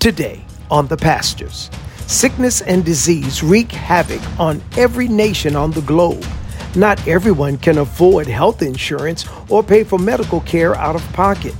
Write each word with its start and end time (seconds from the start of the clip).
Today 0.00 0.42
on 0.70 0.86
The 0.86 0.96
Pastors, 0.96 1.70
sickness 2.06 2.62
and 2.62 2.82
disease 2.82 3.42
wreak 3.42 3.70
havoc 3.70 4.22
on 4.40 4.62
every 4.78 5.06
nation 5.08 5.54
on 5.54 5.72
the 5.72 5.82
globe. 5.82 6.24
Not 6.74 7.06
everyone 7.06 7.58
can 7.58 7.76
afford 7.76 8.26
health 8.26 8.62
insurance 8.62 9.26
or 9.50 9.62
pay 9.62 9.84
for 9.84 9.98
medical 9.98 10.40
care 10.40 10.74
out 10.74 10.96
of 10.96 11.12
pocket. 11.12 11.54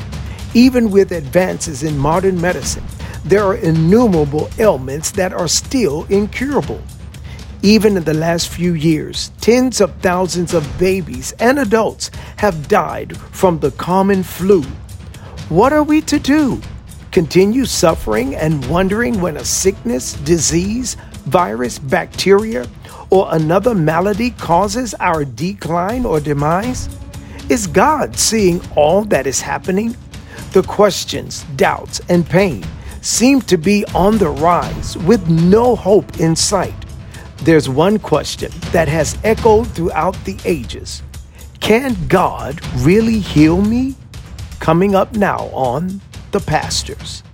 Even 0.54 0.90
with 0.90 1.12
advances 1.12 1.82
in 1.82 1.98
modern 1.98 2.40
medicine, 2.40 2.84
there 3.26 3.44
are 3.44 3.56
innumerable 3.56 4.48
ailments 4.58 5.10
that 5.10 5.34
are 5.34 5.46
still 5.46 6.04
incurable. 6.04 6.80
Even 7.60 7.98
in 7.98 8.04
the 8.04 8.14
last 8.14 8.48
few 8.48 8.72
years, 8.72 9.32
tens 9.42 9.82
of 9.82 9.94
thousands 9.96 10.54
of 10.54 10.78
babies 10.78 11.32
and 11.40 11.58
adults 11.58 12.10
have 12.38 12.68
died 12.68 13.18
from 13.18 13.58
the 13.58 13.72
common 13.72 14.22
flu. 14.22 14.62
What 15.50 15.74
are 15.74 15.84
we 15.84 16.00
to 16.00 16.18
do? 16.18 16.62
Continue 17.12 17.64
suffering 17.64 18.36
and 18.36 18.64
wondering 18.70 19.20
when 19.20 19.36
a 19.36 19.44
sickness, 19.44 20.12
disease, 20.12 20.94
virus, 21.26 21.76
bacteria, 21.76 22.68
or 23.10 23.26
another 23.32 23.74
malady 23.74 24.30
causes 24.30 24.94
our 25.00 25.24
decline 25.24 26.06
or 26.06 26.20
demise? 26.20 26.88
Is 27.48 27.66
God 27.66 28.16
seeing 28.16 28.60
all 28.76 29.02
that 29.06 29.26
is 29.26 29.40
happening? 29.40 29.96
The 30.52 30.62
questions, 30.62 31.42
doubts, 31.56 32.00
and 32.08 32.24
pain 32.24 32.64
seem 33.00 33.40
to 33.42 33.56
be 33.56 33.84
on 33.92 34.18
the 34.18 34.28
rise 34.28 34.96
with 34.98 35.28
no 35.28 35.74
hope 35.74 36.20
in 36.20 36.36
sight. 36.36 36.74
There's 37.38 37.68
one 37.68 37.98
question 37.98 38.52
that 38.70 38.86
has 38.86 39.18
echoed 39.24 39.66
throughout 39.68 40.14
the 40.24 40.38
ages 40.44 41.02
Can 41.58 41.96
God 42.06 42.60
really 42.76 43.18
heal 43.18 43.60
me? 43.60 43.96
Coming 44.60 44.94
up 44.94 45.16
now 45.16 45.50
on 45.52 46.00
The 46.32 46.38
Pastors. 46.38 47.24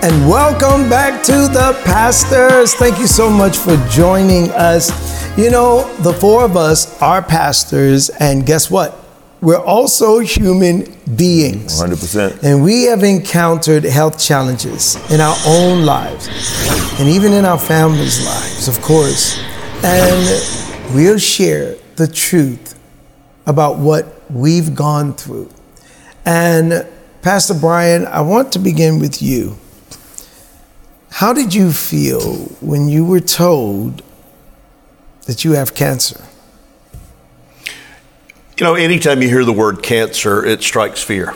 And 0.00 0.26
welcome 0.26 0.88
back 0.88 1.22
to 1.24 1.32
the 1.32 1.78
pastors. 1.84 2.72
Thank 2.72 2.98
you 2.98 3.06
so 3.06 3.28
much 3.28 3.58
for 3.58 3.76
joining 3.90 4.50
us. 4.52 5.07
You 5.38 5.52
know, 5.52 5.94
the 5.98 6.12
four 6.12 6.44
of 6.44 6.56
us 6.56 7.00
are 7.00 7.22
pastors, 7.22 8.10
and 8.10 8.44
guess 8.44 8.68
what? 8.72 8.98
We're 9.40 9.64
also 9.64 10.18
human 10.18 10.92
beings. 11.14 11.80
100%. 11.80 12.42
And 12.42 12.64
we 12.64 12.86
have 12.86 13.04
encountered 13.04 13.84
health 13.84 14.18
challenges 14.18 14.96
in 15.12 15.20
our 15.20 15.36
own 15.46 15.86
lives 15.86 16.28
and 16.98 17.08
even 17.08 17.32
in 17.32 17.44
our 17.44 17.56
families' 17.56 18.26
lives, 18.26 18.66
of 18.66 18.82
course. 18.82 19.38
And 19.84 20.92
we'll 20.92 21.18
share 21.18 21.76
the 21.94 22.08
truth 22.08 22.76
about 23.46 23.78
what 23.78 24.28
we've 24.32 24.74
gone 24.74 25.14
through. 25.14 25.50
And 26.24 26.84
Pastor 27.22 27.54
Brian, 27.54 28.06
I 28.06 28.22
want 28.22 28.50
to 28.54 28.58
begin 28.58 28.98
with 28.98 29.22
you. 29.22 29.56
How 31.12 31.32
did 31.32 31.54
you 31.54 31.70
feel 31.70 32.34
when 32.60 32.88
you 32.88 33.04
were 33.04 33.20
told 33.20 34.02
that 35.28 35.44
you 35.44 35.52
have 35.52 35.74
cancer? 35.74 36.24
You 38.56 38.64
know, 38.64 38.74
anytime 38.74 39.20
you 39.20 39.28
hear 39.28 39.44
the 39.44 39.52
word 39.52 39.82
cancer, 39.82 40.44
it 40.44 40.62
strikes 40.62 41.02
fear. 41.02 41.34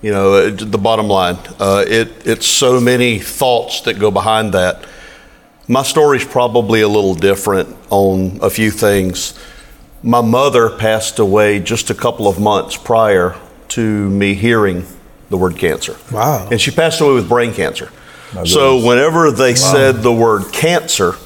You 0.00 0.12
know, 0.12 0.32
uh, 0.32 0.50
the 0.50 0.78
bottom 0.78 1.08
line, 1.08 1.36
uh, 1.60 1.84
it, 1.86 2.26
it's 2.26 2.46
so 2.46 2.80
many 2.80 3.18
thoughts 3.18 3.82
that 3.82 3.98
go 3.98 4.10
behind 4.10 4.54
that. 4.54 4.86
My 5.68 5.82
story's 5.82 6.24
probably 6.24 6.80
a 6.80 6.88
little 6.88 7.14
different 7.14 7.76
on 7.90 8.38
a 8.40 8.48
few 8.48 8.70
things. 8.70 9.38
My 10.02 10.22
mother 10.22 10.70
passed 10.70 11.18
away 11.18 11.60
just 11.60 11.90
a 11.90 11.94
couple 11.94 12.26
of 12.26 12.40
months 12.40 12.78
prior 12.78 13.36
to 13.68 14.08
me 14.08 14.34
hearing 14.34 14.86
the 15.28 15.36
word 15.36 15.58
cancer. 15.58 15.96
Wow. 16.10 16.48
And 16.50 16.58
she 16.58 16.70
passed 16.70 17.00
away 17.02 17.12
with 17.12 17.28
brain 17.28 17.52
cancer. 17.52 17.90
So 18.46 18.84
whenever 18.84 19.30
they 19.30 19.54
said 19.54 20.02
the 20.02 20.12
word 20.12 20.50
cancer, 20.52 21.16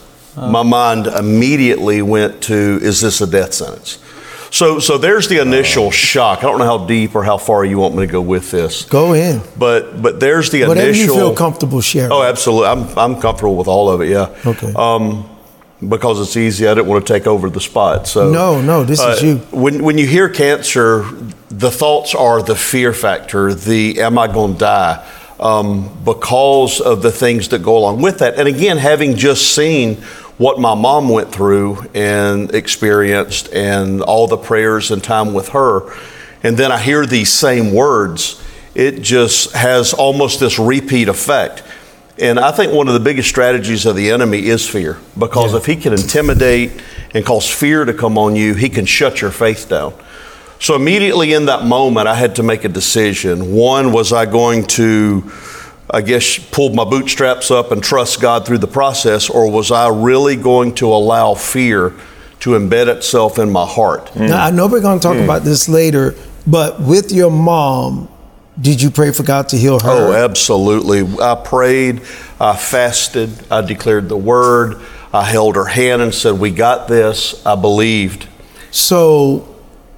my 0.50 0.62
mind 0.62 1.06
immediately 1.06 2.03
went 2.03 2.43
to, 2.44 2.78
is 2.82 3.00
this 3.00 3.21
a 3.21 3.26
death 3.26 3.53
sentence? 3.54 3.99
So, 4.50 4.78
so 4.78 4.97
there's 4.97 5.28
the 5.28 5.41
initial 5.43 5.91
shock. 5.91 6.38
I 6.38 6.43
don't 6.43 6.59
know 6.59 6.65
how 6.65 6.87
deep 6.87 7.15
or 7.15 7.22
how 7.22 7.37
far 7.37 7.65
you 7.66 7.78
want 7.78 7.94
me 7.94 8.06
to 8.06 8.12
go 8.12 8.22
with 8.22 8.50
this, 8.50 8.84
Go 8.87 9.12
in. 9.12 9.43
but 9.59 10.00
but 10.00 10.21
there's 10.21 10.50
the 10.50 10.65
Whatever 10.65 10.88
initial. 10.88 11.04
you 11.04 11.21
feel 11.21 11.34
comfortable 11.34 11.82
sharing. 11.82 12.12
Oh, 12.12 12.22
absolutely. 12.22 12.69
I'm 12.69 12.99
I'm 12.99 13.21
comfortable 13.21 13.56
with 13.56 13.69
all 13.69 13.91
of 13.91 14.00
it. 14.00 14.09
Yeah. 14.09 14.34
Okay. 14.47 14.72
Um, 14.75 15.28
because 15.87 16.19
it's 16.21 16.37
easy, 16.37 16.66
I 16.66 16.75
didn't 16.75 16.88
want 16.88 17.06
to 17.06 17.12
take 17.12 17.26
over 17.26 17.50
the 17.50 17.60
spot. 17.60 18.09
So 18.09 18.31
No, 18.32 18.60
no, 18.62 18.84
this 18.84 19.00
is 19.00 19.22
you. 19.22 19.37
When 19.53 19.84
when 19.84 19.99
you 19.99 20.06
hear 20.06 20.31
cancer, 20.31 21.05
the 21.50 21.70
thoughts 21.70 22.15
are 22.15 22.43
the 22.43 22.56
fear 22.56 22.94
factor. 22.94 23.53
The 23.55 24.00
am 24.00 24.16
I 24.19 24.28
going 24.28 24.55
to 24.55 24.59
die? 24.59 25.06
Um, 25.38 25.91
because 26.05 26.81
of 26.81 27.03
the 27.03 27.12
things 27.12 27.49
that 27.49 27.62
go 27.62 27.76
along 27.78 28.00
with 28.03 28.19
that. 28.20 28.38
And 28.38 28.49
again, 28.49 28.76
having 28.78 29.15
just 29.15 29.55
seen 29.55 29.99
what 30.38 30.59
my 30.59 30.75
mom 30.75 31.09
went 31.09 31.32
through 31.32 31.84
and 31.94 32.54
experienced, 32.54 33.53
and 33.53 34.00
all 34.03 34.26
the 34.26 34.37
prayers 34.37 34.91
and 34.91 35.03
time 35.03 35.34
with 35.34 35.49
her, 35.50 35.93
and 36.43 36.56
then 36.56 36.71
I 36.71 36.78
hear 36.78 37.04
these 37.04 37.32
same 37.32 37.72
words, 37.72 38.41
it 38.75 39.03
just 39.03 39.53
has 39.53 39.93
almost 39.93 40.38
this 40.38 40.59
repeat 40.59 41.09
effect. 41.09 41.65
And 42.21 42.38
I 42.38 42.53
think 42.53 42.72
one 42.72 42.88
of 42.88 42.94
the 42.94 43.00
biggest 43.00 43.28
strategies 43.28 43.87
of 43.87 43.97
the 43.97 44.10
enemy 44.10 44.47
is 44.47 44.69
fear, 44.69 44.99
because 45.19 45.53
Yeah. 45.53 45.59
if 45.59 45.66
he 45.66 45.76
can 45.76 45.93
intimidate 45.93 46.72
and 47.15 47.25
cause 47.25 47.49
fear 47.49 47.84
to 47.84 47.93
come 47.93 48.16
on 48.16 48.37
you, 48.37 48.55
he 48.55 48.69
can 48.69 48.87
shut 48.87 49.20
your 49.20 49.31
faith 49.31 49.69
down. 49.69 49.93
So 50.60 50.75
immediately 50.75 51.32
in 51.32 51.47
that 51.47 51.65
moment, 51.65 52.09
I 52.09 52.15
had 52.15 52.34
to 52.37 52.43
make 52.43 52.65
a 52.65 52.69
decision. 52.69 53.53
One, 53.53 53.93
was 53.93 54.12
I 54.12 54.26
going 54.26 54.65
to, 54.66 55.22
I 55.91 56.03
guess, 56.03 56.38
pulled 56.38 56.75
my 56.75 56.84
bootstraps 56.84 57.50
up 57.50 57.72
and 57.72 57.82
trust 57.82 58.21
God 58.21 58.47
through 58.47 58.59
the 58.59 58.66
process, 58.66 59.31
or 59.31 59.50
was 59.50 59.71
I 59.71 59.88
really 59.88 60.37
going 60.37 60.75
to 60.76 60.88
allow 60.88 61.34
fear 61.34 61.94
to 62.41 62.50
embed 62.50 62.88
itself 62.88 63.38
in 63.38 63.50
my 63.50 63.66
heart? 63.66 64.15
Now, 64.15 64.44
I 64.44 64.50
know 64.50 64.66
we're 64.66 64.81
going 64.81 64.99
to 64.99 65.03
talk 65.03 65.16
hmm. 65.16 65.25
about 65.25 65.43
this 65.43 65.69
later, 65.69 66.15
but 66.47 66.81
with 66.81 67.10
your 67.10 67.31
mom, 67.31 68.09
did 68.60 68.82
you 68.82 68.91
pray 68.91 69.12
for 69.12 69.22
God 69.22 69.49
to 69.50 69.56
heal 69.56 69.78
her? 69.81 69.88
Oh, 69.88 70.12
absolutely. 70.12 71.03
I 71.22 71.34
prayed, 71.37 72.03
I 72.41 72.56
fasted, 72.56 73.31
I 73.50 73.62
declared 73.62 74.09
the 74.09 74.16
word, 74.16 74.81
I 75.12 75.25
held 75.25 75.56
her 75.56 75.65
hand 75.65 76.03
and 76.03 76.15
said, 76.15 76.38
We 76.38 76.50
got 76.50 76.88
this. 76.88 77.44
I 77.47 77.55
believed. 77.55 78.28
So 78.70 79.56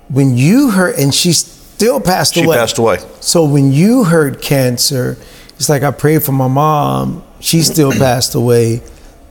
when 0.09 0.37
you 0.37 0.71
heard, 0.71 0.97
and 0.99 1.15
she 1.15 1.33
still 1.33 2.01
passed 2.01 2.35
She 2.35 2.43
away. 2.43 2.57
She 2.57 2.59
passed 2.59 2.79
away. 2.79 2.99
So 3.21 3.45
when 3.45 3.73
you 3.73 4.05
heard 4.05 4.41
cancer, 4.41 5.17
it's 5.61 5.69
like 5.69 5.83
I 5.83 5.91
prayed 5.91 6.23
for 6.23 6.33
my 6.33 6.49
mom. 6.49 7.23
She 7.39 7.61
still 7.61 7.93
passed 8.07 8.35
away. 8.35 8.81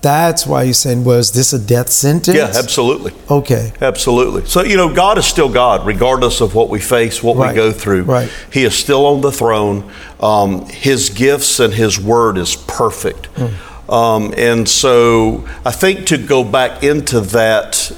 That's 0.02 0.46
why 0.46 0.62
you're 0.62 0.76
saying, 0.76 1.04
was 1.04 1.32
this 1.32 1.54
a 1.54 1.60
death 1.60 1.90
sentence? 1.90 2.38
Yeah, 2.38 2.52
absolutely. 2.54 3.14
Okay. 3.32 3.74
Absolutely. 3.82 4.46
So, 4.46 4.62
you 4.62 4.78
know, 4.78 4.94
God 4.94 5.18
is 5.18 5.26
still 5.26 5.50
God, 5.52 5.88
regardless 5.88 6.40
of 6.40 6.54
what 6.54 6.70
we 6.70 6.80
face, 6.80 7.24
what 7.24 7.36
Right. 7.36 7.50
we 7.50 7.56
go 7.56 7.72
through. 7.72 8.04
Right. 8.04 8.30
He 8.54 8.64
is 8.64 8.76
still 8.76 9.08
on 9.08 9.22
the 9.22 9.32
throne. 9.32 9.92
Um, 10.20 10.68
his 10.68 11.10
gifts 11.10 11.60
and 11.60 11.74
His 11.74 12.00
word 12.00 12.38
is 12.38 12.56
perfect. 12.56 13.26
Hmm. 13.36 13.92
Um, 13.92 14.34
and 14.38 14.70
so 14.70 15.48
I 15.66 15.72
think 15.72 16.06
to 16.08 16.18
go 16.20 16.44
back 16.44 16.84
into 16.84 17.22
that, 17.22 17.92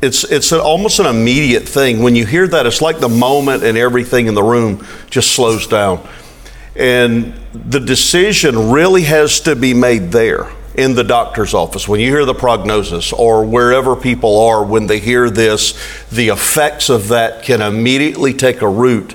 it's, 0.00 0.24
it's 0.24 0.50
an, 0.50 0.60
almost 0.60 0.98
an 0.98 1.04
immediate 1.06 1.68
thing. 1.68 2.02
When 2.02 2.16
you 2.16 2.24
hear 2.24 2.48
that, 2.48 2.64
it's 2.64 2.80
like 2.80 3.00
the 3.00 3.10
moment 3.10 3.64
and 3.64 3.76
everything 3.76 4.28
in 4.28 4.34
the 4.34 4.42
room 4.42 4.84
just 5.10 5.32
slows 5.32 5.66
down. 5.66 6.00
And 6.76 7.32
the 7.54 7.80
decision 7.80 8.70
really 8.70 9.02
has 9.02 9.40
to 9.40 9.56
be 9.56 9.74
made 9.74 10.12
there 10.12 10.52
in 10.74 10.94
the 10.94 11.04
doctor's 11.04 11.54
office. 11.54 11.88
When 11.88 12.00
you 12.00 12.10
hear 12.10 12.24
the 12.24 12.34
prognosis 12.34 13.12
or 13.12 13.44
wherever 13.44 13.96
people 13.96 14.40
are, 14.40 14.64
when 14.64 14.86
they 14.86 14.98
hear 14.98 15.30
this, 15.30 15.72
the 16.10 16.28
effects 16.28 16.90
of 16.90 17.08
that 17.08 17.42
can 17.44 17.62
immediately 17.62 18.34
take 18.34 18.60
a 18.60 18.68
root. 18.68 19.14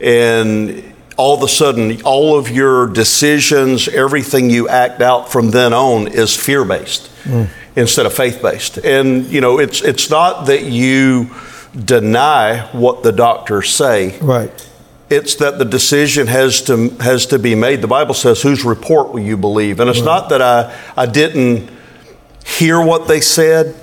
And 0.00 0.94
all 1.16 1.36
of 1.36 1.42
a 1.42 1.48
sudden, 1.48 2.02
all 2.02 2.38
of 2.38 2.50
your 2.50 2.86
decisions, 2.86 3.86
everything 3.86 4.50
you 4.50 4.68
act 4.68 5.02
out 5.02 5.30
from 5.30 5.50
then 5.50 5.72
on 5.72 6.08
is 6.08 6.34
fear 6.34 6.64
based 6.64 7.08
hmm. 7.24 7.44
instead 7.76 8.06
of 8.06 8.14
faith 8.14 8.40
based. 8.40 8.78
And, 8.78 9.26
you 9.26 9.40
know, 9.40 9.58
it's, 9.58 9.82
it's 9.82 10.08
not 10.08 10.46
that 10.46 10.64
you 10.64 11.30
deny 11.78 12.60
what 12.72 13.02
the 13.02 13.12
doctors 13.12 13.70
say. 13.70 14.18
Right. 14.20 14.70
It's 15.10 15.34
that 15.36 15.58
the 15.58 15.64
decision 15.64 16.26
has 16.28 16.62
to 16.62 16.88
has 17.00 17.26
to 17.26 17.38
be 17.38 17.54
made. 17.54 17.82
The 17.82 17.88
Bible 17.88 18.14
says, 18.14 18.40
"Whose 18.42 18.64
report 18.64 19.12
will 19.12 19.20
you 19.20 19.36
believe?" 19.36 19.80
And 19.80 19.90
it's 19.90 19.98
mm-hmm. 19.98 20.06
not 20.06 20.28
that 20.30 20.40
I 20.40 20.74
I 20.96 21.06
didn't 21.06 21.68
hear 22.44 22.80
what 22.80 23.08
they 23.08 23.20
said, 23.20 23.74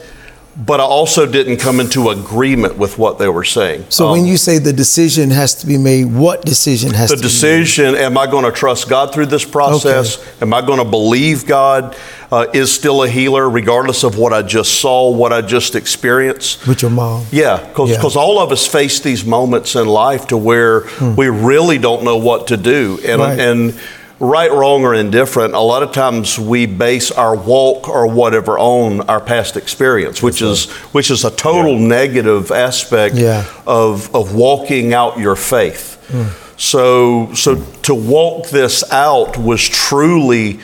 but 0.57 0.79
I 0.81 0.83
also 0.83 1.25
didn't 1.25 1.57
come 1.57 1.79
into 1.79 2.09
agreement 2.09 2.77
with 2.77 2.97
what 2.97 3.17
they 3.19 3.29
were 3.29 3.45
saying. 3.45 3.85
So 3.89 4.07
Um, 4.07 4.11
when 4.11 4.25
you 4.25 4.35
say 4.37 4.57
the 4.57 4.73
decision 4.73 5.29
has 5.31 5.55
to 5.55 5.65
be 5.67 5.77
made, 5.77 6.05
what 6.13 6.43
decision 6.43 6.91
has 6.93 7.09
the 7.09 7.15
to 7.15 7.21
be 7.21 7.25
made? 7.27 7.31
The 7.31 7.37
decision 7.59 7.95
am 7.95 8.17
i 8.17 8.27
going 8.27 8.43
to 8.45 8.51
trust 8.51 8.89
god 8.89 9.13
through 9.13 9.27
this 9.27 9.45
process 9.45 10.17
am 10.41 10.53
i 10.53 10.61
going 10.61 10.79
to 10.79 10.85
believe 10.85 11.45
god 11.45 11.95
uh, 12.31 12.45
is 12.53 12.71
still 12.71 13.03
a 13.03 13.07
healer 13.09 13.49
regardless 13.49 14.03
of 14.03 14.17
what 14.17 14.31
i 14.33 14.41
just 14.41 14.79
saw 14.81 15.09
what 15.09 15.31
i 15.33 15.41
just 15.41 15.75
experienced 15.75 16.67
with 16.67 16.81
your 16.81 16.91
mom? 16.91 17.25
yeah 17.31 17.57
because 17.67 17.89
Yeah. 17.89 18.01
Hmm. 18.01 18.17
all 18.17 18.39
of 18.39 18.51
us 18.51 18.67
face 18.67 18.99
these 18.99 19.23
moments 19.25 19.75
in 19.75 19.87
life 19.87 20.27
to 20.27 20.37
where 20.37 20.83
we 21.15 21.29
really 21.29 21.77
don't 21.77 22.03
know 22.03 22.17
what 22.17 22.47
to 22.47 22.57
do 22.57 22.99
and, 23.07 23.21
Right. 23.21 23.39
and 23.39 23.73
right 24.23 24.51
wrong 24.51 24.83
or 24.83 24.93
indifferent 24.93 25.55
a 25.55 25.59
lot 25.59 25.81
of 25.81 25.91
times 25.91 26.37
we 26.37 26.67
base 26.67 27.09
our 27.11 27.35
walk 27.35 27.89
or 27.89 28.05
whatever 28.05 28.57
on 28.59 29.01
our 29.09 29.19
past 29.19 29.57
experience 29.57 30.21
which 30.21 30.43
is 30.43 30.69
which 30.93 31.09
is 31.09 31.25
a 31.25 31.31
total 31.31 31.79
negative 31.79 32.51
aspect 32.51 33.15
Yeah. 33.15 33.45
of, 33.65 34.13
of 34.15 34.35
walking 34.35 34.93
out 34.93 35.17
your 35.17 35.35
faith. 35.35 35.97
Hmm. 36.11 36.27
So, 36.57 37.33
so 37.33 37.55
to 37.83 37.95
walk 37.95 38.49
this 38.49 38.83
out 38.91 39.37
was 39.37 39.67
truly 39.67 40.59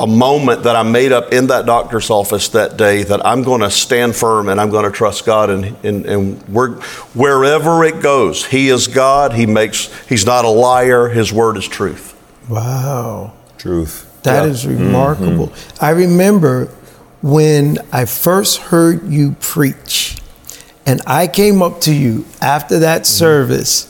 a 0.00 0.06
moment 0.06 0.64
that 0.64 0.74
I 0.74 0.82
made 0.82 1.12
up 1.12 1.32
in 1.32 1.46
that 1.46 1.64
doctor's 1.64 2.10
office 2.10 2.48
that 2.50 2.76
day 2.76 3.04
that 3.04 3.24
I'm 3.24 3.44
going 3.44 3.60
to 3.60 3.70
stand 3.70 4.16
firm 4.16 4.48
and 4.48 4.60
I'm 4.60 4.70
going 4.70 4.84
to 4.84 4.90
trust 4.90 5.24
God 5.24 5.48
and, 5.50 5.76
and, 5.84 6.04
and 6.06 6.42
we're, 6.48 6.80
wherever 7.14 7.84
it 7.84 8.02
goes, 8.02 8.44
He 8.44 8.68
is 8.68 8.88
God. 8.88 9.32
He 9.34 9.46
makes, 9.46 9.88
He's 10.08 10.26
not 10.26 10.44
a 10.44 10.48
liar. 10.50 11.08
His 11.08 11.32
word 11.32 11.56
is 11.56 11.68
truth. 11.68 12.14
Wow. 12.48 13.32
Truth. 13.58 14.06
That 14.22 14.44
Yeah. 14.44 14.50
is 14.50 14.64
mm-hmm. 14.64 14.84
remarkable. 14.86 15.52
I 15.80 15.90
remember 15.90 16.68
when 17.22 17.78
I 17.92 18.04
first 18.04 18.58
heard 18.58 19.10
you 19.10 19.36
preach, 19.40 20.16
and 20.84 21.00
I 21.06 21.26
came 21.26 21.62
up 21.62 21.80
to 21.82 21.92
you 21.92 22.24
after 22.40 22.78
that 22.80 23.02
mm-hmm. 23.02 23.18
service, 23.18 23.86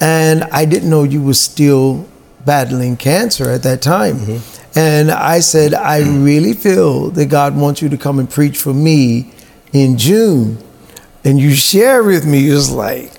and 0.00 0.44
I 0.44 0.64
didn't 0.64 0.88
know 0.90 1.02
you 1.04 1.22
were 1.22 1.34
still 1.34 2.06
battling 2.44 2.96
cancer 2.96 3.50
at 3.50 3.62
that 3.62 3.82
time. 3.82 4.16
Mm-hmm. 4.18 4.78
And 4.78 5.10
I 5.10 5.40
said, 5.40 5.74
I 5.74 6.00
really 6.00 6.54
feel 6.54 7.10
that 7.10 7.26
God 7.26 7.56
wants 7.56 7.82
you 7.82 7.88
to 7.90 7.98
come 7.98 8.18
and 8.18 8.28
preach 8.28 8.56
for 8.56 8.72
me 8.72 9.30
in 9.72 9.98
June. 9.98 10.58
And 11.24 11.38
you 11.38 11.52
share 11.54 12.02
with 12.02 12.26
me, 12.26 12.50
it 12.50 12.54
was 12.54 12.70
like, 12.72 13.12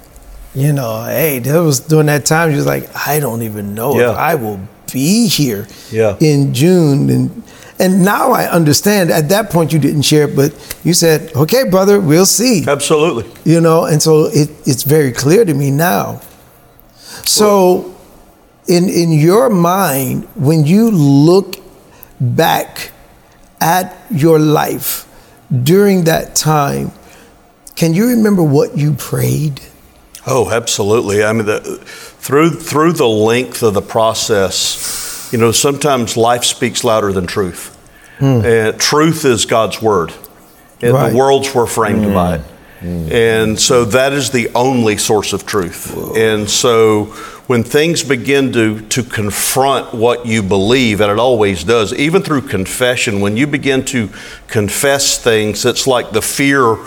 you 0.56 0.72
know, 0.74 1.04
hey, 1.06 1.40
that 1.40 1.58
was 1.60 1.80
during 1.80 2.08
that 2.08 2.26
time. 2.26 2.52
She 2.52 2.58
was 2.58 2.66
like, 2.66 2.90
I 3.08 3.20
don't 3.20 3.42
even 3.42 3.74
know 3.76 3.98
Yeah. 4.00 4.12
if 4.12 4.18
I 4.18 4.36
will 4.36 4.60
be 4.92 5.28
here 5.28 5.68
Yeah. 5.92 6.16
in 6.20 6.54
June. 6.54 7.10
And 7.10 7.44
and 7.80 8.06
now 8.06 8.32
I 8.32 8.46
understand. 8.46 9.10
At 9.12 9.30
that 9.30 9.50
point, 9.50 9.74
you 9.74 9.80
didn't 9.80 10.04
share, 10.04 10.26
it, 10.30 10.36
but 10.36 10.54
you 10.84 10.94
said, 10.94 11.32
"Okay, 11.36 11.64
brother, 11.68 12.00
we'll 12.00 12.28
see." 12.28 12.64
Absolutely. 12.68 13.26
You 13.46 13.60
know, 13.62 13.86
and 13.86 14.00
so 14.02 14.26
it, 14.28 14.50
it's 14.66 14.84
very 14.84 15.12
clear 15.12 15.44
to 15.44 15.54
me 15.56 15.72
now. 15.72 16.22
So, 17.26 17.94
in 18.68 18.90
in 18.90 19.12
your 19.12 19.50
mind, 19.50 20.28
when 20.36 20.66
you 20.66 20.92
look 20.92 21.56
back 22.22 22.92
at 23.60 23.96
your 24.12 24.38
life 24.40 25.08
during 25.64 26.04
that 26.06 26.36
time, 26.36 26.92
can 27.76 27.94
you 27.94 28.08
remember 28.08 28.44
what 28.44 28.78
you 28.78 28.94
prayed? 28.94 29.60
Oh, 30.26 30.50
absolutely. 30.50 31.24
I 31.24 31.34
mean, 31.34 31.46
the, 31.46 31.60
through 31.60 32.52
through 32.52 32.94
the 32.94 33.08
length 33.08 33.62
of 33.64 33.74
the 33.74 33.82
process, 33.82 35.30
you 35.34 35.38
know, 35.40 35.52
sometimes 35.52 36.16
life 36.16 36.44
speaks 36.44 36.84
louder 36.84 37.12
than 37.12 37.28
truth. 37.28 37.70
And 38.20 38.80
truth 38.80 39.26
is 39.26 39.46
God's 39.46 39.82
word, 39.82 40.14
and 40.82 40.94
Right. 40.94 41.12
the 41.12 41.18
worlds 41.18 41.54
were 41.54 41.68
framed 41.68 42.14
by 42.14 42.36
it. 42.36 42.42
Hmm. 42.80 43.06
Hmm. 43.06 43.12
And 43.12 43.60
so 43.60 43.84
that 43.86 44.14
is 44.14 44.30
the 44.30 44.50
only 44.56 44.96
source 44.98 45.34
of 45.34 45.46
truth. 45.46 45.94
And 46.16 46.50
so 46.50 47.06
when 47.48 47.64
things 47.64 48.04
begin 48.04 48.54
to, 48.54 48.80
to 48.82 49.04
confront 49.04 49.94
what 49.94 50.26
you 50.26 50.42
believe, 50.42 51.02
and 51.02 51.12
it 51.12 51.20
always 51.20 51.64
does, 51.66 51.94
even 51.94 52.22
through 52.22 52.42
confession, 52.44 53.20
when 53.20 53.36
you 53.36 53.46
begin 53.48 53.84
to 53.86 54.10
confess 54.48 55.18
things, 55.18 55.66
it's 55.66 55.86
like 55.88 56.12
the 56.12 56.22
fear 56.22 56.78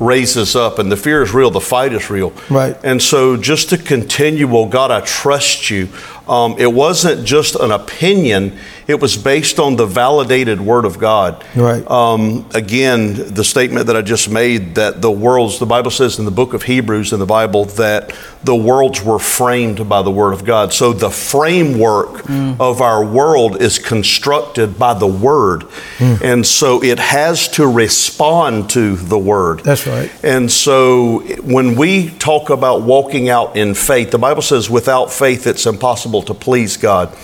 raises 0.00 0.56
up, 0.56 0.78
and 0.78 0.90
the 0.90 0.96
fear 0.96 1.22
is 1.22 1.32
real, 1.32 1.50
the 1.50 1.60
fight 1.60 1.92
is 1.92 2.10
real. 2.10 2.32
Right. 2.48 2.76
And 2.82 3.00
so 3.00 3.36
just 3.36 3.68
to 3.70 3.78
continue, 3.78 4.48
well, 4.48 4.66
God, 4.66 4.90
I 4.90 5.02
trust 5.02 5.70
you. 5.70 5.88
Um, 6.26 6.56
it 6.58 6.72
wasn't 6.72 7.26
just 7.26 7.54
an 7.54 7.70
opinion, 7.70 8.58
it 8.90 9.00
was 9.00 9.16
based 9.16 9.58
on 9.58 9.76
the 9.76 9.86
validated 9.86 10.60
word 10.60 10.84
of 10.84 10.98
God. 10.98 11.44
Right. 11.54 11.88
Um, 11.90 12.48
again, 12.54 13.34
the 13.34 13.44
statement 13.44 13.86
that 13.86 13.96
I 13.96 14.02
just 14.02 14.30
made 14.30 14.74
that 14.74 15.00
the 15.00 15.10
worlds, 15.10 15.58
the 15.58 15.66
Bible 15.66 15.90
says 15.90 16.18
in 16.18 16.24
the 16.24 16.30
book 16.30 16.54
of 16.54 16.64
Hebrews 16.64 17.12
in 17.12 17.18
the 17.18 17.26
Bible 17.26 17.64
that 17.64 18.12
the 18.42 18.56
worlds 18.56 19.02
were 19.02 19.18
framed 19.18 19.88
by 19.88 20.02
the 20.02 20.10
word 20.10 20.32
of 20.32 20.44
God. 20.44 20.72
So 20.72 20.92
the 20.92 21.10
framework 21.10 22.28
of 22.28 22.80
our 22.80 23.04
world 23.04 23.60
is 23.60 23.78
constructed 23.78 24.78
by 24.78 24.94
the 24.94 25.06
word. 25.06 25.64
And 25.98 26.46
so 26.46 26.82
it 26.82 26.98
has 26.98 27.48
to 27.48 27.66
respond 27.66 28.70
to 28.70 28.96
the 28.96 29.18
word. 29.18 29.60
That's 29.60 29.86
right. 29.86 30.10
And 30.24 30.50
so 30.50 31.20
when 31.42 31.76
we 31.76 32.10
talk 32.10 32.50
about 32.50 32.82
walking 32.82 33.28
out 33.28 33.56
in 33.56 33.74
faith, 33.74 34.10
the 34.10 34.18
Bible 34.18 34.42
says 34.42 34.68
without 34.68 35.12
faith 35.12 35.46
it's 35.46 35.66
impossible 35.66 36.22
to 36.22 36.34
please 36.34 36.76
God. 36.76 37.16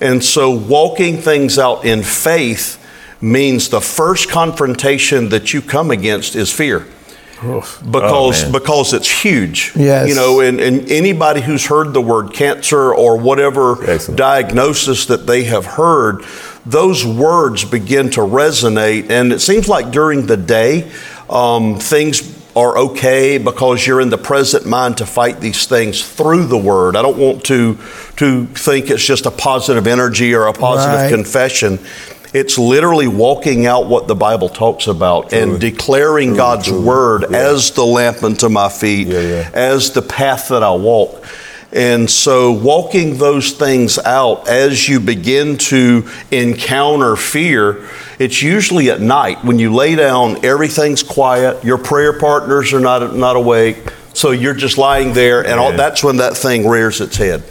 And 0.00 0.24
so 0.24 0.50
walking 0.50 1.18
things 1.18 1.58
out 1.58 1.84
in 1.84 2.02
faith 2.02 2.78
means 3.20 3.68
the 3.68 3.80
first 3.80 4.30
confrontation 4.30 5.28
that 5.28 5.52
you 5.52 5.60
come 5.60 5.90
against 5.90 6.34
is 6.34 6.52
fear. 6.52 6.86
Because 7.90 8.42
man. 8.42 8.52
because 8.52 8.92
it's 8.92 9.22
huge. 9.22 9.72
Yes. 9.74 10.08
You 10.08 10.14
know, 10.14 10.40
and, 10.40 10.60
and 10.60 10.90
anybody 10.90 11.40
who's 11.40 11.66
heard 11.66 11.94
the 11.94 12.00
word 12.00 12.34
cancer 12.34 12.94
or 12.94 13.16
whatever 13.18 13.82
Excellent. 13.82 14.18
diagnosis 14.18 15.06
that 15.06 15.26
they 15.26 15.44
have 15.44 15.64
heard, 15.64 16.22
those 16.66 17.04
words 17.04 17.64
begin 17.64 18.10
to 18.10 18.20
resonate. 18.20 19.08
And 19.08 19.32
it 19.32 19.40
seems 19.40 19.68
like 19.68 19.90
during 19.90 20.26
the 20.26 20.36
day, 20.36 20.90
um, 21.30 21.78
things 21.78 22.39
are 22.56 22.76
okay 22.78 23.38
because 23.38 23.86
you're 23.86 24.00
in 24.00 24.10
the 24.10 24.18
present 24.18 24.66
mind 24.66 24.96
to 24.98 25.06
fight 25.06 25.40
these 25.40 25.66
things 25.66 26.02
through 26.04 26.46
the 26.46 26.58
word. 26.58 26.96
I 26.96 27.02
don't 27.02 27.16
want 27.18 27.44
to 27.44 27.78
to 28.16 28.46
think 28.46 28.90
it's 28.90 29.04
just 29.04 29.24
a 29.26 29.30
positive 29.30 29.86
energy 29.86 30.34
or 30.34 30.46
a 30.46 30.52
positive 30.52 31.00
Right. 31.00 31.10
confession. 31.10 31.78
It's 32.32 32.58
literally 32.58 33.08
walking 33.08 33.66
out 33.66 33.86
what 33.86 34.06
the 34.06 34.14
Bible 34.14 34.48
talks 34.48 34.86
about 34.86 35.32
and 35.32 35.58
declaring 35.60 36.34
God's 36.36 36.68
true. 36.68 36.80
word 36.80 37.24
Yeah. 37.30 37.36
as 37.38 37.70
the 37.72 37.84
lamp 37.84 38.22
unto 38.22 38.48
my 38.48 38.68
feet, 38.68 39.08
Yeah, 39.08 39.20
yeah. 39.20 39.48
as 39.52 39.90
the 39.90 40.02
path 40.02 40.48
that 40.48 40.62
I 40.62 40.70
walk. 40.72 41.24
And 41.72 42.10
so, 42.10 42.50
walking 42.50 43.18
those 43.18 43.52
things 43.52 43.96
out 43.98 44.48
as 44.48 44.88
you 44.88 44.98
begin 44.98 45.56
to 45.58 46.08
encounter 46.32 47.14
fear, 47.14 47.88
it's 48.18 48.42
usually 48.42 48.90
at 48.90 49.00
night 49.00 49.44
when 49.44 49.58
you 49.60 49.72
lay 49.72 49.94
down, 49.94 50.44
everything's 50.44 51.04
quiet, 51.04 51.62
your 51.64 51.78
prayer 51.78 52.18
partners 52.18 52.72
are 52.72 52.80
not, 52.80 53.14
not 53.14 53.36
awake. 53.36 53.78
So, 54.14 54.32
you're 54.32 54.54
just 54.54 54.78
lying 54.78 55.12
there, 55.12 55.46
and 55.46 55.60
all, 55.60 55.72
that's 55.72 56.02
when 56.02 56.16
that 56.16 56.36
thing 56.36 56.68
rears 56.68 57.00
its 57.00 57.16
head. 57.16 57.44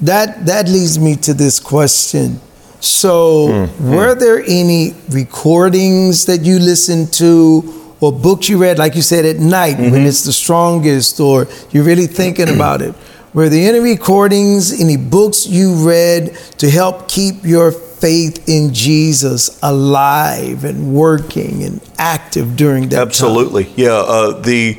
That 0.00 0.44
that 0.46 0.68
leads 0.68 0.98
me 0.98 1.16
to 1.16 1.32
this 1.32 1.58
question. 1.58 2.40
So, 2.80 3.66
Hmm, 3.66 3.90
were 3.94 4.14
there 4.14 4.42
any 4.46 4.94
recordings 5.08 6.26
that 6.26 6.42
you 6.42 6.58
listened 6.58 7.12
to 7.14 7.94
or 8.00 8.12
books 8.12 8.48
you 8.48 8.58
read, 8.58 8.78
like 8.78 8.96
you 8.96 9.02
said, 9.02 9.24
at 9.24 9.36
night 9.38 9.76
Mm-hmm. 9.76 9.92
when 9.92 10.06
it's 10.06 10.24
the 10.24 10.32
strongest 10.32 11.20
or 11.20 11.46
you're 11.70 11.84
really 11.84 12.06
thinking 12.08 12.48
about 12.54 12.82
it? 12.82 12.94
Were 13.34 13.48
there 13.48 13.74
any 13.74 13.78
recordings, 13.80 14.78
any 14.78 14.98
books 14.98 15.46
you 15.46 15.88
read 15.88 16.36
to 16.58 16.68
help 16.68 17.08
keep 17.08 17.44
your 17.44 17.72
faith 17.72 18.46
in 18.46 18.74
Jesus 18.74 19.58
alive 19.62 20.64
and 20.64 20.92
working 20.94 21.62
and 21.62 21.80
active 21.96 22.56
during 22.56 22.90
that 22.90 22.96
time? 22.96 23.06
Absolutely, 23.06 23.72
yeah. 23.74 23.92
Uh, 23.92 24.38
the 24.38 24.74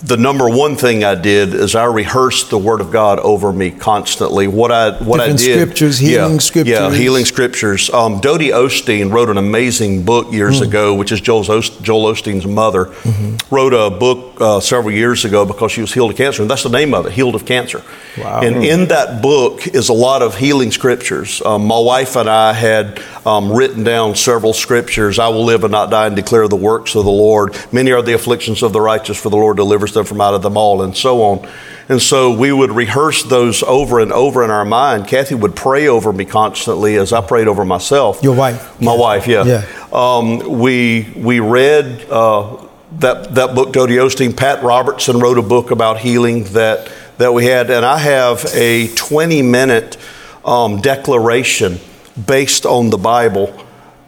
the 0.00 0.16
number 0.16 0.48
one 0.48 0.76
thing 0.76 1.02
I 1.02 1.14
did 1.16 1.54
is 1.54 1.74
I 1.74 1.84
rehearsed 1.86 2.50
the 2.50 2.58
Word 2.58 2.80
of 2.80 2.90
God 2.92 3.18
over 3.20 3.52
me 3.52 3.70
constantly. 3.70 4.46
What 4.46 4.70
I 4.70 4.92
what 5.02 5.20
I 5.20 5.24
Different 5.26 5.38
did, 5.40 5.58
scriptures, 5.60 5.98
healing 5.98 6.32
yeah, 6.34 6.38
scriptures. 6.38 6.72
yeah, 6.72 6.94
healing 6.94 7.24
scriptures. 7.24 7.90
Um, 7.90 8.20
Dodie 8.20 8.50
Osteen 8.50 9.12
wrote 9.12 9.28
an 9.28 9.38
amazing 9.38 10.04
book 10.04 10.32
years 10.32 10.58
Hmm. 10.58 10.64
ago, 10.64 10.94
which 10.94 11.10
is 11.10 11.20
Joel's 11.20 11.48
Joel 11.80 12.12
Osteen's 12.12 12.46
mother. 12.46 12.86
Mm-hmm. 12.86 13.54
Wrote 13.54 13.74
a 13.74 13.90
book 13.90 14.40
uh, 14.40 14.60
several 14.60 14.92
years 14.94 15.24
ago 15.24 15.44
because 15.44 15.72
she 15.72 15.80
was 15.80 15.92
healed 15.92 16.10
of 16.12 16.16
cancer, 16.16 16.42
and 16.42 16.50
that's 16.50 16.62
the 16.62 16.68
name 16.68 16.94
of 16.94 17.06
it, 17.06 17.12
Healed 17.12 17.34
of 17.34 17.44
Cancer. 17.44 17.82
Wow. 18.16 18.40
And 18.42 18.64
in 18.64 18.88
that 18.88 19.20
book 19.20 19.66
is 19.66 19.88
a 19.88 19.92
lot 19.94 20.22
of 20.22 20.36
healing 20.36 20.70
scriptures. 20.70 21.42
Um, 21.42 21.66
my 21.66 21.78
wife 21.78 22.14
and 22.14 22.28
I 22.30 22.52
had 22.52 23.00
um, 23.26 23.52
written 23.52 23.82
down 23.84 24.14
several 24.14 24.52
scriptures. 24.52 25.18
I 25.18 25.28
will 25.28 25.44
live 25.44 25.64
and 25.64 25.72
not 25.72 25.90
die 25.90 26.06
and 26.06 26.14
declare 26.16 26.46
the 26.46 26.56
works 26.56 26.94
of 26.94 27.04
the 27.04 27.10
Lord. 27.10 27.56
Many 27.72 27.90
are 27.92 28.02
the 28.02 28.12
afflictions 28.14 28.62
of 28.62 28.72
the 28.72 28.80
righteous, 28.80 29.20
for 29.20 29.28
the 29.30 29.36
Lord 29.36 29.56
delivers 29.56 29.87
them 29.92 30.04
from 30.04 30.20
out 30.20 30.34
of 30.34 30.42
them 30.42 30.56
all, 30.56 30.82
and 30.82 30.96
so 30.96 31.22
on. 31.22 31.48
And 31.88 32.02
so 32.02 32.36
we 32.36 32.52
would 32.52 32.70
rehearse 32.70 33.22
those 33.22 33.62
over 33.62 33.98
and 34.00 34.12
over 34.12 34.44
in 34.44 34.50
our 34.50 34.64
mind. 34.64 35.08
Kathy 35.08 35.34
would 35.34 35.56
pray 35.56 35.88
over 35.88 36.12
me 36.12 36.26
constantly 36.26 36.96
as 36.96 37.12
I 37.12 37.22
prayed 37.22 37.48
over 37.48 37.64
myself. 37.64 38.22
Your 38.22 38.34
wife. 38.34 38.80
My 38.80 38.94
wife, 38.94 39.26
yeah. 39.26 39.44
Yeah. 39.44 39.64
Um, 39.92 40.58
we 40.58 41.12
we 41.16 41.40
read 41.40 42.06
uh, 42.10 42.58
that 42.98 43.34
that 43.34 43.54
book, 43.54 43.72
Dodie 43.72 43.96
Osteen. 43.96 44.36
Pat 44.36 44.62
Robertson 44.62 45.18
wrote 45.18 45.38
a 45.38 45.42
book 45.42 45.70
about 45.70 45.98
healing 45.98 46.44
that 46.52 46.92
that 47.16 47.32
we 47.32 47.46
had, 47.46 47.70
and 47.70 47.84
I 47.84 47.98
have 47.98 48.44
a 48.54 48.88
20 48.94 49.42
minute 49.42 49.96
um, 50.44 50.80
declaration 50.80 51.78
based 52.26 52.66
on 52.66 52.90
the 52.90 52.98
Bible 52.98 53.54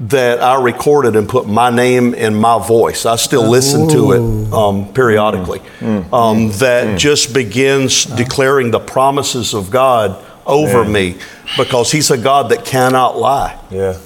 that 0.00 0.42
I 0.42 0.60
recorded 0.60 1.14
and 1.14 1.28
put 1.28 1.46
my 1.46 1.68
name 1.68 2.14
and 2.16 2.34
my 2.36 2.64
voice. 2.64 3.04
I 3.04 3.16
still 3.16 3.48
listen 3.48 3.88
to 3.90 4.12
it 4.12 4.52
um, 4.52 4.92
periodically. 4.94 5.60
Mm. 5.80 6.12
Um, 6.12 6.48
that 6.58 6.86
mm. 6.86 6.98
just 6.98 7.34
begins 7.34 8.06
declaring 8.06 8.70
the 8.70 8.80
promises 8.80 9.54
of 9.54 9.70
God 9.70 10.24
over 10.46 10.84
Man. 10.84 10.92
me 10.92 11.18
because 11.58 11.92
He's 11.92 12.10
a 12.10 12.16
God 12.16 12.50
that 12.50 12.64
cannot 12.64 13.18
lie. 13.18 13.58
Yeah. 13.70 13.98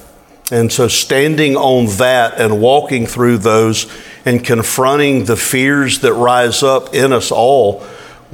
And 0.51 0.71
so 0.71 0.89
standing 0.89 1.57
on 1.57 1.87
that 1.97 2.39
and 2.39 2.61
walking 2.61 3.07
through 3.07 3.39
those 3.39 3.91
and 4.25 4.45
confronting 4.45 5.25
the 5.25 5.37
fears 5.37 6.01
that 6.01 6.13
rise 6.13 6.63
up 6.63 6.95
in 6.95 7.13
us 7.13 7.31
all 7.31 7.85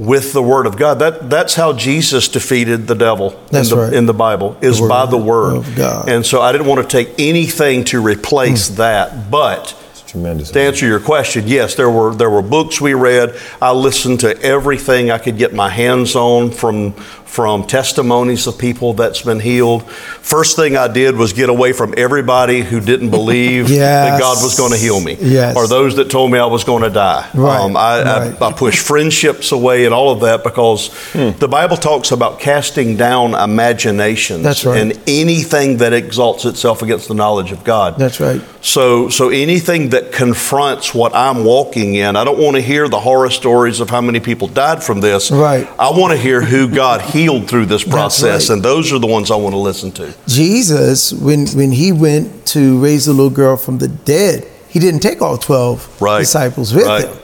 with 0.01 0.33
the 0.33 0.41
Word 0.41 0.65
of 0.65 0.77
God. 0.77 0.97
That, 0.97 1.29
that's 1.29 1.53
how 1.53 1.73
Jesus 1.73 2.27
defeated 2.27 2.87
the 2.87 2.95
devil 2.95 3.39
in 3.51 3.63
the, 3.63 3.75
right. 3.77 3.93
in 3.93 4.07
the, 4.07 4.15
Bible, 4.15 4.57
is 4.59 4.79
the 4.79 4.87
by 4.87 5.05
the 5.05 5.17
Word 5.17 5.55
of 5.55 5.75
God. 5.75 6.09
And 6.09 6.25
so 6.25 6.41
I 6.41 6.51
didn't 6.51 6.65
want 6.65 6.81
to 6.81 6.87
take 6.87 7.13
anything 7.19 7.83
to 7.85 8.01
replace 8.01 8.71
mm. 8.71 8.77
that. 8.77 9.29
But 9.29 9.77
tremendous. 10.07 10.51
To 10.51 10.59
answer 10.59 10.87
your 10.87 10.99
question, 10.99 11.47
yes, 11.47 11.75
there 11.75 11.89
were 11.89 12.15
there 12.15 12.29
were 12.29 12.41
books 12.41 12.81
we 12.81 12.93
read. 12.95 13.39
I 13.61 13.71
listened 13.71 14.21
to 14.21 14.39
everything 14.41 15.11
I 15.11 15.19
could 15.19 15.37
get 15.37 15.53
my 15.53 15.69
hands 15.69 16.15
on 16.15 16.51
from 16.51 16.93
from 17.31 17.65
testimonies 17.65 18.45
of 18.45 18.57
people 18.57 18.93
that's 18.93 19.21
been 19.21 19.39
healed. 19.39 19.89
First 19.89 20.57
thing 20.57 20.75
I 20.75 20.89
did 20.89 21.15
was 21.15 21.31
get 21.31 21.47
away 21.47 21.71
from 21.71 21.93
everybody 21.95 22.59
who 22.59 22.81
didn't 22.81 23.09
believe 23.19 23.69
yes. 23.69 23.79
that 23.79 24.19
God 24.19 24.43
was 24.43 24.57
going 24.57 24.73
to 24.73 24.77
heal 24.77 24.99
me, 24.99 25.15
yes. 25.17 25.55
or 25.55 25.65
those 25.65 25.95
that 25.95 26.11
told 26.11 26.29
me 26.29 26.39
I 26.39 26.47
was 26.47 26.65
going 26.65 26.83
to 26.83 26.89
die. 26.89 27.29
Right. 27.33 27.61
Um, 27.61 27.77
I, 27.77 28.03
right. 28.03 28.41
I, 28.41 28.47
I 28.47 28.51
pushed 28.51 28.85
friendships 28.85 29.53
away 29.53 29.85
and 29.85 29.93
all 29.93 30.11
of 30.11 30.19
that 30.21 30.43
because 30.43 30.89
hmm. 31.13 31.29
the 31.39 31.47
Bible 31.47 31.77
talks 31.77 32.11
about 32.11 32.41
casting 32.41 32.97
down 32.97 33.33
imaginations 33.33 34.43
that's 34.43 34.65
right. 34.65 34.81
and 34.81 35.01
anything 35.07 35.77
that 35.77 35.93
exalts 35.93 36.43
itself 36.43 36.81
against 36.81 37.07
the 37.07 37.13
knowledge 37.13 37.53
of 37.53 37.63
God. 37.63 37.97
That's 37.97 38.19
right. 38.19 38.41
So, 38.59 39.07
so 39.07 39.29
anything 39.29 39.91
that 39.91 40.11
confronts 40.11 40.93
what 40.93 41.15
I'm 41.15 41.45
walking 41.45 41.95
in, 41.95 42.17
I 42.17 42.25
don't 42.25 42.37
want 42.37 42.57
to 42.57 42.61
hear 42.61 42.89
the 42.89 42.99
horror 42.99 43.29
stories 43.29 43.79
of 43.79 43.89
how 43.89 44.01
many 44.01 44.19
people 44.19 44.49
died 44.49 44.83
from 44.83 44.99
this. 44.99 45.31
Right. 45.31 45.65
I 45.79 45.91
want 45.91 46.11
to 46.11 46.17
hear 46.17 46.41
who 46.41 46.67
God 46.67 46.99
healed 47.01 47.20
healed 47.21 47.47
through 47.47 47.67
this 47.67 47.83
process, 47.83 48.49
right. 48.49 48.55
and 48.55 48.63
those 48.63 48.91
are 48.91 48.99
the 48.99 49.07
ones 49.07 49.31
I 49.31 49.35
want 49.35 49.53
to 49.53 49.59
listen 49.59 49.91
to. 49.93 50.13
Jesus, 50.27 51.13
when 51.13 51.47
when 51.49 51.71
he 51.71 51.91
went 51.91 52.45
to 52.47 52.81
raise 52.81 53.05
the 53.05 53.13
little 53.13 53.29
girl 53.29 53.57
from 53.57 53.77
the 53.77 53.87
dead, 53.87 54.47
he 54.69 54.79
didn't 54.79 55.01
take 55.01 55.21
all 55.21 55.37
twelve 55.37 56.01
right. 56.01 56.19
disciples 56.19 56.73
with 56.73 56.85
right. 56.85 57.05
him. 57.07 57.17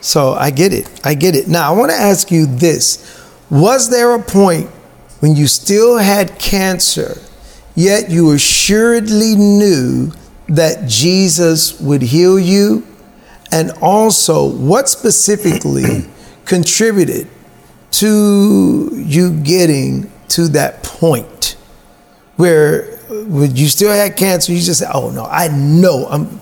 So 0.00 0.34
I 0.34 0.50
get 0.50 0.72
it. 0.72 0.88
I 1.04 1.14
get 1.14 1.34
it. 1.34 1.48
Now 1.48 1.72
I 1.72 1.76
want 1.76 1.90
to 1.90 1.96
ask 1.96 2.30
you 2.30 2.46
this: 2.46 3.22
Was 3.50 3.90
there 3.90 4.14
a 4.14 4.22
point 4.22 4.68
when 5.20 5.34
you 5.34 5.46
still 5.46 5.98
had 5.98 6.38
cancer, 6.38 7.18
yet 7.74 8.10
you 8.10 8.32
assuredly 8.32 9.34
knew 9.34 10.12
that 10.48 10.88
Jesus 10.88 11.80
would 11.80 12.02
heal 12.02 12.38
you? 12.38 12.86
And 13.50 13.72
also, 13.80 14.46
what 14.46 14.90
specifically 14.90 16.06
contributed 16.44 17.28
to 17.90 18.90
you 18.94 19.32
getting 19.40 20.10
to 20.28 20.48
that 20.48 20.82
point 20.82 21.56
where 22.36 22.96
when 23.08 23.56
you 23.56 23.68
still 23.68 23.90
had 23.90 24.16
cancer, 24.16 24.52
you 24.52 24.60
just 24.60 24.80
say, 24.80 24.86
"Oh 24.92 25.10
no, 25.10 25.24
I 25.24 25.48
know." 25.48 26.06
I'm, 26.06 26.40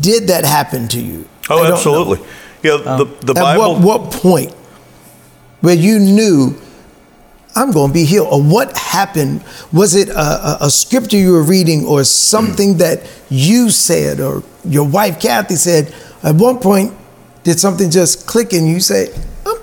did 0.00 0.28
that 0.28 0.44
happen 0.44 0.88
to 0.88 1.00
you? 1.00 1.28
Oh, 1.50 1.64
absolutely. 1.64 2.18
Know. 2.18 2.26
Yeah, 2.62 2.72
um, 2.92 2.98
the, 2.98 3.04
the 3.26 3.34
Bible. 3.34 3.76
At 3.76 3.82
what, 3.82 4.02
what 4.02 4.12
point 4.12 4.52
where 5.60 5.74
you 5.74 5.98
knew 5.98 6.54
I'm 7.56 7.70
going 7.72 7.88
to 7.88 7.94
be 7.94 8.04
healed, 8.04 8.28
or 8.30 8.42
what 8.42 8.76
happened? 8.76 9.44
Was 9.72 9.94
it 9.94 10.08
a, 10.08 10.18
a, 10.18 10.58
a 10.62 10.70
scripture 10.70 11.16
you 11.16 11.32
were 11.32 11.42
reading, 11.42 11.84
or 11.84 12.04
something 12.04 12.78
that 12.78 13.08
you 13.28 13.70
said, 13.70 14.20
or 14.20 14.42
your 14.64 14.88
wife 14.88 15.20
Kathy 15.20 15.56
said? 15.56 15.94
At 16.22 16.36
one 16.36 16.58
point, 16.58 16.94
did 17.42 17.60
something 17.60 17.90
just 17.90 18.26
click 18.26 18.54
and 18.54 18.66
you 18.66 18.80
say, 18.80 19.14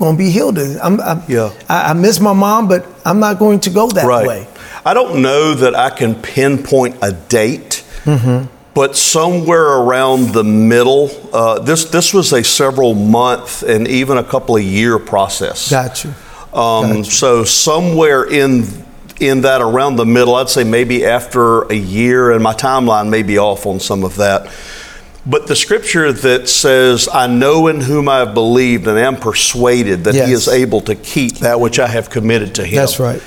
going 0.02 0.18
to 0.18 0.24
be 0.24 0.30
healed. 0.30 0.58
I'm, 0.58 1.00
I'm, 1.00 1.22
yeah. 1.30 1.54
I, 1.70 1.92
I, 1.92 1.94
miss 1.94 2.20
my 2.20 2.34
mom, 2.34 2.68
but 2.68 2.86
I'm 3.06 3.20
not 3.20 3.40
going 3.40 3.62
to 3.62 3.70
go 3.70 3.88
that 3.90 4.06
right. 4.06 4.28
way. 4.28 4.48
I 4.84 4.94
don't 4.94 5.22
know 5.22 5.54
that 5.54 5.76
I 5.76 5.92
can 5.92 6.16
pinpoint 6.16 6.98
a 7.02 7.14
date, 7.14 7.86
mm-hmm. 8.04 8.54
but 8.74 8.98
somewhere 8.98 9.78
around 9.78 10.34
the 10.34 10.44
middle, 10.44 11.10
uh, 11.32 11.60
this 11.60 11.86
this 11.86 12.14
was 12.14 12.34
a 12.34 12.44
several 12.44 12.96
month 12.96 13.64
and 13.64 13.88
even 13.88 14.18
a 14.18 14.24
couple 14.24 14.58
of 14.58 14.64
year 14.64 14.98
process. 14.98 15.70
Got 15.70 16.04
you. 16.04 16.10
Um, 16.52 16.88
Got 16.88 16.96
you. 16.98 17.04
So 17.04 17.44
somewhere 17.44 18.24
in 18.24 18.66
in 19.20 19.42
that 19.42 19.62
around 19.62 19.98
the 19.98 20.06
middle, 20.06 20.34
I'd 20.34 20.50
say 20.50 20.64
maybe 20.64 21.06
after 21.06 21.62
a 21.72 21.76
year, 21.76 22.32
and 22.32 22.42
my 22.42 22.56
timeline 22.56 23.10
may 23.10 23.22
be 23.22 23.38
off 23.38 23.68
on 23.68 23.80
some 23.80 24.04
of 24.04 24.16
that 24.16 24.52
but 25.26 25.48
the 25.48 25.56
scripture 25.56 26.12
that 26.12 26.50
says, 26.50 27.08
I 27.12 27.28
know 27.28 27.68
in 27.68 27.82
whom 27.82 28.10
I 28.10 28.20
have 28.20 28.34
believed 28.34 28.88
and 28.88 28.98
am 28.98 29.18
persuaded 29.18 30.06
that 30.06 30.16
yes. 30.16 30.28
he 30.28 30.34
is 30.34 30.48
able 30.48 30.82
to 30.82 30.96
keep 30.96 31.40
that 31.40 31.60
which 31.60 31.80
I 31.80 31.88
have 31.88 32.10
committed 32.10 32.56
to 32.56 32.66
him. 32.66 32.78
That's 32.78 33.00
right. 33.00 33.22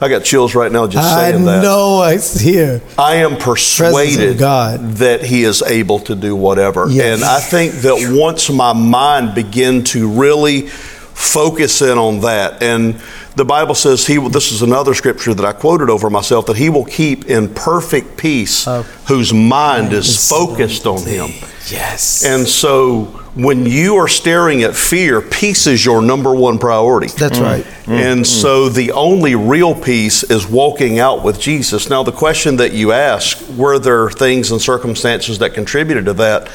I 0.00 0.08
got 0.08 0.24
chills 0.24 0.54
right 0.54 0.70
now 0.70 0.86
just 0.86 1.08
saying 1.14 1.42
I 1.42 1.44
that. 1.44 1.58
I 1.60 1.62
know, 1.62 2.00
I 2.00 2.18
hear. 2.18 2.82
I 2.98 3.16
am 3.16 3.36
persuaded 3.36 4.38
that 4.38 5.22
he 5.24 5.44
is 5.44 5.62
able 5.62 6.00
to 6.00 6.14
do 6.14 6.36
whatever. 6.36 6.88
Yes. 6.90 7.22
And 7.22 7.24
I 7.24 7.40
think 7.40 7.72
that 7.82 8.14
once 8.14 8.50
my 8.50 8.72
mind 8.72 9.34
begin 9.34 9.84
to 9.84 10.08
really 10.10 10.66
focus 10.66 11.80
in 11.80 11.96
on 11.96 12.20
that 12.20 12.62
and 12.62 13.00
the 13.36 13.44
Bible 13.44 13.74
says 13.74 14.06
he 14.06 14.16
this 14.28 14.52
is 14.52 14.62
another 14.62 14.94
scripture 14.94 15.34
that 15.34 15.44
I 15.44 15.52
quoted 15.52 15.90
over 15.90 16.08
myself 16.10 16.46
that 16.46 16.56
he 16.56 16.70
will 16.70 16.84
keep 16.84 17.26
in 17.26 17.52
perfect 17.52 18.16
peace 18.16 18.66
uh, 18.66 18.82
whose 19.08 19.32
mind 19.32 19.92
is 19.92 20.28
focused 20.28 20.86
on 20.86 21.04
him. 21.04 21.30
Yes. 21.70 22.24
And 22.24 22.46
so 22.46 23.04
when 23.34 23.66
you 23.66 23.96
are 23.96 24.06
staring 24.06 24.62
at 24.62 24.76
fear, 24.76 25.20
peace 25.20 25.66
is 25.66 25.84
your 25.84 26.02
number 26.02 26.34
one 26.34 26.58
priority. 26.58 27.08
That's 27.08 27.38
mm. 27.38 27.42
right. 27.42 27.64
Mm. 27.84 28.12
And 28.12 28.20
mm. 28.20 28.26
so 28.26 28.68
the 28.68 28.92
only 28.92 29.34
real 29.34 29.74
peace 29.74 30.22
is 30.24 30.46
walking 30.46 30.98
out 30.98 31.24
with 31.24 31.40
Jesus. 31.40 31.90
Now 31.90 32.02
the 32.02 32.12
question 32.12 32.56
that 32.58 32.72
you 32.72 32.92
ask, 32.92 33.40
were 33.56 33.78
there 33.78 34.10
things 34.10 34.52
and 34.52 34.60
circumstances 34.60 35.38
that 35.38 35.54
contributed 35.54 36.04
to 36.04 36.12
that? 36.14 36.50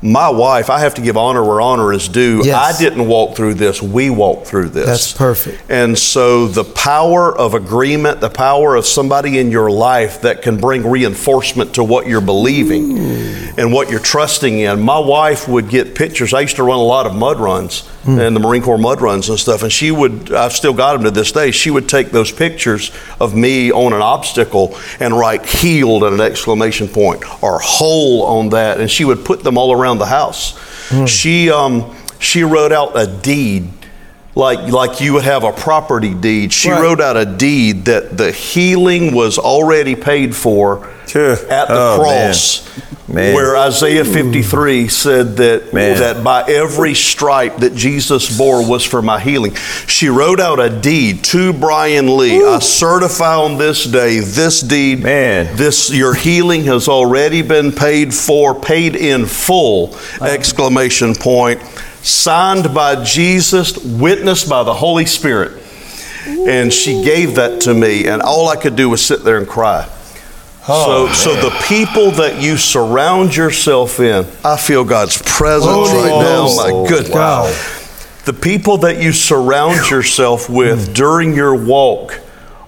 My 0.00 0.28
wife, 0.28 0.70
I 0.70 0.80
have 0.80 0.94
to 0.94 1.02
give 1.02 1.16
honor 1.16 1.42
where 1.42 1.60
honor 1.60 1.92
is 1.92 2.08
due. 2.08 2.42
Yes. 2.44 2.76
I 2.76 2.78
didn't 2.78 3.06
walk 3.06 3.34
through 3.36 3.54
this, 3.54 3.82
we 3.82 4.10
walked 4.10 4.46
through 4.46 4.70
this. 4.70 4.86
That's 4.86 5.12
perfect. 5.12 5.62
And 5.68 5.98
so 5.98 6.46
the 6.46 6.64
power 6.64 7.36
of 7.36 7.54
agreement, 7.54 8.20
the 8.20 8.30
power 8.30 8.74
of 8.76 8.86
somebody 8.86 9.38
in 9.38 9.50
your 9.50 9.70
life 9.70 10.22
that 10.22 10.42
can 10.42 10.56
bring 10.56 10.88
reinforcement 10.88 11.74
to 11.74 11.84
what 11.84 12.06
you're 12.06 12.20
believing 12.20 12.98
Ooh. 12.98 13.47
And 13.58 13.72
what 13.72 13.90
you're 13.90 13.98
trusting 13.98 14.60
in. 14.60 14.80
My 14.80 15.00
wife 15.00 15.48
would 15.48 15.68
get 15.68 15.96
pictures. 15.96 16.32
I 16.32 16.42
used 16.42 16.56
to 16.56 16.62
run 16.62 16.78
a 16.78 16.82
lot 16.82 17.06
of 17.06 17.16
mud 17.16 17.40
runs 17.40 17.82
mm. 18.04 18.24
and 18.24 18.34
the 18.34 18.38
Marine 18.40 18.62
Corps 18.62 18.78
mud 18.78 19.00
runs 19.00 19.28
and 19.28 19.38
stuff. 19.38 19.64
And 19.64 19.72
she 19.72 19.90
would, 19.90 20.32
I've 20.32 20.52
still 20.52 20.72
got 20.72 20.92
them 20.92 21.02
to 21.02 21.10
this 21.10 21.32
day, 21.32 21.50
she 21.50 21.68
would 21.68 21.88
take 21.88 22.12
those 22.12 22.30
pictures 22.30 22.92
of 23.20 23.34
me 23.34 23.72
on 23.72 23.92
an 23.92 24.00
obstacle 24.00 24.78
and 25.00 25.12
write 25.12 25.44
healed 25.44 26.04
at 26.04 26.12
an 26.12 26.20
exclamation 26.20 26.86
point 26.86 27.24
or 27.42 27.58
whole 27.58 28.22
on 28.22 28.50
that. 28.50 28.80
And 28.80 28.88
she 28.88 29.04
would 29.04 29.24
put 29.24 29.42
them 29.42 29.58
all 29.58 29.72
around 29.72 29.98
the 29.98 30.06
house. 30.06 30.52
Mm. 30.90 31.08
She 31.08 31.50
um, 31.50 31.96
she 32.20 32.44
wrote 32.44 32.70
out 32.70 32.92
a 32.94 33.06
deed 33.06 33.68
like 34.34 34.60
like 34.70 35.00
you 35.00 35.14
would 35.14 35.24
have 35.24 35.44
a 35.44 35.52
property 35.52 36.14
deed. 36.14 36.52
She 36.52 36.70
right. 36.70 36.80
wrote 36.80 37.00
out 37.00 37.16
a 37.16 37.26
deed 37.26 37.86
that 37.86 38.16
the 38.16 38.32
healing 38.32 39.14
was 39.14 39.38
already 39.38 39.94
paid 39.94 40.34
for 40.36 40.92
sure. 41.06 41.32
at 41.32 41.68
the 41.68 41.74
oh, 41.74 41.98
cross. 42.00 42.66
Man. 42.66 42.88
Man. 43.08 43.34
Where 43.34 43.56
Isaiah 43.56 44.04
53 44.04 44.88
said 44.88 45.38
that 45.38 45.72
man. 45.72 45.96
that 45.98 46.22
by 46.22 46.42
every 46.42 46.92
stripe 46.92 47.56
that 47.56 47.74
Jesus 47.74 48.36
bore 48.36 48.68
was 48.68 48.84
for 48.84 49.00
my 49.00 49.18
healing. 49.18 49.54
She 49.86 50.08
wrote 50.08 50.40
out 50.40 50.60
a 50.60 50.68
deed 50.68 51.24
to 51.24 51.54
Brian 51.54 52.18
Lee. 52.18 52.36
Ooh. 52.36 52.50
I 52.50 52.58
certify 52.58 53.34
on 53.34 53.56
this 53.56 53.84
day 53.84 54.20
this 54.20 54.60
deed. 54.60 55.02
Man. 55.02 55.56
This 55.56 55.90
your 55.90 56.14
healing 56.14 56.64
has 56.64 56.86
already 56.86 57.40
been 57.40 57.72
paid 57.72 58.12
for, 58.12 58.54
paid 58.54 58.94
in 58.94 59.24
full. 59.24 59.96
Exclamation 60.20 61.14
point 61.14 61.62
signed 62.08 62.74
by 62.74 63.02
Jesus, 63.04 63.76
witnessed 63.78 64.48
by 64.48 64.62
the 64.62 64.74
Holy 64.74 65.06
Spirit. 65.06 65.62
And 66.26 66.72
she 66.72 67.02
gave 67.02 67.36
that 67.36 67.62
to 67.62 67.74
me, 67.74 68.06
and 68.06 68.20
all 68.22 68.48
I 68.48 68.56
could 68.56 68.76
do 68.76 68.90
was 68.90 69.04
sit 69.04 69.24
there 69.24 69.38
and 69.38 69.48
cry. 69.48 69.88
Oh, 70.70 71.10
so, 71.14 71.34
so 71.34 71.48
the 71.48 71.64
people 71.66 72.10
that 72.12 72.42
you 72.42 72.58
surround 72.58 73.34
yourself 73.34 74.00
in, 74.00 74.26
I 74.44 74.58
feel 74.58 74.84
God's 74.84 75.16
presence 75.22 75.72
oh, 75.72 76.02
right 76.02 76.10
now. 76.10 76.46
Oh, 76.46 76.82
my 76.82 76.88
good 76.88 77.12
wow. 77.12 77.44
The 78.26 78.34
people 78.34 78.76
that 78.78 79.00
you 79.02 79.12
surround 79.12 79.88
yourself 79.90 80.50
with 80.50 80.88
hmm. 80.88 80.92
during 80.92 81.34
your 81.34 81.54
walk 81.54 82.20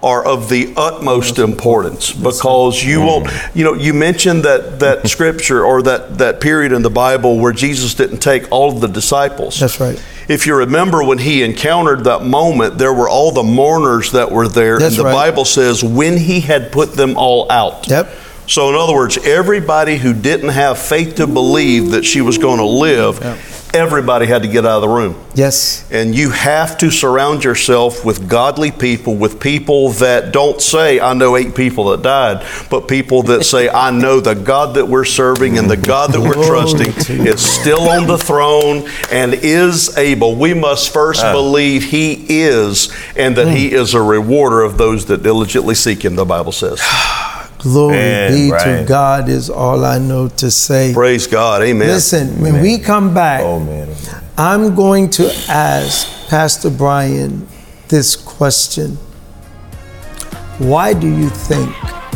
are 0.03 0.25
of 0.25 0.49
the 0.49 0.73
utmost 0.77 1.37
importance 1.37 2.11
because 2.11 2.83
you 2.83 2.99
mm. 2.99 3.05
won't 3.05 3.55
you 3.55 3.63
know 3.63 3.73
you 3.73 3.93
mentioned 3.93 4.43
that 4.43 4.79
that 4.79 5.07
scripture 5.15 5.63
or 5.63 5.81
that 5.83 6.17
that 6.17 6.41
period 6.41 6.71
in 6.71 6.81
the 6.81 6.89
bible 6.89 7.39
where 7.39 7.53
jesus 7.53 7.93
didn't 7.93 8.17
take 8.17 8.51
all 8.51 8.73
of 8.73 8.81
the 8.81 8.87
disciples 8.87 9.59
That's 9.59 9.79
right. 9.79 10.03
if 10.27 10.47
you 10.47 10.55
remember 10.55 11.03
when 11.03 11.19
he 11.19 11.43
encountered 11.43 12.05
that 12.05 12.23
moment 12.23 12.79
there 12.79 12.93
were 12.93 13.07
all 13.07 13.31
the 13.31 13.43
mourners 13.43 14.11
that 14.13 14.31
were 14.31 14.47
there 14.47 14.79
That's 14.79 14.95
and 14.97 15.05
the 15.05 15.09
right. 15.09 15.29
bible 15.29 15.45
says 15.45 15.83
when 15.83 16.17
he 16.17 16.41
had 16.41 16.71
put 16.71 16.93
them 16.93 17.15
all 17.15 17.51
out 17.51 17.87
Yep. 17.87 18.11
so 18.47 18.69
in 18.69 18.75
other 18.75 18.93
words 18.93 19.19
everybody 19.19 19.97
who 19.97 20.13
didn't 20.13 20.49
have 20.49 20.79
faith 20.79 21.15
to 21.15 21.27
believe 21.27 21.91
that 21.91 22.05
she 22.05 22.21
was 22.21 22.39
going 22.39 22.57
to 22.57 22.65
live 22.65 23.19
everybody 23.73 24.25
had 24.25 24.41
to 24.43 24.47
get 24.47 24.65
out 24.65 24.75
of 24.75 24.81
the 24.81 24.87
room 24.87 25.15
Yes. 25.33 25.89
and 25.91 26.13
you 26.15 26.29
have 26.29 26.77
to 26.79 26.91
surround 26.91 27.43
yourself 27.43 28.03
with 28.03 28.27
godly 28.29 28.71
people, 28.71 29.15
with 29.15 29.39
people 29.39 29.89
that 29.93 30.33
don't 30.33 30.61
say, 30.61 30.99
I 30.99 31.13
know 31.13 31.37
eight 31.37 31.55
people 31.55 31.89
that 31.89 32.01
died, 32.01 32.45
but 32.69 32.87
people 32.87 33.23
that 33.23 33.45
say, 33.45 33.69
I 33.69 33.91
know 33.91 34.19
the 34.19 34.33
God 34.33 34.75
that 34.75 34.87
we're 34.87 35.05
serving 35.05 35.57
and 35.57 35.69
the 35.69 35.77
God 35.77 36.11
that 36.11 36.19
we're 36.19 36.33
trusting 36.47 37.25
is 37.25 37.41
still 37.41 37.89
on 37.89 38.07
the 38.07 38.17
throne 38.17 38.87
and 39.11 39.33
is 39.33 39.97
able. 39.97 40.35
We 40.35 40.53
must 40.53 40.91
first 40.91 41.23
ah. 41.23 41.31
believe 41.31 41.83
He 41.83 42.25
is 42.27 42.93
and 43.15 43.37
that 43.37 43.47
He 43.47 43.71
is 43.71 43.93
a 43.93 44.01
rewarder 44.01 44.61
of 44.61 44.77
those 44.77 45.05
that 45.05 45.23
diligently 45.23 45.75
seek 45.75 46.03
Him, 46.03 46.15
the 46.15 46.25
Bible 46.25 46.51
says. 46.51 46.81
Glory 47.61 47.93
Man, 47.93 48.31
be 48.31 48.49
to 48.49 48.85
God 48.87 49.29
is 49.29 49.49
all 49.49 49.85
I 49.85 49.99
know 49.99 50.27
to 50.27 50.49
say. 50.49 50.93
Praise 50.93 51.27
God. 51.27 51.61
Amen. 51.61 51.87
Listen, 51.87 52.41
when 52.41 52.59
we 52.61 52.79
come 52.79 53.13
back, 53.13 53.41
Oh 53.43 53.59
man. 53.59 53.87
oh. 53.91 54.23
I'm 54.37 54.73
going 54.75 55.09
to 55.11 55.31
ask 55.47 56.27
Pastor 56.29 56.71
Brian 56.71 57.47
this 57.87 58.15
question 58.15 58.95
Why 60.57 60.93
do 60.93 61.07
you 61.07 61.29
think 61.29 61.69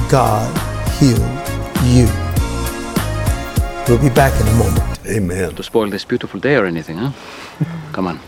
God 0.10 0.50
healed 0.98 1.20
you? 1.86 2.08
We'll 3.88 4.02
be 4.02 4.10
back 4.10 4.34
in 4.42 4.48
a 4.48 4.54
moment. 4.56 5.00
Amen. 5.08 5.54
to 5.54 5.62
spoil 5.62 5.88
this 5.92 6.06
beautiful 6.06 6.40
day 6.40 6.56
or 6.56 6.66
anything, 6.66 6.98
huh? 6.98 7.12
Come 7.92 8.08
on. 8.08 8.20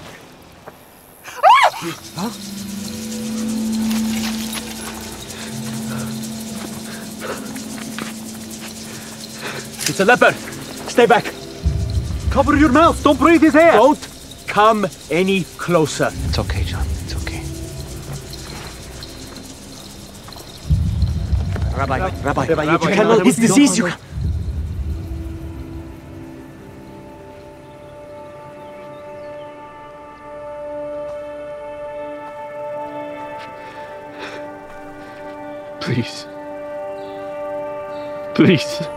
It's 9.90 10.02
a 10.02 10.06
leper. 10.06 10.34
Stay 10.90 11.06
back. 11.06 11.34
Cover 12.30 12.58
your 12.58 12.72
mouth. 12.72 13.02
Don't 13.04 13.18
breathe 13.18 13.42
his 13.42 13.56
air. 13.56 13.72
Don't 13.72 14.46
come 14.46 14.86
any 15.10 15.46
closer. 15.58 16.10
It's 16.26 16.38
okay, 16.38 16.64
John. 16.66 16.86
It's 17.04 17.16
okay. 17.16 17.42
Rabbi, 21.78 22.00
Rabbi, 22.22 22.48
Rabbi, 22.48 22.64
you 22.72 22.78
cannot. 22.80 23.26
His 23.26 23.38
disease. 23.38 23.78
You. 23.78 23.90
Please. 35.80 36.28
Please. 38.36 38.97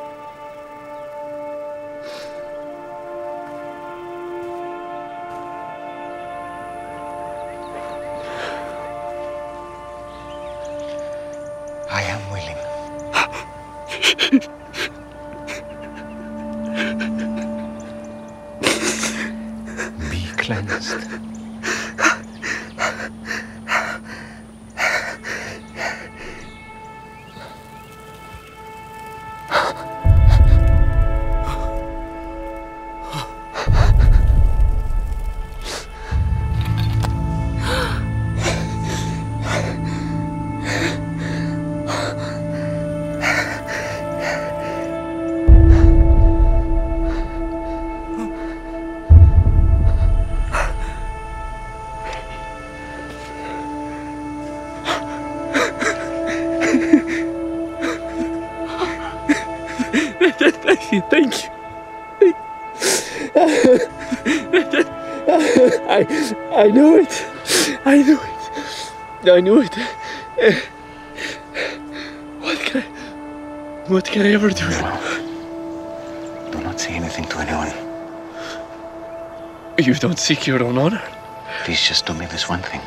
I 69.31 69.39
knew 69.39 69.61
it. 69.61 69.75
What 72.41 72.59
can 72.59 72.81
I, 72.81 72.85
what 73.87 74.05
can 74.05 74.21
I 74.25 74.31
ever 74.33 74.49
do? 74.49 74.67
Do 76.51 76.63
not 76.63 76.79
say 76.79 76.93
anything 76.93 77.25
to 77.25 77.37
anyone. 77.39 77.71
You 79.77 79.93
don't 79.95 80.19
seek 80.19 80.45
your 80.47 80.61
own 80.63 80.77
honor. 80.77 81.01
Please 81.63 81.81
just 81.81 82.05
do 82.05 82.13
me 82.13 82.25
this 82.25 82.49
one 82.49 82.61
thing. 82.61 82.81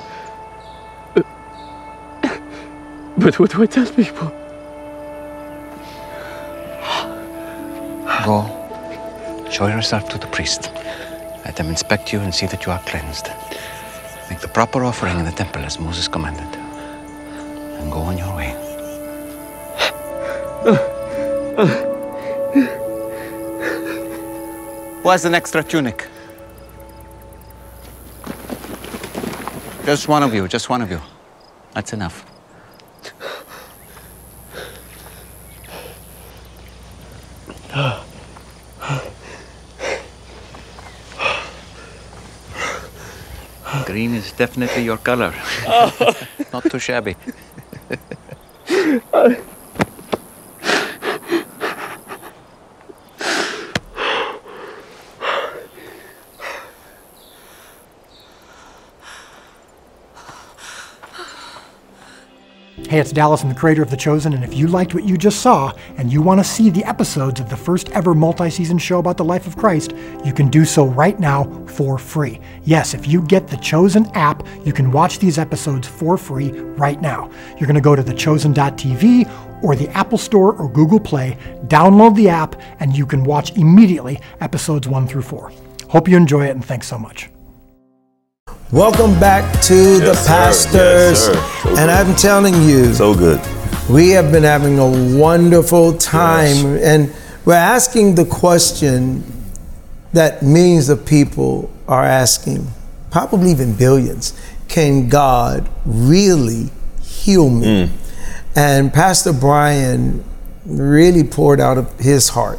But 3.17 3.39
what 3.39 3.51
do 3.53 3.63
I 3.63 3.67
tell 3.67 3.87
people? 3.87 4.31
Go. 8.25 8.47
Show 9.51 9.67
yourself 9.69 10.09
to 10.11 10.19
the 10.19 10.27
priest. 10.27 10.71
Let 11.45 11.57
them 11.57 11.69
inspect 11.69 12.13
you 12.13 12.21
and 12.21 12.35
see 12.35 12.47
that 12.47 12.65
you 12.67 12.73
are 12.73 12.81
cleansed. 12.81 13.29
Make 14.31 14.41
the 14.41 14.49
proper 14.49 14.85
offering 14.85 15.19
in 15.19 15.25
the 15.25 15.33
temple 15.33 15.63
as 15.65 15.79
Moses 15.79 16.09
commanded. 16.09 16.59
And 17.81 17.93
go 17.93 18.01
on 18.01 18.17
your 18.19 18.35
way. 18.35 18.53
Who 25.03 25.09
has 25.11 25.25
an 25.27 25.35
extra 25.35 25.63
tunic? 25.63 26.09
Just 29.85 30.09
one 30.09 30.23
of 30.23 30.33
you, 30.33 30.49
just 30.49 30.71
one 30.71 30.81
of 30.81 30.91
you. 30.91 31.01
That's 31.75 31.93
enough. 31.93 32.25
Green 44.15 44.23
is 44.23 44.33
definitely 44.33 44.85
your 44.85 44.99
color. 44.99 45.35
Oh. 45.67 46.15
Not 46.53 46.71
too 46.71 46.79
shabby. 46.79 47.17
Hey, 62.95 63.01
it's 63.01 63.11
Dallas, 63.11 63.43
I'm 63.43 63.49
the 63.49 63.57
creator 63.57 63.83
of 63.83 63.91
The 63.91 63.97
Chosen, 63.97 64.35
and 64.35 64.45
if 64.45 64.55
you 64.55 64.69
liked 64.69 64.95
what 64.95 65.03
you 65.03 65.17
just 65.17 65.41
saw 65.41 65.73
and 65.97 66.13
you 66.13 66.23
want 66.23 66.39
to 66.39 66.45
see 66.45 66.71
the 66.71 66.85
episodes 66.85 67.41
of 67.41 67.51
the 67.51 67.57
first 67.57 67.91
ever 67.91 68.15
multi 68.15 68.49
season 68.49 68.79
show 68.79 69.01
about 69.01 69.17
the 69.17 69.25
life 69.25 69.49
of 69.49 69.57
Christ, 69.57 69.93
you 70.25 70.33
can 70.33 70.49
do 70.49 70.65
so 70.65 70.87
right 70.87 71.19
now 71.19 71.43
for 71.67 71.99
free. 71.99 72.39
Yes, 72.63 72.95
if 72.95 73.09
you 73.09 73.23
get 73.23 73.49
The 73.49 73.57
Chosen 73.57 74.07
app, 74.15 74.47
you 74.65 74.73
can 74.73 74.93
watch 74.93 75.19
these 75.19 75.39
episodes 75.39 75.89
for 75.89 76.17
free 76.17 76.53
right 76.53 77.01
now. 77.01 77.29
You're 77.59 77.67
going 77.67 77.75
to 77.75 77.81
go 77.81 77.97
to 77.97 78.03
thechosen.tv 78.05 79.65
or 79.65 79.75
the 79.75 79.89
Apple 79.89 80.17
Store 80.17 80.55
or 80.55 80.71
Google 80.71 81.01
Play, 81.01 81.37
download 81.67 82.15
the 82.15 82.29
app, 82.29 82.55
and 82.79 82.97
you 82.97 83.07
can 83.07 83.25
watch 83.25 83.57
immediately 83.57 84.21
episodes 84.41 84.87
1 84.87 85.09
through 85.09 85.23
4. 85.23 85.51
Hope 85.89 86.07
you 86.07 86.17
enjoy 86.17 86.47
it, 86.47 86.51
and 86.51 86.65
thanks 86.65 86.87
so 86.87 86.97
much. 86.97 87.29
Welcome 88.73 89.19
back 89.21 89.61
to 89.63 89.75
Yes, 89.75 90.01
the 90.01 90.15
sir. 90.15 90.27
pastors. 90.29 90.75
Yes, 90.75 91.25
sir. 91.27 91.35
So 91.63 91.77
and. 91.77 91.91
I'm 91.91 92.17
telling 92.17 92.63
you, 92.63 92.93
So 92.95 93.15
good. 93.15 93.41
we 93.89 94.11
have 94.11 94.33
been 94.33 94.43
having 94.43 94.79
a 94.79 95.17
wonderful 95.19 95.93
time. 95.97 96.77
And 96.79 97.13
we're 97.45 97.55
asking 97.55 98.15
the 98.17 98.25
question 98.25 99.23
that 100.13 100.43
millions 100.43 100.89
of 100.89 101.05
people 101.05 101.71
are 101.87 102.05
asking, 102.05 102.67
probably 103.11 103.51
even 103.51 103.75
billions 103.75 104.33
Can 104.69 105.09
God 105.09 105.69
really 105.85 106.71
heal 107.03 107.51
me? 107.51 107.87
Mm. 107.87 107.91
And 108.57 108.93
Pastor 108.93 109.33
Brian 109.33 110.25
really 110.65 111.23
poured 111.23 111.61
out 111.61 111.77
of 111.79 111.97
his 112.01 112.31
heart 112.31 112.59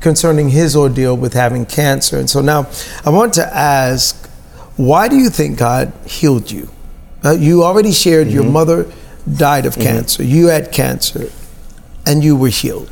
concerning 0.00 0.50
his 0.50 0.76
ordeal 0.76 1.16
with 1.16 1.32
having 1.32 1.64
cancer. 1.66 2.18
And 2.18 2.28
so 2.28 2.40
now 2.40 2.68
I 3.04 3.10
want 3.10 3.32
to 3.34 3.56
ask, 3.56 4.28
why 4.76 5.08
do 5.08 5.16
you 5.16 5.30
think 5.30 5.58
God 5.58 5.92
healed 6.06 6.50
you? 6.50 6.68
Uh, 7.24 7.32
you 7.32 7.64
already 7.64 7.92
shared 7.92 8.28
your 8.28 8.44
mother 8.44 8.90
died 9.36 9.66
of 9.66 9.74
cancer, 9.76 10.22
you 10.22 10.46
had 10.48 10.70
cancer, 10.70 11.30
and 12.04 12.22
you 12.22 12.36
were 12.36 12.48
healed. 12.48 12.88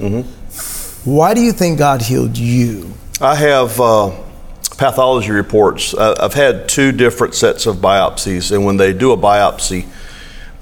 Why 1.04 1.34
do 1.34 1.40
you 1.40 1.52
think 1.52 1.78
God 1.78 2.02
healed 2.02 2.36
you? 2.36 2.94
I 3.20 3.36
have 3.36 3.80
uh, 3.80 4.10
pathology 4.76 5.30
reports. 5.30 5.94
Uh, 5.94 6.16
I've 6.18 6.34
had 6.34 6.68
two 6.68 6.92
different 6.92 7.34
sets 7.34 7.66
of 7.66 7.76
biopsies, 7.76 8.50
and 8.50 8.64
when 8.64 8.76
they 8.78 8.92
do 8.92 9.12
a 9.12 9.16
biopsy, 9.16 9.86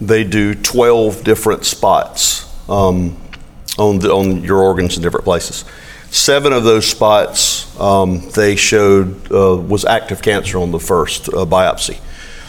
they 0.01 0.25
do 0.25 0.55
12 0.55 1.23
different 1.23 1.65
spots 1.65 2.45
um, 2.69 3.17
on, 3.79 4.01
the, 4.01 4.13
on 4.13 4.43
your 4.43 4.59
organs 4.59 4.97
in 4.97 5.03
different 5.03 5.25
places. 5.25 5.65
Seven 6.13 6.53
of 6.53 6.63
those 6.63 6.87
spots 6.87 7.75
um, 7.81 8.29
they 8.35 8.55
showed 8.55 9.33
uh, 9.33 9.57
was 9.57 9.87
active 9.87 10.21
cancer 10.21 10.59
on 10.59 10.71
the 10.71 10.79
first 10.79 11.31
uh, 11.31 11.47
biopsy. 11.47 11.97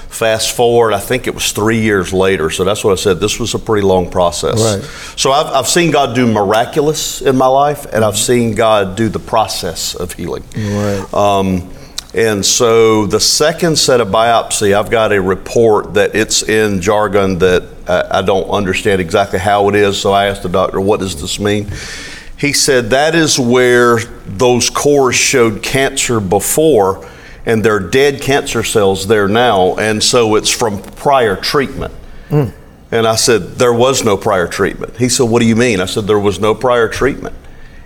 Fast 0.09 0.53
forward, 0.53 0.93
I 0.93 0.99
think 0.99 1.27
it 1.27 1.33
was 1.33 1.53
three 1.53 1.79
years 1.79 2.11
later. 2.11 2.49
So 2.49 2.65
that's 2.65 2.83
what 2.83 2.91
I 2.91 2.95
said. 2.95 3.21
This 3.21 3.39
was 3.39 3.53
a 3.53 3.59
pretty 3.59 3.87
long 3.87 4.11
process. 4.11 4.61
Right. 4.61 4.83
So 5.17 5.31
I've, 5.31 5.47
I've 5.47 5.67
seen 5.69 5.91
God 5.91 6.13
do 6.13 6.27
miraculous 6.27 7.21
in 7.21 7.37
my 7.37 7.47
life, 7.47 7.85
and 7.85 8.03
I've 8.03 8.17
seen 8.17 8.53
God 8.53 8.97
do 8.97 9.07
the 9.07 9.19
process 9.19 9.95
of 9.95 10.11
healing. 10.11 10.43
Right. 10.57 11.13
Um, 11.13 11.71
and 12.13 12.45
so 12.45 13.07
the 13.07 13.21
second 13.21 13.77
set 13.77 14.01
of 14.01 14.09
biopsy, 14.09 14.77
I've 14.77 14.91
got 14.91 15.13
a 15.13 15.21
report 15.21 15.93
that 15.93 16.15
it's 16.15 16.43
in 16.43 16.81
jargon 16.81 17.39
that 17.39 17.63
I, 17.87 18.19
I 18.19 18.21
don't 18.23 18.49
understand 18.49 18.99
exactly 18.99 19.39
how 19.39 19.69
it 19.69 19.75
is. 19.75 20.01
So 20.01 20.11
I 20.11 20.25
asked 20.25 20.43
the 20.43 20.49
doctor, 20.49 20.81
"What 20.81 20.99
does 20.99 21.19
this 21.19 21.39
mean?" 21.39 21.71
He 22.43 22.51
said 22.51 22.89
that 22.89 23.15
is 23.15 23.39
where 23.39 23.99
those 24.25 24.69
cores 24.69 25.15
showed 25.15 25.63
cancer 25.63 26.19
before, 26.19 27.09
and 27.45 27.63
they're 27.63 27.79
dead 27.79 28.21
cancer 28.21 28.63
cells 28.63 29.07
there 29.07 29.29
now, 29.29 29.77
and 29.77 30.03
so 30.03 30.35
it's 30.35 30.49
from 30.49 30.81
prior 30.81 31.37
treatment. 31.37 31.93
Hmm. 32.27 32.47
And 32.91 33.07
I 33.07 33.15
said, 33.15 33.55
There 33.55 33.71
was 33.71 34.03
no 34.03 34.17
prior 34.17 34.49
treatment. 34.49 34.97
He 34.97 35.07
said, 35.07 35.29
What 35.29 35.39
do 35.39 35.47
you 35.47 35.55
mean? 35.55 35.79
I 35.79 35.85
said, 35.85 36.03
There 36.05 36.19
was 36.19 36.41
no 36.41 36.53
prior 36.53 36.89
treatment. 36.89 37.33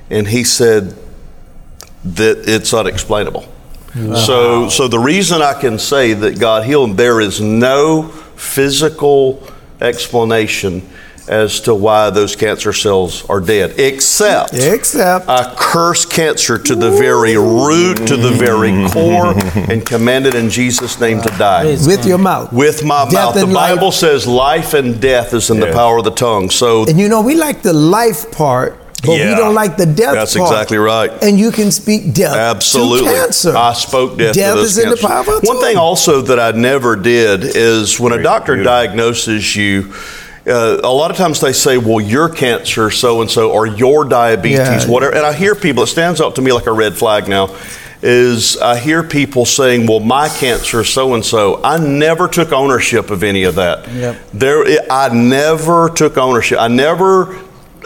And 0.09 0.27
he 0.27 0.43
said 0.43 0.95
that 2.03 2.49
it's 2.49 2.73
unexplainable. 2.73 3.47
So, 3.93 4.69
so 4.69 4.87
the 4.87 4.97
reason 4.97 5.43
I 5.43 5.53
can 5.53 5.77
say 5.77 6.13
that 6.13 6.39
God 6.39 6.65
healed 6.65 6.89
him, 6.89 6.95
there 6.95 7.21
is 7.21 7.39
no 7.39 8.07
physical 8.35 9.47
explanation 9.81 10.81
as 11.27 11.59
to 11.61 11.75
why 11.75 12.09
those 12.09 12.35
cancer 12.35 12.73
cells 12.73 13.27
are 13.29 13.39
dead, 13.39 13.79
except 13.79 14.53
Except 14.53 15.27
I 15.27 15.53
curse 15.57 16.05
cancer 16.05 16.57
to 16.57 16.75
the 16.75 16.91
very 16.91 17.37
root, 17.37 17.97
to 18.07 18.17
the 18.17 18.31
very 18.31 18.69
mm. 18.69 18.91
core, 18.91 19.33
and 19.71 19.85
command 19.85 20.25
it 20.25 20.35
in 20.35 20.49
Jesus' 20.49 20.99
name 20.99 21.21
to 21.21 21.29
die 21.37 21.65
with 21.65 22.05
your 22.05 22.17
mouth. 22.17 22.51
with 22.53 22.83
my 22.83 23.05
Death 23.05 23.13
mouth. 23.13 23.33
The 23.35 23.43
and 23.43 23.53
life. 23.53 23.75
Bible 23.75 23.91
says 23.91 24.27
life 24.27 24.73
and 24.73 25.01
death 25.01 25.33
is 25.33 25.49
in 25.49 25.59
the 25.59 25.71
power 25.71 25.97
of 25.97 26.05
the 26.05 26.11
tongue. 26.11 26.49
So 26.49 26.87
And 26.87 26.99
you 26.99 27.09
know, 27.09 27.21
we 27.21 27.35
like 27.35 27.61
the 27.61 27.73
life 27.73 28.31
part, 28.31 28.77
but 29.03 29.11
we 29.11 29.35
don't 29.35 29.53
like 29.53 29.77
the 29.77 29.85
death 29.85 30.05
part. 30.05 30.15
That's 30.15 30.35
part. 30.35 30.51
exactly 30.51 30.77
right. 30.77 31.11
And 31.23 31.39
you 31.39 31.51
can 31.51 31.71
speak 31.71 32.13
death 32.13 32.35
Absolutely. 32.35 33.09
to 33.09 33.13
cancer. 33.13 33.55
I 33.55 33.73
spoke 33.73 34.17
death, 34.17 34.35
Death 34.35 34.53
to 34.53 34.59
those 34.59 34.77
is 34.77 34.83
in 34.83 34.89
the 34.89 34.97
power 34.97 35.37
of 35.37 35.43
One 35.43 35.59
thing 35.59 35.77
also 35.77 36.21
that 36.21 36.39
I 36.39 36.51
never 36.57 36.95
did 36.95 37.43
is 37.43 37.99
when 37.99 38.13
a 38.13 38.21
doctor 38.21 38.61
diagnoses 38.63 39.55
you, 39.55 39.93
uh, 40.47 40.79
a 40.83 40.91
lot 40.91 41.11
of 41.11 41.17
times 41.17 41.39
they 41.41 41.53
say, 41.53 41.77
well, 41.77 41.99
your 41.99 42.29
cancer, 42.29 42.89
so 42.89 43.21
and 43.21 43.29
so, 43.29 43.51
or 43.51 43.65
your 43.67 44.05
diabetes, 44.05 44.57
Yeah. 44.59 44.87
whatever. 44.87 45.15
And 45.15 45.25
I 45.25 45.33
hear 45.33 45.55
people, 45.55 45.83
it 45.83 45.87
stands 45.87 46.21
out 46.21 46.35
to 46.35 46.41
me 46.41 46.51
like 46.51 46.67
a 46.67 46.71
red 46.71 46.95
flag 46.95 47.27
now, 47.27 47.55
is 48.01 48.57
I 48.57 48.77
hear 48.77 49.03
people 49.03 49.45
saying, 49.45 49.87
well, 49.87 49.99
my 49.99 50.29
cancer, 50.29 50.83
so 50.83 51.13
and 51.15 51.25
so. 51.25 51.61
I 51.63 51.77
never 51.77 52.27
took 52.27 52.51
ownership 52.51 53.09
of 53.09 53.23
any 53.23 53.43
of 53.43 53.55
that. 53.55 53.91
Yep. 53.91 54.17
There, 54.33 54.65
I 54.89 55.09
never 55.13 55.89
took 55.89 56.17
ownership. 56.17 56.59
I 56.59 56.67
never 56.67 57.37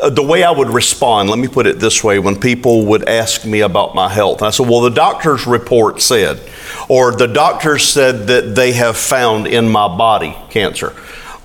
uh, 0.02 0.10
the 0.10 0.24
way 0.24 0.43
I 0.43 0.52
would 0.52 0.69
respond, 0.69 1.30
let 1.30 1.38
me 1.38 1.47
put 1.47 1.67
it 1.67 1.80
this 1.80 2.04
way 2.04 2.17
when 2.17 2.39
people 2.39 2.86
would 2.88 3.08
ask 3.08 3.45
me 3.45 3.60
about 3.60 3.93
my 3.93 4.10
health, 4.10 4.41
I 4.41 4.50
said, 4.50 4.67
Well, 4.67 4.82
the 4.82 4.89
doctor's 4.89 5.45
report 5.45 6.02
said, 6.02 6.39
or 6.88 7.12
the 7.12 7.28
doctor 7.28 7.78
said 7.78 8.28
that 8.28 8.56
they 8.56 8.71
have 8.74 8.97
found 8.97 9.47
in 9.47 9.69
my 9.69 9.88
body 9.95 10.36
cancer, 10.50 10.95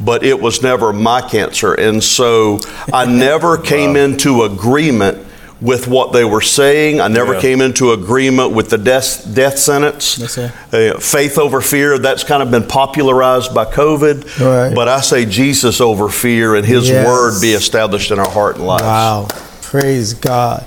but 0.00 0.24
it 0.24 0.40
was 0.40 0.62
never 0.62 0.92
my 0.92 1.20
cancer. 1.22 1.74
And 1.74 2.02
so 2.02 2.60
I 2.92 3.04
never 3.10 3.56
came 3.58 3.96
into 3.96 4.42
agreement 4.42 5.24
with 5.58 5.88
what 5.88 6.12
they 6.12 6.22
were 6.22 6.42
saying. 6.42 7.00
I 7.00 7.08
never 7.08 7.32
Yeah. 7.34 7.40
came 7.40 7.60
into 7.62 7.92
agreement 7.92 8.52
with 8.52 8.68
the 8.68 8.76
death, 8.76 9.26
death 9.32 9.58
sentence. 9.58 10.36
Uh, 10.38 10.98
faith 11.00 11.38
over 11.38 11.62
fear, 11.62 11.96
that's 11.98 12.24
kind 12.24 12.42
of 12.42 12.50
been 12.50 12.64
popularized 12.66 13.54
by 13.54 13.64
COVID. 13.64 14.38
Right. 14.38 14.74
But 14.74 14.88
I 14.88 15.00
say 15.00 15.24
Jesus 15.24 15.80
over 15.80 16.10
fear 16.10 16.56
and 16.56 16.66
his 16.66 16.90
Yes. 16.90 17.06
word 17.06 17.40
be 17.40 17.52
established 17.54 18.10
in 18.10 18.18
our 18.18 18.28
heart 18.28 18.56
and 18.56 18.66
lives. 18.66 18.82
Wow. 18.82 19.28
Praise 19.62 20.12
God. 20.12 20.64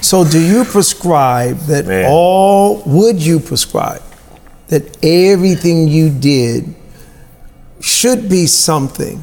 So 0.00 0.22
do 0.24 0.38
you 0.40 0.64
prescribe 0.64 1.58
that 1.66 1.86
Man. 1.88 2.06
all 2.08 2.80
would 2.86 3.20
you 3.20 3.40
prescribe 3.40 4.02
that 4.68 4.96
everything 5.04 5.88
you 5.88 6.10
did 6.10 6.74
should 7.80 8.28
be 8.28 8.46
something 8.46 9.22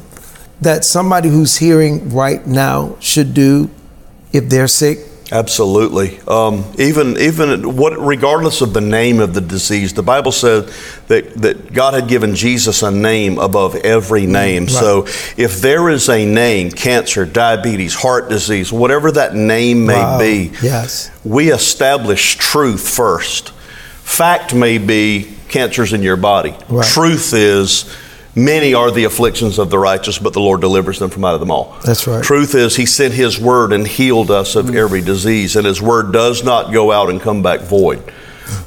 that 0.60 0.84
somebody 0.84 1.28
who's 1.28 1.56
hearing 1.56 2.10
right 2.10 2.46
now 2.46 2.96
should 3.00 3.34
do 3.34 3.70
if 4.32 4.48
they're 4.48 4.68
sick? 4.68 4.98
Absolutely. 5.32 6.20
Um, 6.28 6.64
even 6.78 7.16
even 7.16 7.76
what, 7.76 7.98
regardless 7.98 8.60
of 8.60 8.72
the 8.72 8.80
name 8.80 9.18
of 9.18 9.34
the 9.34 9.40
disease, 9.40 9.92
the 9.92 10.02
Bible 10.04 10.30
said 10.30 10.70
that 11.08 11.34
that 11.42 11.72
God 11.72 11.94
had 11.94 12.06
given 12.08 12.36
Jesus 12.36 12.82
a 12.84 12.92
name 12.92 13.36
above 13.38 13.74
every 13.74 14.24
name. 14.26 14.68
So 14.68 15.04
if 15.36 15.60
there 15.60 15.88
is 15.90 16.08
a 16.08 16.24
name, 16.24 16.70
cancer, 16.70 17.24
diabetes, 17.26 17.92
heart 17.94 18.28
disease, 18.28 18.72
whatever 18.72 19.10
that 19.12 19.34
name 19.34 19.84
may 19.84 19.94
Wow. 19.98 20.18
be, 20.20 20.52
Yes. 20.62 21.10
we 21.24 21.50
establish 21.50 22.36
truth 22.36 22.88
first. 22.88 23.50
Fact 24.04 24.54
may 24.54 24.78
be 24.78 25.32
cancer's 25.48 25.92
in 25.92 26.02
your 26.04 26.16
body. 26.16 26.54
Right. 26.68 26.86
Truth 26.86 27.34
is 27.34 27.84
many 28.36 28.74
are 28.74 28.92
the 28.92 29.04
afflictions 29.04 29.58
of 29.58 29.70
the 29.70 29.78
righteous, 29.78 30.18
but 30.18 30.32
the 30.32 30.40
Lord 30.40 30.60
delivers 30.60 31.00
them 31.00 31.10
from 31.10 31.24
out 31.24 31.34
of 31.34 31.40
them 31.40 31.50
all. 31.50 31.76
That's 31.84 32.06
right. 32.06 32.22
Truth 32.22 32.54
is 32.54 32.76
he 32.76 32.86
sent 32.86 33.14
his 33.14 33.40
word 33.40 33.72
and 33.72 33.86
healed 33.86 34.30
us 34.30 34.54
of 34.54 34.66
mm. 34.66 34.76
every 34.76 35.00
disease, 35.00 35.56
and 35.56 35.66
his 35.66 35.82
word 35.82 36.12
does 36.12 36.44
not 36.44 36.72
go 36.72 36.92
out 36.92 37.10
and 37.10 37.20
come 37.20 37.42
back 37.42 37.62
void. 37.62 38.02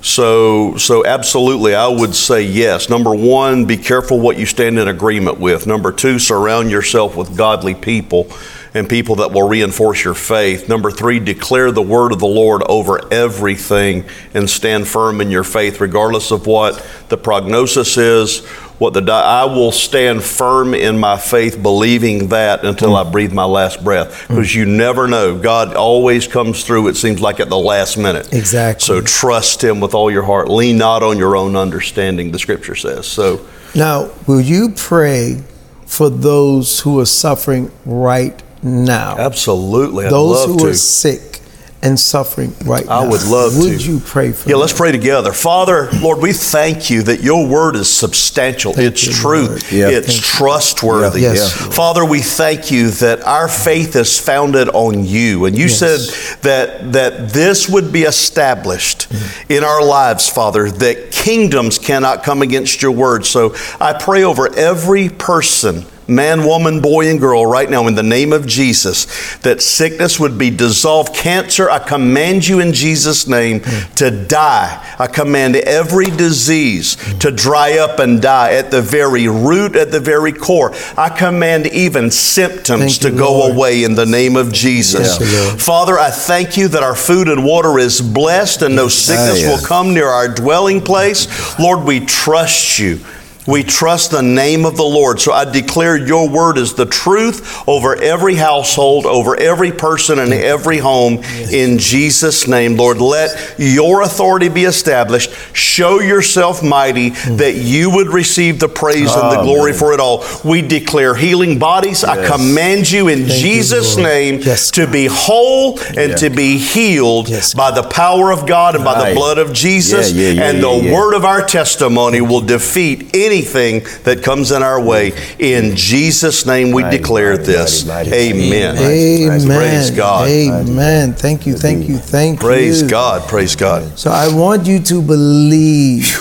So, 0.01 0.75
so 0.77 1.05
absolutely, 1.05 1.73
I 1.73 1.87
would 1.87 2.15
say 2.15 2.41
yes. 2.41 2.89
Number 2.89 3.15
one, 3.15 3.65
be 3.65 3.77
careful 3.77 4.19
what 4.19 4.37
you 4.37 4.45
stand 4.45 4.77
in 4.77 4.87
agreement 4.87 5.39
with. 5.39 5.67
Number 5.67 5.91
two, 5.91 6.19
surround 6.19 6.69
yourself 6.69 7.15
with 7.15 7.37
godly 7.37 7.75
people 7.75 8.29
and 8.73 8.87
people 8.87 9.15
that 9.15 9.31
will 9.31 9.47
reinforce 9.47 10.03
your 10.03 10.13
faith. 10.13 10.69
Number 10.69 10.91
three, 10.91 11.19
declare 11.19 11.71
the 11.71 11.81
word 11.81 12.11
of 12.11 12.19
the 12.19 12.27
Lord 12.27 12.61
over 12.69 13.01
everything 13.11 14.05
and 14.33 14.49
stand 14.49 14.87
firm 14.87 15.21
in 15.21 15.31
your 15.31 15.43
faith, 15.43 15.81
regardless 15.81 16.31
of 16.31 16.45
what 16.45 16.85
the 17.09 17.17
prognosis 17.17 17.97
is. 17.97 18.47
What 18.79 18.93
the 18.93 19.11
I 19.11 19.45
will 19.45 19.71
stand 19.71 20.23
firm 20.23 20.73
in 20.73 20.97
my 20.97 21.17
faith, 21.17 21.61
believing 21.61 22.29
that 22.29 22.65
until 22.65 22.95
I 22.95 23.09
breathe 23.09 23.33
my 23.33 23.43
last 23.43 23.83
breath, 23.83 24.13
mm. 24.13 24.27
because 24.29 24.55
you 24.55 24.65
never 24.65 25.07
know. 25.07 25.37
God 25.37 25.75
always 25.75 26.27
comes 26.27 26.63
through. 26.63 26.87
It 26.87 26.95
seems 26.95 27.21
like 27.21 27.39
at 27.39 27.49
the 27.49 27.57
last 27.57 27.97
minute. 27.97 28.33
Exactly. 28.33 28.85
So 28.85 29.01
trust 29.01 29.63
Him 29.63 29.79
with 29.79 29.93
all 29.93 30.09
your 30.09 30.23
heart. 30.23 30.49
Lean 30.49 30.77
not 30.77 31.03
on 31.03 31.17
your 31.17 31.35
own 31.35 31.55
understanding. 31.55 32.31
The 32.31 32.39
Scripture 32.39 32.75
says 32.75 33.05
so. 33.05 33.45
Now, 33.75 34.09
will 34.25 34.41
you 34.41 34.69
pray 34.69 35.43
for 35.89 36.09
those 36.09 36.79
who 36.81 36.99
are 36.99 37.05
suffering 37.05 37.71
right 37.83 38.41
now. 38.61 39.17
Absolutely. 39.17 40.05
I'd 40.05 40.11
those 40.11 40.47
love 40.47 40.49
who 40.49 40.59
to. 40.59 40.67
are 40.67 40.73
sick 40.73 41.41
and 41.81 41.97
suffering 41.99 42.53
right 42.65 42.85
I 42.89 43.03
now. 43.03 43.09
would 43.09 43.23
love 43.23 43.53
to. 43.53 43.59
Would 43.59 43.85
you 43.85 43.99
pray 43.99 44.31
for 44.33 44.49
Yeah, 44.49 44.53
them? 44.53 44.61
let's 44.61 44.73
pray 44.73 44.91
together. 44.91 45.31
Father, 45.31 45.89
Lord, 46.01 46.19
we 46.21 46.33
thank 46.33 46.89
you 46.89 47.03
that 47.03 47.21
your 47.21 47.47
word 47.47 47.75
is 47.75 47.89
substantial. 47.89 48.73
it's 48.77 49.05
you, 49.07 49.13
truth. 49.13 49.71
Yeah. 49.71 49.87
It's 49.89 50.07
Thank 50.07 50.21
trustworthy. 50.23 51.21
Yes. 51.21 51.51
Father, 51.53 52.03
we 52.03 52.19
thank 52.21 52.69
you 52.71 52.89
that 52.91 53.21
our 53.23 53.47
faith 53.47 53.95
is 53.95 54.19
founded 54.19 54.67
on 54.69 55.05
you. 55.05 55.45
And 55.45 55.57
you 55.57 55.65
Yes. 55.67 55.77
said 55.79 55.99
that 56.41 56.91
that 56.93 57.29
this 57.33 57.69
would 57.69 57.91
be 57.91 58.03
established 58.03 59.07
Mm. 59.09 59.57
in 59.57 59.63
our 59.63 59.83
lives, 59.83 60.27
Father, 60.27 60.69
that 60.69 61.11
kingdoms 61.11 61.77
cannot 61.79 62.23
come 62.23 62.41
against 62.41 62.81
your 62.81 62.91
word. 62.91 63.25
So 63.25 63.53
I 63.79 63.93
pray 63.93 64.23
over 64.23 64.53
every 64.55 65.09
person 65.09 65.85
man, 66.09 66.45
woman, 66.45 66.81
boy, 66.81 67.09
and 67.09 67.19
girl, 67.19 67.45
right 67.45 67.69
now, 67.69 67.87
in 67.87 67.95
the 67.95 68.03
name 68.03 68.33
of 68.33 68.47
Jesus, 68.47 69.37
that 69.37 69.61
sickness 69.61 70.19
would 70.19 70.37
be 70.37 70.49
dissolved. 70.49 71.13
Cancer, 71.13 71.69
I 71.69 71.79
command 71.79 72.47
you 72.47 72.59
in 72.59 72.73
Jesus' 72.73 73.27
name 73.27 73.61
to 73.95 74.11
die. 74.11 74.95
I 74.99 75.07
command 75.07 75.55
every 75.55 76.07
disease 76.07 76.95
to 77.19 77.31
dry 77.31 77.77
up 77.77 77.99
and 77.99 78.21
die 78.21 78.53
at 78.53 78.71
the 78.71 78.81
very 78.81 79.27
root, 79.27 79.75
at 79.75 79.91
the 79.91 79.99
very 79.99 80.33
core. 80.33 80.73
I 80.97 81.09
command 81.09 81.67
even 81.67 82.11
symptoms 82.11 82.97
Thank 82.97 83.01
to 83.01 83.11
you, 83.11 83.17
go 83.17 83.39
Lord. 83.39 83.55
away 83.55 83.83
in 83.83 83.95
the 83.95 84.05
name 84.05 84.35
of 84.35 84.51
Jesus. 84.51 85.17
Thank 85.17 85.31
you, 85.31 85.37
Lord. 85.37 85.61
Father, 85.61 85.99
I 85.99 86.09
thank 86.09 86.57
you 86.57 86.67
that 86.69 86.83
our 86.83 86.95
food 86.95 87.27
and 87.27 87.45
water 87.45 87.77
is 87.79 88.01
blessed 88.01 88.61
and 88.61 88.75
no 88.75 88.87
sickness 88.87 89.41
yeah. 89.41 89.49
will 89.49 89.63
ah, 89.63 89.67
come 89.67 89.93
near 89.93 90.07
our 90.07 90.27
dwelling 90.27 90.81
place. 90.81 91.27
Lord, 91.59 91.83
we 91.83 91.99
trust 92.05 92.79
you. 92.79 92.99
We 93.49 93.63
trust 93.63 94.11
the 94.11 94.21
name 94.21 94.63
of 94.63 94.77
the 94.77 94.83
Lord. 94.83 95.19
So 95.19 95.31
I 95.33 95.43
declare 95.43 95.97
your 95.97 96.29
word 96.29 96.59
is 96.59 96.75
the 96.75 96.85
truth 96.85 97.67
over 97.67 97.95
every 97.95 98.35
household, 98.35 99.07
over 99.07 99.35
every 99.35 99.71
person 99.71 100.19
and 100.19 100.31
every 100.31 100.77
home 100.77 101.23
in 101.51 101.79
Jesus' 101.79 102.47
name. 102.47 102.77
Lord, 102.77 103.01
let 103.01 103.55
your 103.57 104.03
authority 104.03 104.49
be 104.49 104.65
established. 104.65 105.31
Show 105.53 105.99
yourself 105.99 106.61
mighty 106.61 107.09
hmm. 107.09 107.37
that 107.37 107.55
you 107.55 107.89
would 107.89 108.09
receive 108.09 108.59
the 108.59 108.69
praise 108.69 109.13
and 109.15 109.31
the 109.31 109.39
oh, 109.39 109.43
glory 109.43 109.73
for 109.73 109.93
it 109.93 109.99
all. 109.99 110.23
We 110.45 110.61
declare 110.61 111.15
healing 111.15 111.57
bodies. 111.57 112.03
I 112.03 112.27
command 112.27 112.91
you 112.91 113.07
in 113.07 113.21
you, 113.21 113.25
Jesus' 113.25 113.95
Lord. 113.95 114.09
name 114.09 114.39
Yes, 114.41 114.69
to 114.71 114.85
be 114.85 115.07
whole 115.07 115.79
and 115.97 116.11
Yeah. 116.11 116.15
to 116.17 116.29
be 116.29 116.57
healed 116.57 117.29
Yes, 117.29 117.55
by 117.55 117.71
the 117.71 117.83
power 117.83 118.31
of 118.31 118.45
God 118.45 118.75
and 118.75 118.83
by 118.83 119.09
the 119.09 119.15
blood 119.15 119.39
of 119.39 119.53
Jesus. 119.53 120.11
Yeah, 120.11 120.29
yeah, 120.29 120.49
and 120.49 120.61
the 120.61 120.93
word 120.93 121.15
of 121.15 121.25
our 121.25 121.41
testimony 121.41 122.21
will 122.21 122.41
defeat 122.41 123.09
anything 123.39 124.03
that 124.03 124.23
comes 124.23 124.51
in 124.51 124.63
our 124.63 124.81
way. 124.81 125.13
In 125.39 125.75
Jesus' 125.75 126.45
name 126.45 126.71
we 126.71 126.83
Mighty, 126.83 126.97
declare 126.97 127.31
mighty, 127.31 127.43
this. 127.43 127.85
mighty, 127.85 128.09
mighty. 128.09 128.45
Amen. 128.45 128.77
Amen. 128.77 129.57
Praise 129.57 129.91
God. 129.91 130.27
Amen. 130.27 131.13
Thank 131.13 131.45
you. 131.47 131.55
Thank 131.55 131.87
you. 131.87 131.97
Thank 131.97 132.39
Praise 132.39 132.81
you. 132.81 132.87
Praise 132.87 132.91
God. 132.91 133.29
Praise 133.29 133.55
God. 133.55 133.97
So 133.97 134.11
I 134.11 134.33
want 134.33 134.67
you 134.67 134.79
to 134.79 135.01
believe. 135.01 136.15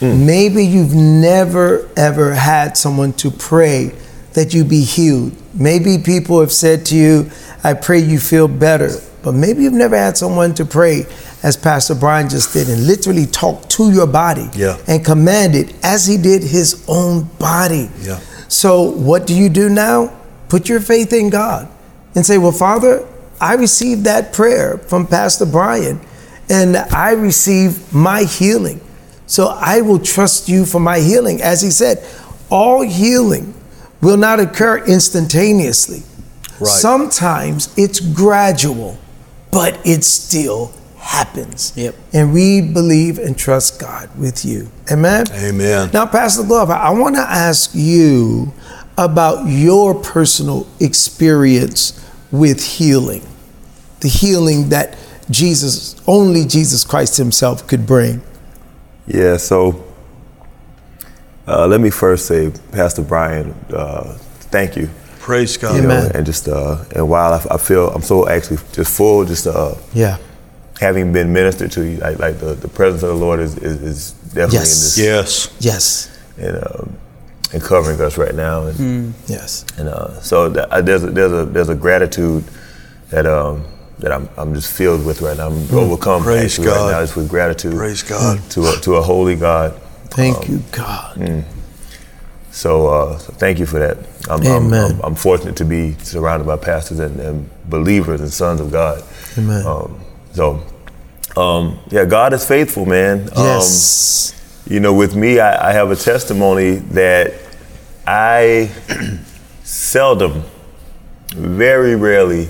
Hmm. 0.00 0.24
Maybe 0.24 0.64
you've 0.64 0.94
never 0.94 1.88
ever 1.96 2.34
had 2.34 2.76
someone 2.76 3.12
to 3.14 3.30
pray 3.30 3.92
that 4.32 4.54
you 4.54 4.64
be 4.64 4.82
healed. 4.82 5.32
Maybe 5.54 5.98
people 5.98 6.40
have 6.40 6.52
said 6.52 6.86
to 6.86 6.96
you, 6.96 7.30
I 7.64 7.74
pray 7.74 7.98
you 7.98 8.18
feel 8.18 8.48
better. 8.48 8.90
But 9.22 9.32
maybe 9.32 9.64
you've 9.64 9.74
never 9.74 9.96
had 9.96 10.16
someone 10.16 10.54
to 10.54 10.64
pray, 10.64 11.04
as 11.42 11.56
Pastor 11.56 11.94
Brian 11.94 12.28
just 12.28 12.52
did, 12.52 12.68
and 12.68 12.86
literally 12.86 13.26
talk 13.26 13.68
to 13.70 13.90
your 13.90 14.06
body 14.06 14.48
Yeah. 14.54 14.76
and 14.86 15.04
command 15.04 15.54
it 15.54 15.74
as 15.82 16.06
he 16.06 16.16
did 16.16 16.42
his 16.42 16.82
own 16.86 17.24
body. 17.38 17.90
Yeah. 18.02 18.20
So 18.48 18.82
what 18.82 19.26
do 19.26 19.34
you 19.34 19.48
do 19.48 19.68
now? 19.68 20.12
Put 20.48 20.68
your 20.68 20.80
faith 20.80 21.12
in 21.12 21.30
God 21.30 21.68
and 22.14 22.26
say, 22.26 22.36
Well, 22.38 22.52
Father, 22.52 23.06
I 23.40 23.54
received 23.54 24.04
that 24.04 24.32
prayer 24.32 24.78
from 24.78 25.06
Pastor 25.06 25.46
Brian 25.46 26.00
and 26.50 26.76
I 26.76 27.12
received 27.12 27.92
my 27.92 28.24
healing. 28.24 28.80
So 29.26 29.46
I 29.46 29.80
will 29.80 30.00
trust 30.00 30.48
you 30.48 30.66
for 30.66 30.80
my 30.80 30.98
healing. 30.98 31.40
As 31.40 31.62
he 31.62 31.70
said, 31.70 32.04
all 32.50 32.82
healing 32.82 33.54
will 34.02 34.16
not 34.16 34.40
occur 34.40 34.84
instantaneously. 34.84 36.02
Right. 36.58 36.68
Sometimes 36.68 37.72
it's 37.76 38.00
gradual, 38.00 38.98
but 39.52 39.78
it's 39.84 40.08
still 40.08 40.72
happens. 41.00 41.72
Yep. 41.76 41.94
And 42.12 42.32
we 42.32 42.60
believe 42.60 43.18
and 43.18 43.36
trust 43.36 43.80
God 43.80 44.10
with 44.18 44.44
you. 44.44 44.70
Amen. 44.92 45.26
Amen. 45.32 45.90
Now, 45.92 46.06
Pastor 46.06 46.44
Glover, 46.44 46.74
I 46.74 46.90
want 46.90 47.16
to 47.16 47.22
ask 47.22 47.70
you 47.74 48.52
about 48.98 49.46
your 49.48 49.94
personal 49.94 50.66
experience 50.78 51.96
with 52.30 52.62
healing, 52.62 53.26
the 54.00 54.08
healing 54.08 54.68
that 54.68 54.96
Jesus, 55.30 56.00
only 56.06 56.44
Jesus 56.44 56.84
Christ 56.84 57.16
Himself 57.16 57.66
could 57.66 57.86
bring. 57.86 58.20
Yeah, 59.06 59.38
so 59.38 59.84
uh, 61.46 61.66
let 61.66 61.80
me 61.80 61.90
first 61.90 62.26
say, 62.26 62.52
Pastor 62.72 63.02
Brian, 63.02 63.52
uh, 63.72 64.16
thank 64.50 64.76
you. 64.76 64.90
Praise 65.18 65.56
God. 65.56 65.76
You 65.76 65.82
know, 65.82 65.98
Amen. 65.98 66.12
and 66.14 66.26
just 66.26 66.48
uh, 66.48 66.84
and 66.94 67.08
while 67.08 67.32
I, 67.34 67.54
I 67.54 67.58
feel 67.58 67.90
I'm 67.90 68.02
so 68.02 68.28
actually 68.28 68.58
just 68.72 68.96
full, 68.96 69.24
just 69.24 69.46
uh, 69.46 69.74
Yeah. 69.92 70.18
Having 70.80 71.12
been 71.12 71.32
ministered 71.32 71.70
to, 71.72 71.86
you, 71.86 71.98
like, 71.98 72.18
like 72.18 72.38
the, 72.40 72.54
the 72.54 72.68
presence 72.68 73.02
of 73.02 73.10
the 73.10 73.14
Lord 73.14 73.38
is, 73.38 73.56
is, 73.58 73.82
is 73.82 74.10
definitely 74.34 74.58
Yes. 74.58 74.98
in 74.98 75.04
this. 75.04 75.50
Yes. 75.50 75.56
Yes. 75.60 76.18
and, 76.38 76.56
um, 76.56 76.96
and 77.52 77.62
covering 77.62 78.00
us 78.00 78.16
right 78.16 78.34
now. 78.34 78.66
And, 78.66 79.14
Yes. 79.26 79.64
and 79.76 79.88
uh, 79.88 80.20
so 80.22 80.52
th- 80.52 80.66
I- 80.70 80.80
there's 80.80 81.04
a, 81.04 81.10
there's 81.10 81.32
a 81.32 81.44
there's 81.44 81.68
a 81.68 81.74
gratitude 81.74 82.44
that 83.10 83.26
um, 83.26 83.64
that 83.98 84.10
I'm, 84.12 84.28
I'm 84.38 84.54
just 84.54 84.72
filled 84.72 85.04
with 85.04 85.20
right 85.20 85.36
now. 85.36 85.48
I'm 85.48 85.70
overcome 85.76 86.22
Mm. 86.22 86.24
Praise 86.24 86.44
actually 86.58 86.64
God. 86.66 86.84
right 86.86 86.92
now 86.92 87.00
just 87.02 87.16
with 87.16 87.28
gratitude. 87.28 87.74
Praise 87.76 88.02
God. 88.02 88.40
to 88.50 88.68
a, 88.68 88.72
to 88.80 88.94
a 88.94 89.02
holy 89.02 89.36
God. 89.36 89.74
Thank 90.10 90.38
Um, 90.38 90.44
you, 90.48 90.62
God. 90.72 91.44
So, 92.52 92.88
uh, 92.88 93.18
so 93.18 93.32
thank 93.34 93.58
you 93.58 93.66
for 93.66 93.78
that. 93.78 93.98
I'm, 94.28 94.40
I'm, 94.40 94.66
Amen. 94.66 94.92
I'm, 94.92 95.00
I'm 95.02 95.14
fortunate 95.14 95.56
to 95.56 95.64
be 95.64 95.92
surrounded 96.02 96.46
by 96.46 96.56
pastors 96.56 96.98
and, 96.98 97.20
and 97.20 97.48
believers 97.68 98.20
and 98.20 98.32
sons 98.32 98.60
of 98.60 98.72
God. 98.72 99.04
Amen. 99.38 99.64
Um, 99.66 100.00
so, 100.32 100.62
um, 101.36 101.78
yeah, 101.90 102.04
God 102.04 102.32
is 102.32 102.46
faithful, 102.46 102.86
man. 102.86 103.28
yes. 103.36 104.32
Um, 104.32 104.72
you 104.72 104.78
know, 104.80 104.94
with 104.94 105.16
me, 105.16 105.40
I, 105.40 105.70
I 105.70 105.72
have 105.72 105.90
a 105.90 105.96
testimony 105.96 106.76
that 106.92 107.34
I 108.06 108.70
seldom, 109.64 110.44
very 111.34 111.96
rarely, 111.96 112.48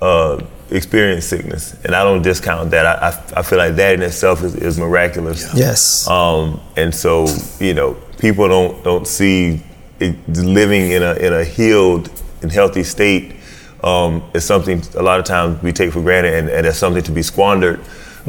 uh, 0.00 0.44
experience 0.70 1.24
sickness, 1.24 1.74
and 1.84 1.94
I 1.94 2.02
don't 2.02 2.22
discount 2.22 2.70
that. 2.72 2.86
I, 2.86 3.08
I, 3.08 3.40
I 3.40 3.42
feel 3.42 3.58
like 3.58 3.76
that 3.76 3.94
in 3.94 4.02
itself 4.02 4.42
is, 4.42 4.54
is 4.54 4.78
miraculous. 4.78 5.52
yes. 5.54 6.08
Um, 6.08 6.60
and 6.76 6.94
so, 6.94 7.26
you 7.60 7.74
know, 7.74 7.94
people 8.18 8.48
don't 8.48 8.82
don't 8.84 9.06
see 9.06 9.62
it, 10.00 10.16
living 10.28 10.90
in 10.90 11.02
a 11.02 11.14
in 11.14 11.32
a 11.32 11.44
healed 11.44 12.10
and 12.42 12.52
healthy 12.52 12.82
state 12.84 13.36
um, 13.82 14.22
is 14.34 14.44
something 14.44 14.82
a 14.94 15.02
lot 15.02 15.20
of 15.20 15.24
times 15.24 15.62
we 15.62 15.72
take 15.72 15.92
for 15.92 16.02
granted, 16.02 16.34
and, 16.34 16.48
and 16.48 16.66
it's 16.66 16.78
something 16.78 17.02
to 17.02 17.12
be 17.12 17.22
squandered, 17.22 17.80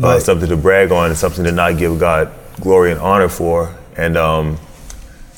uh, 0.02 0.20
something 0.20 0.48
to 0.50 0.58
brag 0.58 0.92
on, 0.92 1.10
and 1.10 1.18
something 1.18 1.44
to 1.44 1.52
not 1.52 1.78
give 1.78 2.00
God 2.00 2.32
glory 2.60 2.92
and 2.92 3.00
honor 3.00 3.30
for, 3.30 3.76
and 3.98 4.18
um, 4.18 4.58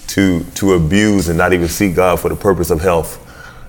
to 0.08 0.44
to 0.56 0.74
abuse 0.74 1.30
and 1.30 1.38
not 1.38 1.54
even 1.54 1.68
seek 1.68 1.96
God 1.96 2.20
for 2.20 2.30
the 2.30 2.36
purpose 2.36 2.70
of 2.70 2.82
health. 2.82 3.18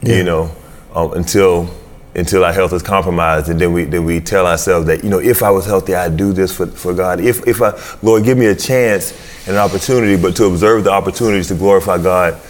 Yeah. 0.03 0.17
You 0.17 0.25
know, 0.25 0.57
um, 0.95 1.13
until 1.13 1.73
until 2.15 2.45
our 2.45 2.53
health 2.53 2.73
is 2.73 2.83
compromised, 2.83 3.49
and 3.49 3.61
then 3.61 3.73
we 3.73 3.85
then 3.85 4.05
we 4.05 4.21
tell 4.21 4.47
ourselves 4.47 4.87
that 4.87 5.05
you 5.05 5.11
know 5.11 5.21
if 5.21 5.43
I 5.43 5.51
was 5.51 5.65
healthy, 5.65 5.95
I'd 5.95 6.17
do 6.17 6.33
this 6.33 6.55
for, 6.55 6.67
for 6.67 6.93
God. 6.93 7.21
If 7.21 7.47
if 7.47 7.63
I 7.63 7.73
Lord 8.03 8.25
give 8.25 8.37
me 8.37 8.47
a 8.47 8.55
chance 8.55 9.13
and 9.47 9.57
an 9.57 9.63
opportunity, 9.63 10.21
but 10.21 10.37
to 10.37 10.47
observe 10.47 10.85
the 10.85 10.91
opportunities 10.91 11.49
to 11.49 11.55
glorify 11.55 11.99
God 11.99 12.41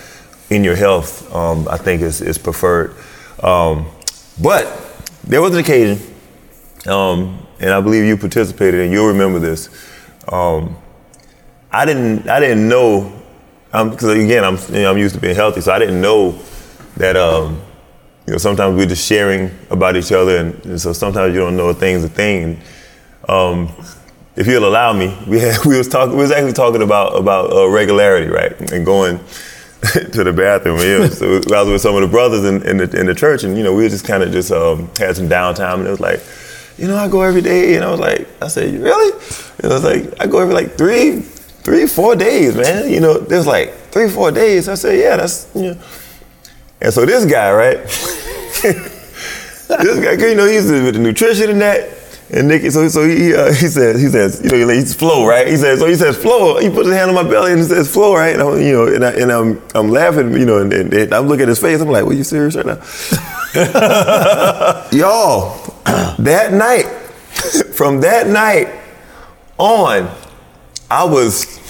in 0.50 0.64
your 0.64 0.76
health, 0.76 1.32
um, 1.34 1.68
I 1.68 1.76
think 1.76 2.02
is 2.02 2.20
is 2.20 2.38
preferred. 2.38 2.96
Um, 3.42 3.86
but 4.40 4.66
there 5.24 5.42
was 5.42 5.52
an 5.52 5.60
occasion, 5.60 5.98
um, 6.86 7.46
and 7.60 7.70
I 7.70 7.80
believe 7.80 8.04
you 8.04 8.16
participated, 8.16 8.80
and 8.80 8.92
you'll 8.92 9.08
remember 9.08 9.38
this. 9.38 9.68
Um, 10.28 10.76
I 11.70 11.84
didn't 11.84 12.28
I 12.28 12.38
didn't 12.38 12.68
know 12.68 13.12
because 13.72 14.10
again 14.10 14.44
I'm 14.44 14.56
you 14.74 14.82
know, 14.82 14.90
I'm 14.90 14.98
used 14.98 15.14
to 15.14 15.20
being 15.20 15.34
healthy, 15.34 15.60
so 15.60 15.72
I 15.72 15.78
didn't 15.78 16.00
know 16.00 16.38
that 16.96 17.16
um, 17.16 17.60
you 18.26 18.32
know 18.32 18.38
sometimes 18.38 18.76
we're 18.76 18.86
just 18.86 19.06
sharing 19.06 19.50
about 19.70 19.96
each 19.96 20.12
other, 20.12 20.36
and, 20.36 20.66
and 20.66 20.80
so 20.80 20.92
sometimes 20.92 21.34
you 21.34 21.40
don't 21.40 21.56
know 21.56 21.68
a 21.68 21.74
thing's 21.74 22.04
a 22.04 22.08
thing. 22.08 22.60
Um, 23.28 23.70
if 24.36 24.46
you'll 24.46 24.68
allow 24.68 24.92
me, 24.92 25.16
we 25.26 25.40
had, 25.40 25.64
we 25.64 25.78
was 25.78 25.88
talking 25.88 26.14
we 26.14 26.22
was 26.22 26.30
actually 26.30 26.52
talking 26.52 26.82
about 26.82 27.16
about 27.16 27.52
uh, 27.52 27.68
regularity, 27.68 28.28
right, 28.28 28.72
and 28.72 28.84
going 28.86 29.18
to 30.12 30.22
the 30.22 30.32
bathroom. 30.32 30.78
Yeah, 30.78 31.08
so 31.10 31.34
I 31.54 31.62
was 31.62 31.68
with 31.68 31.80
some 31.80 31.96
of 31.96 32.02
the 32.02 32.08
brothers 32.08 32.44
in, 32.44 32.62
in 32.62 32.76
the 32.76 32.98
in 32.98 33.06
the 33.06 33.14
church, 33.14 33.42
and 33.42 33.56
you 33.56 33.64
know 33.64 33.74
we 33.74 33.88
just 33.88 34.06
kind 34.06 34.22
of 34.22 34.30
just 34.30 34.52
um, 34.52 34.88
had 34.96 35.16
some 35.16 35.28
downtime, 35.28 35.78
and 35.78 35.86
it 35.86 35.90
was 35.90 36.00
like. 36.00 36.22
You 36.78 36.88
know, 36.88 36.96
I 36.96 37.06
go 37.06 37.20
every 37.20 37.42
day, 37.42 37.76
and 37.76 37.84
I 37.84 37.90
was 37.90 38.00
like, 38.00 38.26
I 38.42 38.48
said, 38.48 38.72
really? 38.72 39.12
And 39.62 39.70
I 39.70 39.74
was 39.74 39.84
like, 39.84 40.18
I 40.18 40.26
go 40.26 40.38
every 40.38 40.54
like 40.54 40.72
three, 40.72 41.20
three, 41.20 41.86
four 41.86 42.16
days, 42.16 42.56
man. 42.56 42.90
You 42.90 42.98
know, 42.98 43.18
there's 43.18 43.46
like 43.46 43.74
three, 43.90 44.08
four 44.08 44.32
days. 44.32 44.70
I 44.70 44.74
said, 44.74 44.98
yeah, 44.98 45.18
that's 45.18 45.48
you 45.54 45.74
know. 45.74 45.82
And 46.80 46.92
so 46.92 47.04
this 47.04 47.26
guy, 47.26 47.52
right? 47.52 47.76
this 48.62 50.18
guy, 50.18 50.26
you 50.26 50.34
know, 50.34 50.46
he's 50.46 50.68
with 50.70 50.94
the 50.94 51.00
nutrition 51.00 51.50
and 51.50 51.60
that. 51.60 52.01
And 52.34 52.48
Nicky, 52.48 52.70
so 52.70 52.88
so 52.88 53.06
he 53.06 53.34
uh, 53.34 53.52
he 53.52 53.68
says 53.68 54.00
he 54.00 54.08
says 54.08 54.40
you 54.42 54.64
know 54.64 54.72
he's 54.72 54.94
flow 54.94 55.26
right. 55.26 55.46
He 55.46 55.56
says 55.56 55.80
so 55.80 55.86
he 55.86 55.94
says 55.94 56.16
flow. 56.16 56.58
He 56.58 56.70
puts 56.70 56.86
his 56.88 56.96
hand 56.96 57.10
on 57.10 57.14
my 57.14 57.30
belly 57.30 57.52
and 57.52 57.60
he 57.60 57.66
says 57.66 57.92
flow 57.92 58.14
right. 58.14 58.32
And 58.32 58.40
I'm, 58.40 58.58
you 58.58 58.72
know 58.72 58.86
and, 58.86 59.04
I, 59.04 59.10
and 59.10 59.30
I'm 59.30 59.62
I'm 59.74 59.90
laughing 59.90 60.32
you 60.32 60.46
know 60.46 60.56
and, 60.58 60.72
and, 60.72 60.94
and 60.94 61.12
I'm 61.12 61.28
looking 61.28 61.42
at 61.42 61.48
his 61.48 61.60
face. 61.60 61.82
I'm 61.82 61.88
like, 61.88 62.06
"Well, 62.06 62.16
you 62.16 62.24
serious 62.24 62.56
right 62.56 62.64
now?" 62.64 62.80
Y'all, 64.92 65.58
that 66.20 66.54
night, 66.54 66.84
from 67.74 68.00
that 68.00 68.26
night 68.26 68.80
on, 69.58 70.10
I 70.90 71.04
was 71.04 71.60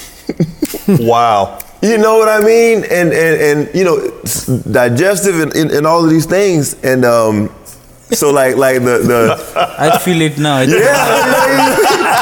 wow. 0.88 1.58
You 1.82 1.98
know 1.98 2.18
what 2.18 2.28
I 2.28 2.38
mean? 2.38 2.84
And 2.84 3.12
and, 3.12 3.66
and 3.66 3.74
you 3.74 3.82
know, 3.82 3.98
digestive 4.70 5.40
and, 5.40 5.52
and, 5.56 5.72
and 5.72 5.86
all 5.88 6.04
of 6.04 6.10
these 6.10 6.26
things. 6.26 6.80
And 6.84 7.04
um, 7.04 7.52
so 8.14 8.30
like 8.30 8.56
like 8.56 8.76
the 8.80 8.98
the 9.02 9.74
I 9.78 9.98
feel 9.98 10.20
it 10.20 10.38
now. 10.38 10.60
It's, 10.60 10.72
yeah, 10.72 11.72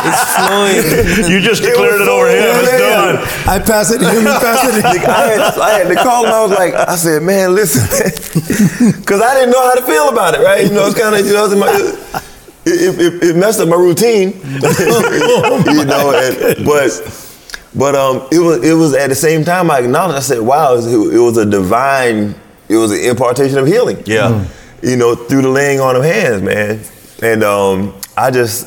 it's 0.06 0.24
flowing. 0.36 1.30
You 1.30 1.40
just 1.40 1.62
declared 1.62 2.02
it, 2.02 2.08
over 2.08 2.28
him. 2.28 2.38
It's 2.38 2.78
done. 2.78 3.16
I 3.48 3.58
pass 3.58 3.90
it 3.90 3.98
to 3.98 4.08
him, 4.10 4.22
you 4.22 4.32
pass 4.38 4.64
it 4.64 4.82
to 4.82 4.88
I 4.88 5.26
had, 5.26 5.58
I 5.58 5.70
had 5.78 5.88
to 5.88 5.96
call 5.96 6.24
him. 6.24 6.32
I 6.32 6.42
was 6.42 6.50
like, 6.52 6.74
I 6.74 6.96
said, 6.96 7.22
man, 7.22 7.54
listen, 7.54 7.82
because 9.00 9.20
I 9.22 9.34
didn't 9.34 9.50
know 9.50 9.62
how 9.62 9.74
to 9.74 9.82
feel 9.82 10.08
about 10.08 10.34
it, 10.34 10.40
right? 10.40 10.64
You 10.64 10.72
know, 10.72 10.86
it's 10.86 10.98
kind 10.98 11.14
of 11.14 11.26
you 11.26 11.32
know, 11.32 11.46
it's 11.46 11.54
my, 11.54 11.68
it, 12.64 12.98
it, 12.98 13.30
it 13.30 13.36
messed 13.36 13.60
up 13.60 13.68
my 13.68 13.76
routine, 13.76 14.30
you 14.44 15.84
know. 15.84 16.12
And, 16.14 16.64
but 16.64 16.90
but 17.74 17.94
um, 17.94 18.28
it 18.30 18.38
was 18.40 18.64
it 18.64 18.74
was 18.74 18.94
at 18.94 19.08
the 19.08 19.14
same 19.14 19.44
time 19.44 19.70
I 19.70 19.78
acknowledged. 19.80 20.16
I 20.16 20.20
said, 20.20 20.40
wow, 20.40 20.74
it 20.74 20.76
was, 20.76 20.86
it 21.14 21.18
was 21.18 21.36
a 21.36 21.46
divine. 21.46 22.34
It 22.68 22.76
was 22.76 22.92
an 22.92 23.00
impartation 23.00 23.58
of 23.58 23.66
healing. 23.66 24.02
Yeah. 24.06 24.46
You 24.82 24.96
know, 24.96 25.14
through 25.14 25.42
the 25.42 25.48
laying 25.48 25.80
on 25.80 25.96
of 25.96 26.02
hands, 26.02 26.42
man. 26.42 26.80
And 27.22 27.44
um, 27.44 27.94
I 28.16 28.30
just, 28.30 28.66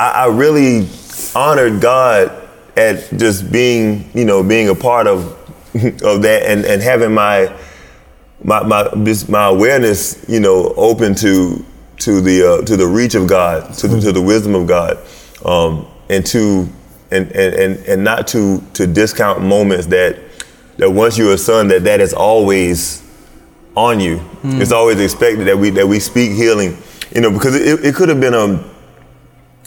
I, 0.00 0.10
I 0.10 0.26
really 0.26 0.88
honored 1.34 1.80
God 1.80 2.48
at 2.76 3.08
just 3.16 3.50
being, 3.50 4.10
you 4.14 4.24
know, 4.24 4.42
being 4.42 4.68
a 4.68 4.74
part 4.74 5.06
of 5.06 5.38
of 6.02 6.22
that 6.22 6.42
and, 6.46 6.64
and 6.64 6.82
having 6.82 7.12
my 7.12 7.54
my 8.42 8.62
my 8.62 8.88
this, 8.96 9.28
my 9.28 9.46
awareness, 9.46 10.24
you 10.28 10.40
know, 10.40 10.72
open 10.76 11.14
to 11.16 11.64
to 11.98 12.20
the 12.20 12.42
uh, 12.42 12.64
to 12.64 12.76
the 12.76 12.86
reach 12.86 13.14
of 13.14 13.26
God, 13.26 13.74
to 13.74 13.88
the, 13.88 14.00
to 14.00 14.12
the 14.12 14.22
wisdom 14.22 14.54
of 14.54 14.66
God, 14.66 14.98
um, 15.44 15.86
and 16.08 16.24
to 16.26 16.68
and 17.10 17.30
and 17.32 17.76
and 17.86 18.04
not 18.04 18.28
to 18.28 18.62
to 18.74 18.86
discount 18.86 19.42
moments 19.42 19.86
that 19.86 20.18
that 20.78 20.90
once 20.90 21.18
you're 21.18 21.34
a 21.34 21.38
son, 21.38 21.68
that 21.68 21.84
that 21.84 22.00
is 22.00 22.14
always 22.14 23.02
on 23.78 24.00
you. 24.00 24.20
It's 24.42 24.72
always 24.72 24.98
expected 25.00 25.46
that 25.46 25.56
we 25.56 25.70
that 25.70 25.86
we 25.86 26.00
speak 26.00 26.32
healing, 26.32 26.76
you 27.14 27.20
know, 27.20 27.30
because 27.30 27.54
it, 27.54 27.84
it 27.84 27.94
could 27.94 28.08
have 28.08 28.20
been 28.20 28.34
a 28.34 28.64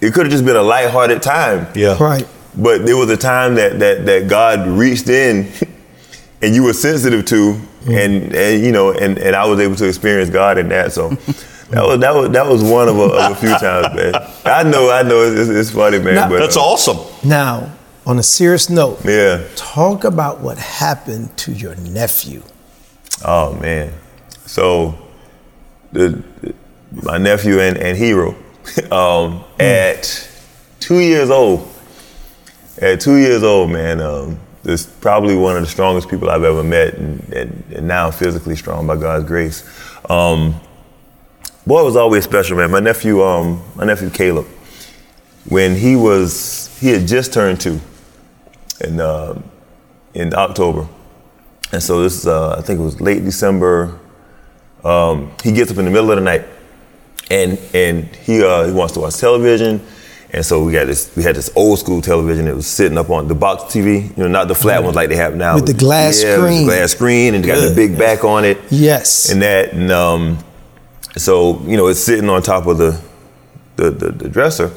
it 0.02 0.14
could 0.14 0.26
have 0.26 0.32
just 0.32 0.46
been 0.46 0.56
a 0.56 0.62
lighthearted 0.62 1.22
time. 1.22 1.68
Yeah. 1.76 1.98
Right. 2.02 2.28
But 2.58 2.86
there 2.86 2.98
was 2.98 3.10
a 3.10 3.18
time 3.18 3.56
that 3.56 3.80
that 3.80 4.06
that 4.06 4.28
God 4.30 4.68
reached 4.68 5.08
in 5.10 5.52
and 6.42 6.54
you 6.56 6.64
were 6.64 6.74
sensitive 6.74 7.26
to 7.26 7.60
and, 7.88 8.36
and 8.36 8.64
you 8.66 8.72
know 8.72 8.92
and, 8.92 9.18
and 9.18 9.36
I 9.36 9.46
was 9.46 9.60
able 9.60 9.76
to 9.78 9.88
experience 9.88 10.30
God 10.30 10.58
in 10.58 10.68
that. 10.70 10.92
So 10.92 11.10
that 11.10 11.84
was 11.86 12.00
that 12.00 12.14
was 12.14 12.30
that 12.32 12.46
was 12.48 12.64
one 12.64 12.90
of 12.90 12.98
a, 12.98 13.04
of 13.04 13.32
a 13.32 13.36
few 13.36 13.50
times, 13.58 13.96
man. 13.96 14.14
I 14.46 14.64
know, 14.64 14.92
I 14.92 15.04
know 15.04 15.22
it's, 15.24 15.50
it's 15.50 15.72
funny, 15.72 16.00
man. 16.00 16.16
Now- 16.16 16.30
but 16.30 16.40
That's 16.40 16.58
uh, 16.58 16.62
awesome. 16.62 16.98
Now, 17.28 17.72
on 18.06 18.20
a 18.20 18.24
serious 18.24 18.70
note, 18.70 19.00
Yeah. 19.06 19.44
talk 19.56 20.04
about 20.04 20.42
what 20.42 20.58
happened 20.58 21.38
to 21.38 21.52
your 21.54 21.76
nephew. 21.76 22.42
Oh 23.24 23.54
man. 23.54 23.94
So 24.52 24.98
the, 25.94 26.22
my 26.92 27.18
nephew 27.18 27.62
and, 27.62 27.78
and 27.78 27.98
hero 27.98 28.36
um, 28.92 29.46
at 29.58 30.30
two 30.82 31.00
years 31.00 31.30
old. 31.30 31.74
At 32.82 33.00
two 33.00 33.16
years 33.16 33.44
old, 33.44 33.72
man, 33.72 34.02
um, 34.02 34.38
is 34.66 34.86
probably 34.86 35.38
one 35.38 35.56
of 35.56 35.62
the 35.62 35.70
strongest 35.70 36.10
people 36.10 36.30
I've 36.30 36.44
ever 36.44 36.66
met, 36.66 36.96
and, 36.96 37.22
and, 37.34 37.64
and 37.74 37.88
now 37.88 38.12
physically 38.12 38.58
strong 38.58 38.86
by 38.88 38.98
God's 38.98 39.24
grace. 39.24 39.64
Um, 40.10 40.60
boy, 41.66 41.86
was 41.86 41.96
always 41.96 42.26
special, 42.26 42.58
man. 42.58 42.72
My 42.72 42.82
nephew, 42.82 43.24
um, 43.24 43.64
my 43.76 43.86
nephew 43.86 44.10
Caleb, 44.10 44.48
when 45.48 45.78
he 45.78 45.96
was, 45.96 46.78
he 46.82 46.90
had 46.90 47.08
just 47.08 47.32
turned 47.32 47.62
two, 47.62 47.80
in 48.82 49.00
uh, 49.00 49.42
in 50.14 50.34
October, 50.34 50.90
and 51.72 51.82
so 51.82 52.04
this 52.04 52.18
is, 52.18 52.28
uh, 52.28 52.58
I 52.58 52.62
think 52.62 52.82
it 52.82 52.84
was 52.84 53.00
late 53.00 53.24
December. 53.24 53.98
Um, 54.84 55.32
he 55.44 55.52
gets 55.52 55.72
up 55.72 55.78
in 55.78 55.86
the 55.86 55.92
middle 55.92 56.10
of 56.12 56.18
the 56.18 56.24
night, 56.24 56.46
and 57.30 57.58
and 57.74 58.06
he 58.18 58.44
uh, 58.44 58.66
he 58.66 58.72
wants 58.72 58.94
to 58.96 59.00
watch 59.00 59.18
television, 59.18 59.86
and 60.32 60.46
so 60.46 60.64
we 60.64 60.72
got 60.74 60.86
this. 60.88 61.16
We 61.16 61.24
had 61.24 61.36
this 61.36 61.52
old 61.56 61.80
school 61.80 62.02
television 62.02 62.46
that 62.46 62.56
was 62.56 62.68
sitting 62.68 62.98
up 62.98 63.10
on 63.10 63.28
the 63.28 63.36
box 63.36 63.64
TV, 63.74 64.10
you 64.18 64.24
know, 64.24 64.28
not 64.28 64.48
the 64.48 64.56
flat 64.56 64.84
ones 64.84 64.96
like 64.96 65.10
they 65.10 65.16
have 65.18 65.36
now, 65.36 65.56
With 65.56 65.68
the 65.68 65.74
glass 65.74 66.24
yeah, 66.24 66.38
with 66.38 66.46
the 66.46 66.48
screen. 66.48 66.66
glass 66.66 66.92
screen, 66.92 67.36
and 67.36 67.46
it 67.46 67.48
got 67.48 67.68
the 67.68 67.76
big 67.76 67.98
back 67.98 68.24
on 68.24 68.44
it, 68.44 68.58
Yes. 68.72 69.30
and 69.32 69.42
that, 69.44 69.74
and 69.74 69.92
um, 69.92 70.40
so 71.18 71.62
you 71.62 71.78
know, 71.78 71.88
it's 71.88 72.00
sitting 72.00 72.30
on 72.30 72.42
top 72.42 72.66
of 72.68 72.78
the 72.78 73.00
the, 73.76 73.92
the, 73.92 74.12
the 74.12 74.30
dresser. 74.30 74.72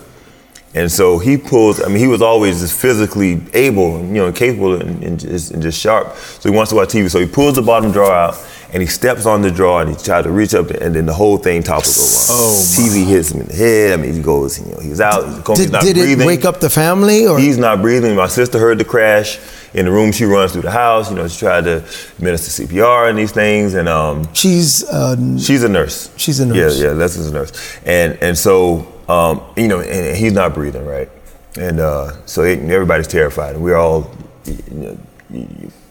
And 0.77 0.91
so 0.91 1.21
he 1.21 1.37
pulls, 1.37 1.81
I 1.81 1.87
mean, 1.87 1.99
he 1.99 2.09
was 2.09 2.21
always 2.21 2.59
just 2.61 2.77
physically 2.81 3.41
able 3.53 3.97
and, 3.99 4.09
you 4.09 4.15
know, 4.23 4.33
capable 4.33 4.75
and, 4.75 5.05
and, 5.05 5.21
just, 5.21 5.53
and 5.53 5.63
just 5.63 5.79
sharp. 5.81 6.17
So 6.17 6.51
he 6.51 6.57
wants 6.57 6.71
to 6.71 6.77
watch 6.77 6.89
TV. 6.89 7.09
So 7.09 7.21
he 7.21 7.27
pulls 7.27 7.55
the 7.55 7.63
bottom 7.63 7.93
drawer 7.93 8.13
out 8.13 8.35
and 8.75 8.83
he 8.83 8.89
steps 8.89 9.25
on 9.25 9.41
the 9.41 9.51
drawer 9.51 9.81
and 9.81 9.89
he 9.91 9.97
tries 9.97 10.25
to 10.25 10.33
reach 10.33 10.53
up 10.53 10.69
and 10.69 10.95
then 10.95 11.07
the 11.07 11.15
whole 11.15 11.39
thing 11.39 11.63
topples 11.63 12.29
over. 12.29 12.41
Oh, 12.43 12.63
TV 12.77 13.07
hits 13.07 13.31
him 13.31 13.41
in 13.41 13.47
the 13.47 13.55
head. 13.55 13.93
I 13.93 14.03
mean, 14.03 14.13
he 14.13 14.21
goes, 14.21 14.59
you 14.59 14.75
know, 14.75 14.81
he's 14.81 15.01
out. 15.01 15.25
He's 15.47 15.59
Did, 15.59 15.73
not 15.73 15.83
did 15.83 15.97
it 15.97 16.19
wake 16.19 16.45
up 16.45 16.61
the 16.61 16.69
family 16.69 17.27
or 17.27 17.39
He's 17.39 17.57
not 17.57 17.81
breathing. 17.81 18.17
My 18.17 18.27
sister 18.27 18.59
heard 18.59 18.79
the 18.79 18.85
crash 18.85 19.39
in 19.73 19.87
the 19.87 19.93
room. 19.93 20.13
She 20.13 20.25
runs 20.25 20.53
through 20.53 20.63
the 20.63 20.73
house. 20.73 21.09
You 21.09 21.17
know, 21.17 21.29
she 21.29 21.39
tried 21.39 21.65
to 21.65 21.85
administer 22.19 22.65
CPR 22.65 23.09
and 23.09 23.17
these 23.17 23.33
things. 23.33 23.75
And 23.75 23.89
um, 23.89 24.29
she's 24.35 24.85
uh, 24.85 25.17
She's 25.39 25.63
a 25.63 25.69
nurse. 25.69 26.13
She's 26.17 26.41
a 26.41 26.47
nurse. 26.47 26.79
Yeah, 26.79 26.89
yeah, 26.89 26.93
Leslie's 26.93 27.29
a 27.29 27.33
nurse. 27.33 27.79
And 27.87 28.19
and 28.21 28.37
so 28.37 28.93
um, 29.09 29.43
you 29.57 29.69
know, 29.69 29.81
and 29.81 30.17
he's 30.17 30.33
not 30.33 30.55
breathing 30.55 30.87
right, 30.87 31.11
and 31.59 31.79
uh, 31.81 32.25
so 32.27 32.43
it, 32.43 32.59
everybody's 32.71 33.07
terrified, 33.07 33.55
and 33.55 33.63
we're 33.63 33.77
all, 33.77 34.11
you 34.47 34.57
know, 34.71 34.99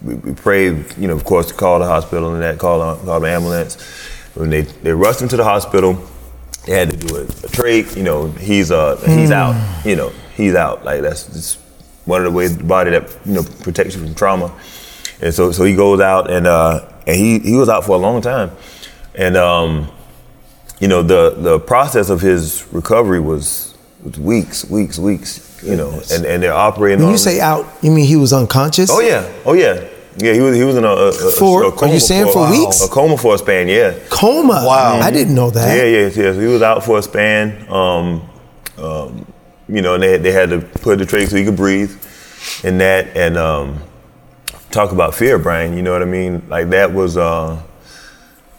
we, 0.02 0.16
we 0.16 0.34
prayed, 0.34 0.86
you 0.98 1.08
know, 1.08 1.16
of 1.16 1.24
course, 1.24 1.48
to 1.48 1.54
call 1.54 1.80
the 1.80 1.86
hospital 1.86 2.34
and 2.34 2.42
that, 2.42 2.60
call 2.60 2.96
call 2.98 3.20
the 3.20 3.30
ambulance. 3.30 3.82
When 4.36 4.50
they 4.50 4.62
they 4.62 4.92
rushed 4.94 5.22
him 5.22 5.28
to 5.30 5.38
the 5.38 5.44
hospital, 5.44 5.98
they 6.66 6.74
had 6.74 6.92
to 6.92 6.98
do 6.98 7.16
a, 7.18 7.22
a 7.24 7.50
trach. 7.50 7.96
You 7.96 8.04
know, 8.04 8.32
he's 8.32 8.72
uh 8.72 8.96
he's 9.06 9.32
out. 9.32 9.86
You 9.86 9.96
know, 9.96 10.10
he's 10.36 10.56
out. 10.56 10.84
Like 10.84 11.02
that's 11.02 11.28
just 11.28 11.60
one 12.06 12.26
of 12.26 12.32
the 12.32 12.38
ways 12.38 12.58
the 12.58 12.64
body 12.64 12.92
that 12.92 13.16
you 13.26 13.34
know 13.34 13.44
protects 13.62 13.96
you 13.96 14.04
from 14.04 14.16
trauma. 14.16 14.54
And 15.22 15.34
so 15.34 15.52
so 15.52 15.64
he 15.64 15.76
goes 15.76 16.00
out 16.00 16.32
and 16.32 16.48
uh 16.48 16.90
and 17.06 17.16
he 17.16 17.40
he 17.40 17.56
was 17.56 17.70
out 17.70 17.86
for 17.86 17.96
a 17.96 18.00
long 18.00 18.22
time, 18.22 18.52
and 19.16 19.38
um 19.38 19.90
you 20.80 20.88
know 20.88 21.02
the 21.04 21.36
the 21.38 21.60
process 21.60 22.10
of 22.10 22.22
his 22.22 22.66
recovery 22.72 23.20
was, 23.20 23.76
was 24.04 24.20
weeks, 24.20 24.66
weeks, 24.66 24.98
weeks. 25.00 25.53
You 25.64 25.76
know, 25.78 26.02
and, 26.12 26.26
and 26.26 26.44
they're 26.44 26.54
operating. 26.54 27.00
when 27.00 27.08
on 27.08 27.12
you 27.14 27.18
say 27.18 27.40
out, 27.40 27.66
you 27.82 27.90
mean 27.92 28.06
he 28.06 28.16
was 28.16 28.34
unconscious? 28.34 28.90
Oh 28.92 29.00
yeah, 29.00 29.32
oh 29.46 29.54
yeah, 29.54 29.88
yeah. 30.18 30.34
He 30.34 30.42
was 30.42 30.56
he 30.56 30.64
was 30.64 30.76
in 30.76 30.84
a, 30.84 30.88
a, 30.88 31.08
a 31.10 31.32
For- 31.32 31.64
a 31.64 31.68
are 31.70 31.72
coma 31.72 31.94
you 31.94 32.00
saying 32.00 32.32
for 32.34 32.50
weeks? 32.52 32.82
A 32.82 32.90
coma 32.90 33.18
for 33.18 33.36
a 33.36 33.38
span, 33.38 33.68
yeah. 33.68 33.98
Coma. 34.10 34.64
Wow. 34.66 35.00
I 35.00 35.10
didn't 35.12 35.36
know 35.36 35.50
that. 35.52 35.76
Yeah, 35.78 35.84
yeah, 35.86 36.06
yeah. 36.08 36.34
So 36.34 36.40
he 36.40 36.48
was 36.48 36.62
out 36.62 36.84
for 36.84 37.00
a 37.00 37.02
span. 37.02 37.66
Um, 37.72 38.30
um, 38.78 39.26
you 39.70 39.82
know, 39.82 39.94
and 39.94 40.04
they 40.04 40.18
they 40.18 40.32
had 40.32 40.50
to 40.50 40.60
put 40.60 41.00
the 41.00 41.06
trach 41.06 41.30
so 41.30 41.38
he 41.38 41.46
could 41.46 41.56
breathe, 41.56 41.92
and 42.66 42.82
that 42.82 43.16
and 43.16 43.38
um, 43.38 43.80
talk 44.72 44.92
about 44.92 45.16
fear, 45.16 45.40
Brian. 45.40 45.76
You 45.78 45.82
know 45.84 45.94
what 45.94 46.02
I 46.02 46.06
mean? 46.06 46.44
Like 46.50 46.72
that 46.72 46.92
was 46.94 47.16
uh, 47.16 47.62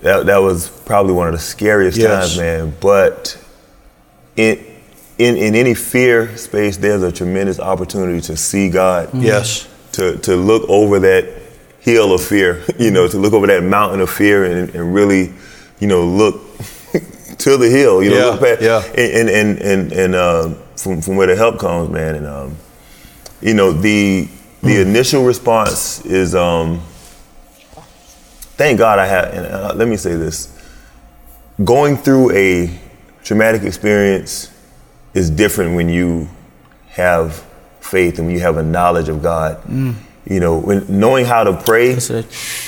that 0.00 0.24
that 0.26 0.38
was 0.38 0.68
probably 0.86 1.12
one 1.12 1.28
of 1.28 1.34
the 1.34 1.40
scariest 1.40 1.98
Yes. 1.98 2.28
times, 2.36 2.38
man. 2.38 2.74
But 2.80 3.36
in 4.36 4.64
in 5.18 5.36
in 5.36 5.54
any 5.54 5.74
fear 5.74 6.36
space, 6.36 6.76
there's 6.76 7.02
a 7.02 7.12
tremendous 7.12 7.60
opportunity 7.60 8.20
to 8.22 8.36
see 8.36 8.68
God. 8.68 9.10
Yes. 9.14 9.68
To 9.92 10.16
to 10.18 10.36
look 10.36 10.68
over 10.68 10.98
that 11.00 11.28
hill 11.80 12.12
of 12.14 12.22
fear, 12.22 12.62
you 12.78 12.90
know, 12.90 13.06
to 13.08 13.18
look 13.18 13.32
over 13.32 13.46
that 13.46 13.62
mountain 13.62 14.00
of 14.00 14.10
fear 14.10 14.44
and, 14.44 14.74
and 14.74 14.94
really, 14.94 15.32
you 15.80 15.86
know, 15.86 16.04
look 16.04 16.34
to 17.38 17.56
the 17.56 17.68
hill, 17.70 18.02
you 18.02 18.10
know, 18.10 18.16
Yeah, 18.16 18.24
look 18.26 18.40
past, 18.40 18.62
yeah. 18.62 18.82
and 19.00 19.28
and 19.28 19.28
and 19.30 19.58
and, 19.58 19.92
and 19.92 20.14
uh, 20.14 20.48
from 20.76 21.00
from 21.00 21.16
where 21.16 21.26
the 21.28 21.36
help 21.36 21.58
comes, 21.58 21.90
man, 21.90 22.16
and 22.16 22.26
um, 22.26 22.56
you 23.40 23.54
know, 23.54 23.72
the 23.72 24.28
the 24.62 24.80
initial 24.80 25.24
response 25.24 26.04
is 26.06 26.34
um, 26.34 26.80
thank 28.56 28.78
God 28.78 28.98
I 28.98 29.06
have. 29.06 29.32
And 29.34 29.46
uh, 29.46 29.72
let 29.76 29.86
me 29.88 29.96
say 29.96 30.16
this: 30.16 30.48
going 31.62 31.96
through 31.96 32.32
a 32.32 32.70
traumatic 33.22 33.62
experience 33.62 34.50
is 35.14 35.30
different 35.30 35.74
when 35.76 35.88
you 35.88 36.28
have 36.88 37.44
faith 37.80 38.18
and 38.18 38.26
when 38.26 38.34
you 38.34 38.40
have 38.42 38.56
a 38.56 38.62
knowledge 38.62 39.08
of 39.08 39.22
God. 39.22 39.62
Mm. 39.64 39.94
You 40.26 40.40
know, 40.40 40.58
when 40.58 40.86
knowing 40.88 41.26
how 41.26 41.44
to 41.44 41.52
pray, 41.52 41.98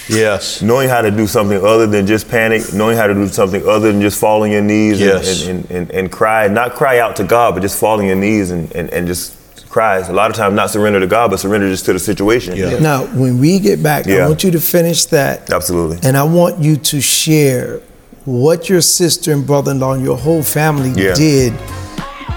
Yes. 0.09 0.61
knowing 0.61 0.88
how 0.90 1.01
to 1.01 1.11
do 1.11 1.26
something 1.26 1.64
other 1.64 1.86
than 1.86 2.07
just 2.07 2.28
panic, 2.28 2.72
knowing 2.74 2.99
how 2.99 3.07
to 3.07 3.14
do 3.14 3.26
something 3.28 3.66
other 3.66 3.90
than 3.90 4.01
just 4.03 4.20
fall 4.20 4.42
on 4.42 4.51
your 4.51 4.61
knees 4.61 5.01
and- 5.01 5.11
Yes. 5.11 5.47
and, 5.47 5.59
and, 5.64 5.70
and, 5.70 5.90
and 5.90 6.12
cry, 6.12 6.49
not 6.49 6.74
cry 6.74 6.99
out 6.99 7.16
to 7.16 7.24
God, 7.24 7.55
but 7.55 7.61
just 7.62 7.78
fall 7.78 7.99
on 7.99 8.05
your 8.05 8.16
knees 8.16 8.51
and, 8.51 8.70
and, 8.72 8.90
and 8.90 9.07
just 9.07 9.32
cry. 9.70 9.99
A 9.99 10.12
lot 10.12 10.30
of 10.30 10.36
times, 10.36 10.55
not 10.55 10.70
surrender 10.70 11.01
to 11.01 11.07
God, 11.07 11.30
but 11.30 11.40
surrender 11.40 11.68
just 11.70 11.86
to 11.86 11.94
the 11.94 11.99
situation. 11.99 12.57
Yeah. 12.57 12.78
Now, 12.78 13.07
when 13.07 13.38
we 13.38 13.59
get 13.59 13.82
back, 13.82 14.07
I 14.07 14.28
want 14.28 14.44
you 14.44 14.51
to 14.51 14.61
finish 14.61 15.07
that. 15.07 15.51
Absolutely. 15.51 15.99
And 16.07 16.14
I 16.16 16.24
want 16.24 16.59
you 16.59 16.76
to 16.76 17.01
share 17.01 17.80
what 18.26 18.68
your 18.68 18.82
sister 18.82 19.32
and 19.32 19.47
brother 19.47 19.70
in 19.70 19.80
law 19.80 19.92
and 19.94 20.05
your 20.05 20.16
whole 20.18 20.42
family 20.42 20.90
Yeah. 20.90 21.14
did 21.14 21.55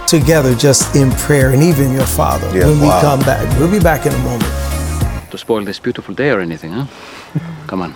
together 0.10 0.56
just 0.56 0.96
in 0.96 1.12
prayer, 1.12 1.52
and 1.52 1.62
even 1.62 1.94
your 1.94 2.06
father 2.06 2.48
Yeah. 2.48 2.66
when 2.66 2.80
we 2.80 2.90
come 3.02 3.20
back. 3.22 3.46
We'll 3.60 3.72
be 3.72 3.80
back 3.80 4.06
in 4.06 4.14
a 4.14 4.18
moment. 4.20 4.52
To 5.32 5.38
spoil 5.38 5.64
this 5.64 5.80
beautiful 5.80 6.16
day 6.16 6.32
or 6.32 6.40
anything, 6.40 6.72
huh? 6.72 6.86
Come 7.68 7.82
on. 7.84 7.94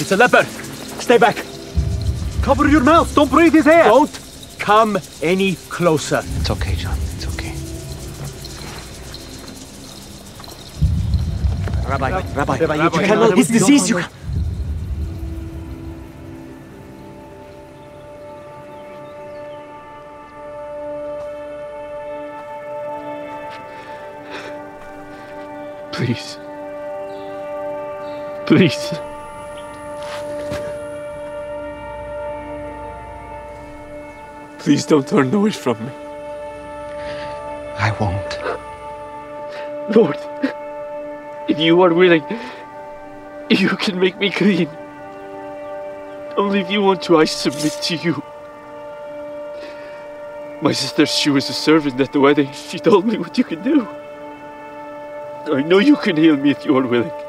It's 0.00 0.12
a 0.12 0.16
leopard. 0.16 0.46
Stay 1.00 1.18
back. 1.18 1.44
Cover 2.42 2.68
your 2.68 2.82
mouth. 2.82 3.14
Don't 3.14 3.30
breathe 3.30 3.52
his 3.52 3.66
air. 3.66 3.84
Don't 3.84 4.10
come 4.58 4.98
any 5.22 5.56
closer. 5.68 6.22
It's 6.38 6.50
okay, 6.50 6.74
John. 6.76 6.96
It's 7.16 7.26
okay. 11.88 12.32
Rabbi, 12.34 12.34
Rabbi, 12.34 12.58
Rabbi, 12.58 12.84
you 12.84 12.90
cannot. 12.90 13.36
His 13.36 13.48
disease. 13.48 13.88
You. 13.90 14.02
Please. 25.92 26.38
Please. 28.46 28.92
Please 34.58 34.86
don't 34.86 35.08
turn 35.08 35.34
away 35.34 35.50
from 35.50 35.84
me. 35.84 35.92
I 37.78 37.90
won't. 37.98 38.38
Lord, 39.96 40.18
if 41.58 41.64
you 41.64 41.82
are 41.82 41.92
willing, 41.92 42.24
you 43.50 43.70
can 43.70 43.98
make 43.98 44.16
me 44.18 44.30
clean. 44.30 44.68
Only 46.36 46.60
if 46.60 46.70
you 46.70 46.82
want 46.82 47.02
to, 47.02 47.18
I 47.18 47.24
submit 47.24 47.72
to 47.82 47.96
you. 47.96 48.22
My 50.62 50.72
sister, 50.72 51.04
she 51.04 51.30
was 51.30 51.50
a 51.50 51.52
servant 51.52 52.00
at 52.00 52.12
the 52.12 52.20
wedding. 52.20 52.52
She 52.52 52.78
told 52.78 53.06
me 53.06 53.18
what 53.18 53.36
you 53.36 53.44
can 53.44 53.62
do. 53.62 53.86
I 55.52 55.62
know 55.62 55.78
you 55.78 55.96
can 55.96 56.16
heal 56.16 56.36
me 56.36 56.50
if 56.50 56.64
you 56.64 56.76
are 56.76 56.86
willing. 56.86 57.27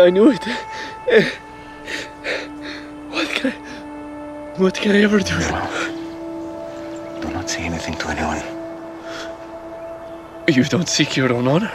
I 0.00 0.10
knew 0.10 0.30
it. 0.30 0.44
What 3.10 3.28
can 3.28 3.52
I, 3.52 3.54
what 4.56 4.74
can 4.74 4.92
I 4.96 5.02
ever 5.02 5.18
do? 5.18 5.38
No. 5.38 7.20
Do 7.20 7.30
not 7.30 7.50
say 7.50 7.62
anything 7.62 7.94
to 7.96 8.08
anyone. 8.08 8.42
You 10.48 10.64
don't 10.64 10.88
seek 10.88 11.16
your 11.16 11.32
own 11.32 11.46
honor. 11.46 11.72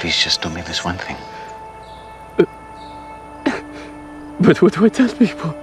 Please 0.00 0.16
just 0.16 0.42
do 0.42 0.48
me 0.48 0.62
this 0.62 0.84
one 0.84 0.98
thing. 0.98 1.16
But 4.40 4.62
what 4.62 4.74
do 4.74 4.84
I 4.84 4.88
tell 4.88 5.08
people? 5.08 5.54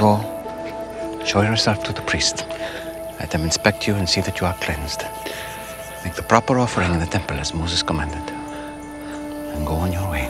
Go. 0.00 0.20
Show 1.24 1.42
yourself 1.42 1.82
to 1.84 1.92
the 1.92 2.02
priest. 2.02 2.46
Let 3.20 3.30
them 3.30 3.42
inspect 3.42 3.86
you 3.86 3.94
and 3.94 4.08
see 4.08 4.20
that 4.22 4.40
you 4.40 4.46
are 4.46 4.54
cleansed. 4.54 5.02
Make 6.08 6.16
the 6.16 6.22
proper 6.22 6.58
offering 6.58 6.90
in 6.94 7.00
the 7.00 7.06
temple 7.06 7.38
as 7.38 7.52
Moses 7.52 7.82
commanded. 7.82 8.30
And 9.52 9.66
go 9.66 9.74
on 9.74 9.92
your 9.92 10.10
way. 10.10 10.24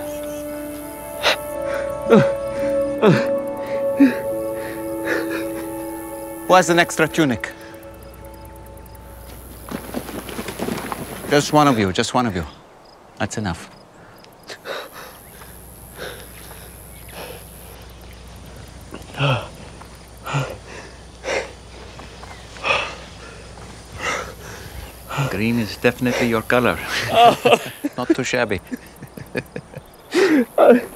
Who 6.49 6.55
has 6.55 6.69
an 6.69 6.81
extra 6.81 7.07
tunic? 7.07 7.53
Just 11.31 11.53
one 11.53 11.69
of 11.69 11.79
you, 11.79 11.93
just 11.93 12.13
one 12.13 12.27
of 12.27 12.35
you. 12.35 12.45
That's 13.19 13.39
enough. 13.39 13.78
Green 25.49 25.61
is 25.61 25.79
definitely 25.79 26.29
your 26.29 26.43
color. 26.43 26.79
Oh. 27.11 27.59
Not 27.97 28.09
too 28.09 28.23
shabby. 28.23 28.61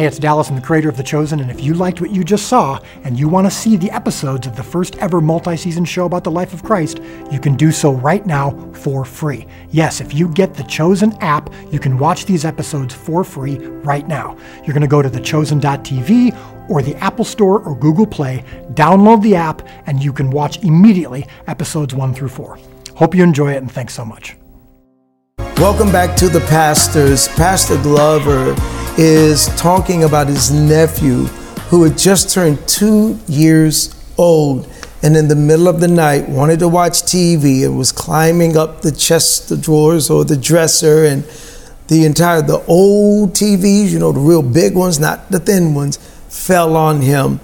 Hey, 0.00 0.06
it's 0.06 0.18
Dallas, 0.18 0.48
I'm 0.48 0.56
the 0.56 0.62
creator 0.62 0.88
of 0.88 0.96
The 0.96 1.02
Chosen, 1.02 1.40
and 1.40 1.50
if 1.50 1.62
you 1.62 1.74
liked 1.74 2.00
what 2.00 2.10
you 2.10 2.24
just 2.24 2.48
saw 2.48 2.80
and 3.04 3.18
you 3.18 3.28
want 3.28 3.46
to 3.46 3.50
see 3.50 3.76
the 3.76 3.90
episodes 3.90 4.46
of 4.46 4.56
the 4.56 4.62
first 4.62 4.96
ever 4.96 5.20
multi 5.20 5.58
season 5.58 5.84
show 5.84 6.06
about 6.06 6.24
the 6.24 6.30
life 6.30 6.54
of 6.54 6.62
Christ, 6.62 7.02
you 7.30 7.38
can 7.38 7.54
do 7.54 7.70
so 7.70 7.92
right 7.92 8.24
now 8.24 8.52
for 8.72 9.04
free. 9.04 9.46
Yes, 9.72 10.00
if 10.00 10.14
you 10.14 10.28
get 10.28 10.54
the 10.54 10.62
Chosen 10.62 11.12
app, 11.20 11.52
you 11.70 11.78
can 11.78 11.98
watch 11.98 12.24
these 12.24 12.46
episodes 12.46 12.94
for 12.94 13.22
free 13.24 13.58
right 13.58 14.08
now. 14.08 14.38
You're 14.64 14.72
going 14.72 14.80
to 14.80 14.88
go 14.88 15.02
to 15.02 15.10
thechosen.tv 15.10 16.70
or 16.70 16.80
the 16.80 16.96
Apple 16.96 17.26
Store 17.26 17.60
or 17.60 17.76
Google 17.76 18.06
Play, 18.06 18.42
download 18.72 19.20
the 19.20 19.36
app, 19.36 19.60
and 19.84 20.02
you 20.02 20.14
can 20.14 20.30
watch 20.30 20.64
immediately 20.64 21.26
episodes 21.46 21.94
1 21.94 22.14
through 22.14 22.30
4. 22.30 22.58
Hope 22.94 23.14
you 23.14 23.22
enjoy 23.22 23.52
it, 23.52 23.58
and 23.58 23.70
thanks 23.70 23.92
so 23.92 24.06
much. 24.06 24.34
Welcome 25.60 25.92
back 25.92 26.16
to 26.16 26.30
the 26.30 26.40
pastors. 26.40 27.28
Pastor 27.28 27.76
Glover 27.82 28.56
is 28.96 29.48
talking 29.58 30.04
about 30.04 30.26
his 30.26 30.50
nephew 30.50 31.24
who 31.68 31.84
had 31.84 31.98
just 31.98 32.32
turned 32.32 32.66
two 32.66 33.18
years 33.28 33.94
old 34.16 34.66
and 35.02 35.14
in 35.14 35.28
the 35.28 35.36
middle 35.36 35.68
of 35.68 35.78
the 35.80 35.86
night 35.86 36.26
wanted 36.30 36.60
to 36.60 36.68
watch 36.68 37.02
TV 37.02 37.66
and 37.66 37.76
was 37.76 37.92
climbing 37.92 38.56
up 38.56 38.80
the 38.80 38.90
chest 38.90 39.50
of 39.50 39.60
drawers 39.60 40.08
or 40.08 40.24
the 40.24 40.34
dresser 40.34 41.04
and 41.04 41.24
the 41.88 42.06
entire 42.06 42.40
the 42.40 42.64
old 42.64 43.34
TVs, 43.34 43.90
you 43.90 43.98
know, 43.98 44.12
the 44.12 44.18
real 44.18 44.42
big 44.42 44.74
ones, 44.74 44.98
not 44.98 45.30
the 45.30 45.38
thin 45.38 45.74
ones, 45.74 45.98
fell 46.30 46.74
on 46.74 47.02
him 47.02 47.38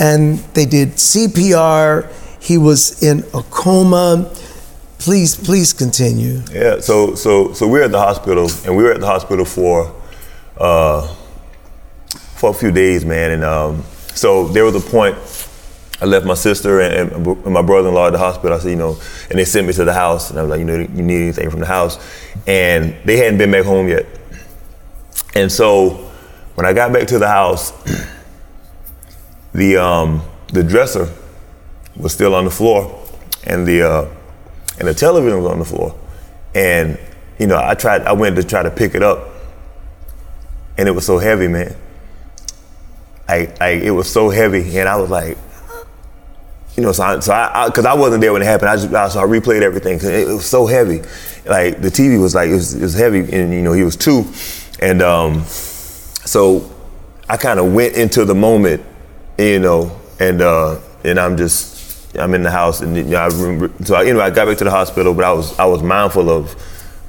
and 0.00 0.38
they 0.54 0.66
did 0.66 0.94
CPR 0.94 2.10
He 2.40 2.58
was 2.58 3.00
in 3.00 3.20
a 3.32 3.44
coma. 3.44 4.28
Please, 5.00 5.34
please 5.34 5.72
continue. 5.72 6.42
Yeah, 6.52 6.80
so 6.80 7.14
so 7.14 7.54
so 7.54 7.66
we 7.66 7.78
were 7.78 7.84
at 7.86 7.90
the 7.90 7.98
hospital, 7.98 8.50
and 8.66 8.76
we 8.76 8.82
were 8.82 8.92
at 8.92 9.00
the 9.00 9.06
hospital 9.06 9.46
for 9.46 9.94
uh, 10.58 11.06
for 12.36 12.50
a 12.50 12.52
few 12.52 12.70
days, 12.70 13.02
man. 13.02 13.30
And 13.30 13.42
um, 13.42 13.82
so 14.14 14.48
there 14.48 14.62
was 14.62 14.74
a 14.74 14.90
point. 14.90 15.16
I 16.02 16.04
left 16.04 16.26
my 16.26 16.34
sister 16.34 16.80
and, 16.80 17.12
and 17.26 17.44
my 17.46 17.62
brother-in-law 17.62 18.08
at 18.08 18.12
the 18.12 18.18
hospital. 18.18 18.54
I 18.54 18.60
said, 18.60 18.70
you 18.70 18.76
know, 18.76 18.98
and 19.30 19.38
they 19.38 19.46
sent 19.46 19.66
me 19.66 19.72
to 19.72 19.86
the 19.86 19.94
house, 19.94 20.28
and 20.28 20.38
I 20.38 20.42
was 20.42 20.50
like, 20.50 20.58
you 20.58 20.66
know, 20.66 20.76
you 20.76 21.02
need 21.02 21.22
anything 21.22 21.50
from 21.50 21.60
the 21.60 21.66
house, 21.66 21.98
and 22.46 22.94
they 23.06 23.16
hadn't 23.16 23.38
been 23.38 23.50
back 23.50 23.64
home 23.64 23.88
yet. 23.88 24.04
And 25.34 25.50
so 25.50 26.10
when 26.56 26.66
I 26.66 26.74
got 26.74 26.92
back 26.92 27.06
to 27.08 27.18
the 27.18 27.28
house, 27.28 27.70
the 29.54 29.78
um, 29.78 30.20
the 30.48 30.62
dresser 30.62 31.08
was 31.96 32.12
still 32.12 32.34
on 32.34 32.44
the 32.44 32.50
floor, 32.50 33.02
and 33.44 33.66
the 33.66 33.82
uh, 33.82 34.14
and 34.80 34.88
the 34.88 34.94
television 34.94 35.40
was 35.40 35.52
on 35.52 35.58
the 35.58 35.64
floor, 35.64 35.94
and 36.54 36.98
you 37.38 37.46
know, 37.46 37.60
I 37.62 37.74
tried, 37.74 38.02
I 38.02 38.12
went 38.12 38.36
to 38.36 38.42
try 38.42 38.62
to 38.62 38.70
pick 38.70 38.94
it 38.94 39.02
up, 39.02 39.28
and 40.76 40.88
it 40.88 40.92
was 40.92 41.06
so 41.06 41.18
heavy, 41.18 41.48
man. 41.48 41.76
I, 43.28 43.52
I 43.60 43.68
it 43.68 43.90
was 43.90 44.10
so 44.10 44.30
heavy, 44.30 44.78
and 44.78 44.88
I 44.88 44.96
was 44.96 45.10
like, 45.10 45.36
you 46.76 46.82
know, 46.82 46.92
so 46.92 47.02
I, 47.02 47.20
so 47.20 47.32
I, 47.32 47.66
because 47.66 47.84
I, 47.84 47.94
wasn't 47.94 48.22
there 48.22 48.32
when 48.32 48.42
it 48.42 48.46
happened. 48.46 48.70
I 48.70 48.76
just, 48.76 48.92
I, 48.92 49.08
so 49.08 49.20
I 49.20 49.24
replayed 49.24 49.62
everything 49.62 49.96
because 49.96 50.08
it, 50.08 50.28
it, 50.28 50.32
was 50.32 50.46
so 50.46 50.66
heavy. 50.66 51.02
Like 51.46 51.80
the 51.80 51.90
TV 51.90 52.20
was 52.20 52.34
like 52.34 52.48
it 52.48 52.54
was, 52.54 52.74
it 52.74 52.82
was 52.82 52.94
heavy, 52.94 53.20
and 53.20 53.52
you 53.52 53.62
know 53.62 53.72
he 53.72 53.84
was 53.84 53.96
two, 53.96 54.24
and 54.80 55.02
um, 55.02 55.44
so 55.44 56.70
I 57.28 57.36
kind 57.36 57.60
of 57.60 57.72
went 57.74 57.96
into 57.96 58.24
the 58.24 58.34
moment, 58.34 58.82
you 59.38 59.60
know, 59.60 59.98
and 60.18 60.40
uh, 60.40 60.80
and 61.04 61.20
I'm 61.20 61.36
just 61.36 61.79
I'm 62.18 62.34
in 62.34 62.42
the 62.42 62.50
house, 62.50 62.80
and 62.80 62.96
you 62.96 63.04
know, 63.04 63.18
I 63.18 63.26
remember. 63.26 63.84
So 63.84 63.94
I, 63.94 64.02
you 64.02 64.14
know, 64.14 64.20
I 64.20 64.30
got 64.30 64.46
back 64.46 64.58
to 64.58 64.64
the 64.64 64.70
hospital, 64.70 65.14
but 65.14 65.24
I 65.24 65.32
was 65.32 65.58
I 65.58 65.64
was 65.64 65.82
mindful 65.82 66.28
of 66.30 66.54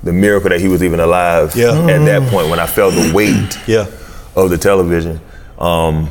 the 0.03 0.13
miracle 0.13 0.49
that 0.49 0.59
he 0.59 0.67
was 0.67 0.83
even 0.83 0.99
alive. 0.99 1.55
Yeah. 1.55 1.71
At 1.71 2.05
that 2.05 2.29
point, 2.29 2.49
when 2.49 2.59
I 2.59 2.67
felt 2.67 2.93
the 2.93 3.11
weight. 3.13 3.57
Yeah. 3.67 3.87
Of 4.33 4.49
the 4.49 4.57
television, 4.57 5.19
um, 5.59 6.09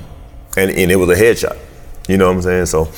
and 0.57 0.71
and 0.71 0.91
it 0.91 0.97
was 0.97 1.09
a 1.09 1.15
headshot. 1.15 1.59
You 2.07 2.19
know 2.19 2.27
what 2.27 2.37
I'm 2.37 2.43
saying? 2.43 2.67
So. 2.67 2.89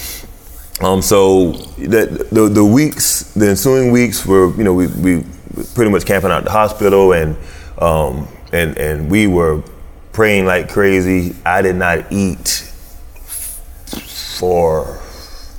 Um, 0.80 1.00
so 1.00 1.52
the, 1.52 2.26
the, 2.32 2.48
the 2.48 2.64
weeks, 2.64 3.32
the 3.34 3.50
ensuing 3.50 3.92
weeks 3.92 4.26
were, 4.26 4.52
you 4.56 4.64
know, 4.64 4.74
we, 4.74 4.88
we 4.88 5.24
pretty 5.74 5.92
much 5.92 6.04
camping 6.04 6.32
out 6.32 6.42
the 6.42 6.50
hospital 6.50 7.12
and 7.12 7.36
um, 7.78 8.26
and 8.52 8.76
and 8.78 9.10
we 9.10 9.26
were 9.26 9.62
praying 10.12 10.46
like 10.46 10.68
crazy. 10.68 11.36
I 11.44 11.62
did 11.62 11.76
not 11.76 12.10
eat 12.10 12.48
for 14.38 15.01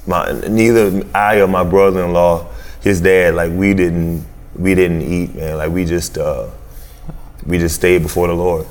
my 0.08 0.32
neither 0.48 1.06
I 1.16 1.40
or 1.42 1.48
my 1.48 1.64
brother-in-law, 1.64 2.48
his 2.82 3.02
dad, 3.02 3.36
like 3.36 3.52
we 3.52 3.74
didn't 3.74 4.26
we 4.56 4.76
didn't 4.76 5.02
eat, 5.02 5.36
man. 5.36 5.58
Like 5.58 5.72
we 5.72 5.86
just 5.86 6.18
uh, 6.18 6.50
we 7.46 7.58
just 7.58 7.76
stayed 7.76 8.04
before 8.04 8.28
the 8.28 8.34
Lord. 8.34 8.66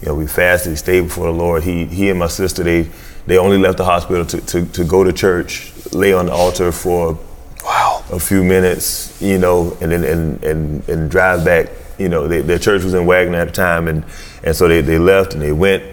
You 0.00 0.08
know, 0.08 0.14
we 0.14 0.26
fasted, 0.26 0.78
stayed 0.78 1.02
before 1.02 1.26
the 1.26 1.32
Lord. 1.32 1.62
He 1.62 1.84
he 1.86 2.08
and 2.10 2.18
my 2.18 2.28
sister 2.28 2.62
they 2.62 2.88
they 3.26 3.38
only 3.38 3.58
left 3.58 3.78
the 3.78 3.84
hospital 3.84 4.24
to, 4.24 4.40
to, 4.40 4.64
to 4.66 4.84
go 4.84 5.04
to 5.04 5.12
church, 5.12 5.72
lay 5.92 6.12
on 6.12 6.26
the 6.26 6.32
altar 6.32 6.72
for 6.72 7.18
wow 7.64 8.02
a 8.10 8.18
few 8.18 8.42
minutes, 8.42 9.20
you 9.20 9.38
know, 9.38 9.76
and 9.80 9.92
then 9.92 10.04
and, 10.04 10.42
and, 10.42 10.88
and 10.88 11.10
drive 11.10 11.44
back. 11.44 11.68
You 11.98 12.08
know, 12.08 12.26
they, 12.26 12.40
their 12.40 12.58
church 12.58 12.82
was 12.82 12.94
in 12.94 13.04
Wagner 13.04 13.38
at 13.38 13.48
the 13.48 13.52
time, 13.52 13.88
and 13.88 14.04
and 14.42 14.56
so 14.56 14.68
they, 14.68 14.80
they 14.80 14.98
left 14.98 15.34
and 15.34 15.42
they 15.42 15.52
went 15.52 15.84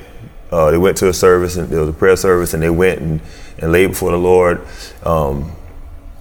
uh, 0.52 0.72
they 0.72 0.78
went 0.78 0.98
to 0.98 1.10
a 1.10 1.14
service 1.14 1.58
and 1.58 1.70
there 1.70 1.80
was 1.80 1.90
a 1.90 1.94
prayer 1.94 2.16
service 2.16 2.54
and 2.54 2.64
they 2.64 2.70
went 2.70 3.02
and, 3.02 3.22
and 3.60 3.72
laid 3.72 3.88
before 3.88 4.12
the 4.12 4.18
Lord. 4.18 4.66
Um, 5.04 5.52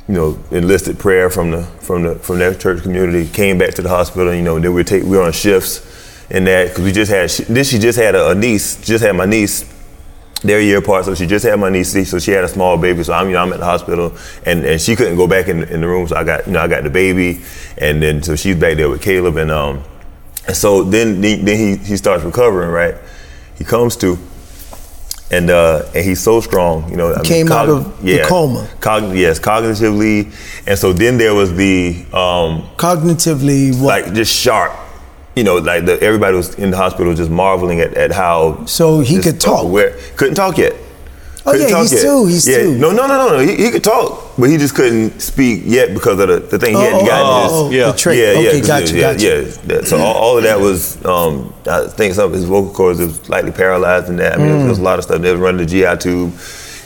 you 0.08 0.14
know, 0.14 0.38
enlisted 0.50 0.98
prayer 0.98 1.30
from 1.30 1.50
the 1.50 1.64
from 1.80 2.04
the 2.04 2.14
from 2.16 2.38
their 2.38 2.54
church 2.54 2.82
community. 2.82 3.28
Came 3.28 3.58
back 3.58 3.74
to 3.74 3.82
the 3.82 3.88
hospital. 3.88 4.32
You 4.32 4.42
know, 4.42 4.58
then 4.58 4.72
we 4.72 4.84
take 4.84 5.02
we 5.02 5.16
were 5.16 5.24
on 5.24 5.32
shifts 5.32 6.26
in 6.30 6.44
that 6.44 6.68
because 6.68 6.84
we 6.84 6.92
just 6.92 7.10
had 7.10 7.30
then 7.48 7.64
she 7.64 7.78
just 7.78 7.98
had 7.98 8.14
a, 8.14 8.30
a 8.30 8.34
niece, 8.34 8.80
just 8.84 9.04
had 9.04 9.16
my 9.16 9.26
niece. 9.26 9.72
They're 10.42 10.60
year 10.60 10.78
apart, 10.78 11.06
so 11.06 11.14
she 11.14 11.26
just 11.26 11.44
had 11.44 11.58
my 11.58 11.70
niece. 11.70 12.08
So 12.08 12.18
she 12.18 12.30
had 12.30 12.44
a 12.44 12.48
small 12.48 12.76
baby. 12.76 13.02
So 13.02 13.14
I'm, 13.14 13.26
you 13.28 13.32
know, 13.32 13.42
I'm 13.42 13.52
at 13.52 13.58
the 13.58 13.64
hospital, 13.64 14.12
and, 14.44 14.64
and 14.64 14.80
she 14.80 14.94
couldn't 14.94 15.16
go 15.16 15.26
back 15.26 15.48
in, 15.48 15.64
in 15.64 15.80
the 15.80 15.88
room. 15.88 16.06
So 16.06 16.14
I 16.14 16.24
got, 16.24 16.46
you 16.46 16.52
know, 16.52 16.60
I 16.60 16.68
got 16.68 16.84
the 16.84 16.90
baby, 16.90 17.42
and 17.78 18.02
then 18.02 18.22
so 18.22 18.36
she's 18.36 18.54
back 18.54 18.76
there 18.76 18.88
with 18.88 19.02
Caleb, 19.02 19.38
and 19.38 19.50
um, 19.50 19.82
and 20.46 20.56
so 20.56 20.84
then 20.84 21.20
then 21.20 21.46
he 21.46 21.76
he 21.76 21.96
starts 21.96 22.22
recovering, 22.22 22.70
right? 22.70 22.96
He 23.58 23.64
comes 23.64 23.96
to, 23.96 24.18
and 25.30 25.50
uh, 25.50 25.84
and 25.94 26.04
he's 26.04 26.20
so 26.22 26.40
strong, 26.40 26.88
you 26.90 26.96
know. 26.96 27.14
I 27.14 27.22
Came 27.22 27.50
out 27.50 27.68
of 27.68 28.02
the 28.02 28.24
coma. 28.28 28.68
Cogn- 28.80 29.16
yes, 29.16 29.38
cognitively, 29.38 30.32
and 30.66 30.78
so 30.78 30.92
then 30.92 31.18
there 31.18 31.34
was 31.34 31.54
the 31.54 32.04
um, 32.12 32.62
Cognitively, 32.76 33.72
what? 33.80 34.04
like 34.04 34.14
just 34.14 34.34
sharp. 34.34 34.72
You 35.34 35.44
know, 35.44 35.56
like 35.56 35.84
the, 35.84 36.00
everybody 36.00 36.34
was 36.36 36.54
in 36.54 36.70
the 36.70 36.76
hospital 36.78 37.14
just 37.14 37.30
marveling 37.30 37.80
at, 37.80 37.92
at 37.94 38.12
how. 38.12 38.64
So 38.66 39.00
he 39.00 39.20
could 39.20 39.40
talk? 39.40 39.64
Aware. 39.64 39.98
Couldn't 40.16 40.34
talk 40.34 40.56
yet. 40.58 40.74
Oh, 41.48 41.52
Couldn't 41.52 41.68
yeah, 41.68 41.74
talk 41.74 41.82
he's 41.82 41.92
yet. 41.92 42.02
two, 42.02 42.26
he's 42.26 42.48
yeah. 42.48 42.56
two. 42.58 42.74
No, 42.78 42.90
no, 42.90 43.06
no, 43.06 43.16
no, 43.18 43.36
no. 43.36 43.38
He, 43.38 43.54
he 43.56 43.70
could 43.70 43.84
talk, 43.84 44.32
but 44.36 44.50
he 44.50 44.56
just 44.56 44.74
couldn't 44.74 45.20
speak 45.20 45.62
yet 45.64 45.94
because 45.94 46.18
of 46.18 46.26
the, 46.26 46.40
the 46.40 46.58
thing 46.58 46.74
he 46.74 46.80
hadn't 46.80 47.02
Oh, 47.02 47.06
gotten. 47.06 47.26
oh, 47.26 47.42
his, 47.42 47.52
oh, 47.52 47.70
yeah. 47.70 47.86
the 47.86 47.92
trach. 47.92 48.16
yeah, 48.16 48.32
yeah, 48.32 48.48
okay, 48.48 48.58
'cause 48.58 48.66
gotcha, 48.66 48.84
it- 48.84 48.94
yeah, 48.96 49.12
gotcha. 49.12 49.26
yeah. 49.26 49.62
That- 49.78 49.86
So 49.86 49.98
all, 49.98 50.14
all 50.16 50.36
of 50.38 50.42
that 50.42 50.58
was, 50.58 51.04
um, 51.04 51.54
I 51.70 51.86
think 51.86 52.14
some 52.14 52.26
of 52.26 52.32
his 52.32 52.44
vocal 52.44 52.72
cords 52.74 52.98
was 52.98 53.14
slightly 53.20 53.52
paralyzed 53.52 54.08
in 54.08 54.16
that. 54.16 54.32
I 54.34 54.36
mean, 54.38 54.58
there 54.58 54.68
was 54.68 54.78
a 54.80 54.82
lot 54.82 54.98
of 54.98 55.04
stuff. 55.04 55.22
They 55.22 55.30
was 55.30 55.40
running 55.40 55.64
the 55.64 55.66
GI 55.66 55.96
tube 55.98 56.32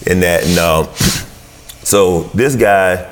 in 0.06 0.20
that, 0.20 0.44
and 0.44 0.58
um, 0.58 0.88
so 1.82 2.24
this 2.34 2.54
guy, 2.54 3.10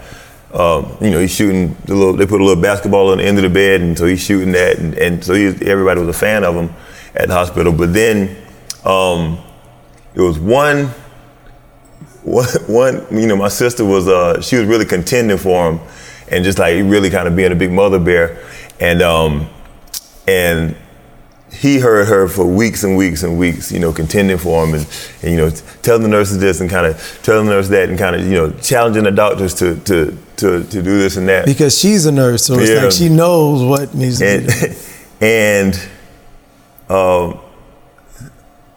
um, 0.52 0.96
you 1.00 1.10
know, 1.10 1.18
he's 1.18 1.34
shooting 1.34 1.76
the 1.86 1.94
little. 1.94 2.12
They 2.14 2.26
put 2.26 2.40
a 2.40 2.44
little 2.44 2.62
basketball 2.62 3.10
on 3.10 3.18
the 3.18 3.24
end 3.24 3.38
of 3.38 3.42
the 3.44 3.50
bed, 3.50 3.80
and 3.80 3.96
so 3.96 4.04
he's 4.06 4.20
shooting 4.20 4.52
that, 4.52 4.78
and, 4.78 4.94
and 4.98 5.24
so 5.24 5.32
he, 5.34 5.46
everybody 5.66 6.00
was 6.00 6.08
a 6.14 6.18
fan 6.18 6.44
of 6.44 6.54
him 6.54 6.70
at 7.14 7.28
the 7.28 7.34
hospital. 7.34 7.72
But 7.72 7.92
then 7.94 8.36
um, 8.84 9.38
there 10.14 10.24
was 10.24 10.38
one 10.38 10.90
one, 12.28 12.46
one, 12.66 13.06
you 13.20 13.26
know, 13.26 13.36
my 13.36 13.48
sister 13.48 13.84
was, 13.84 14.06
uh, 14.08 14.40
she 14.40 14.56
was 14.56 14.66
really 14.66 14.84
contending 14.84 15.38
for 15.38 15.70
him, 15.72 15.80
and 16.30 16.44
just 16.44 16.58
like 16.58 16.74
really 16.84 17.10
kind 17.10 17.26
of 17.26 17.34
being 17.36 17.52
a 17.52 17.56
big 17.56 17.72
mother 17.72 17.98
bear, 17.98 18.44
and 18.80 19.00
um, 19.02 19.48
and 20.26 20.76
he 21.50 21.78
heard 21.78 22.06
her 22.08 22.28
for 22.28 22.44
weeks 22.44 22.84
and 22.84 22.96
weeks 22.96 23.22
and 23.22 23.38
weeks, 23.38 23.72
you 23.72 23.78
know, 23.80 23.92
contending 23.92 24.36
for 24.36 24.64
him, 24.66 24.74
and, 24.74 24.86
and 25.22 25.30
you 25.32 25.36
know, 25.38 25.50
telling 25.82 26.02
the 26.02 26.08
nurses 26.08 26.38
this 26.38 26.60
and 26.60 26.68
kind 26.68 26.86
of 26.86 27.20
telling 27.22 27.46
the 27.46 27.52
nurse 27.52 27.68
that, 27.68 27.88
and 27.88 27.98
kind 27.98 28.14
of 28.14 28.22
you 28.26 28.32
know, 28.34 28.50
challenging 28.60 29.04
the 29.04 29.10
doctors 29.10 29.54
to 29.54 29.76
to 29.80 30.16
to 30.36 30.64
to 30.64 30.82
do 30.82 30.98
this 30.98 31.16
and 31.16 31.26
that. 31.28 31.46
Because 31.46 31.78
she's 31.78 32.04
a 32.06 32.12
nurse, 32.12 32.44
so 32.44 32.58
it's 32.58 32.70
Yeah. 32.70 32.82
like 32.82 32.92
she 32.92 33.08
knows 33.08 33.62
what 33.62 33.94
needs 33.94 34.18
to 34.18 34.40
be 34.40 34.46
done. 34.46 34.76
and 35.22 35.80
um, 36.90 37.40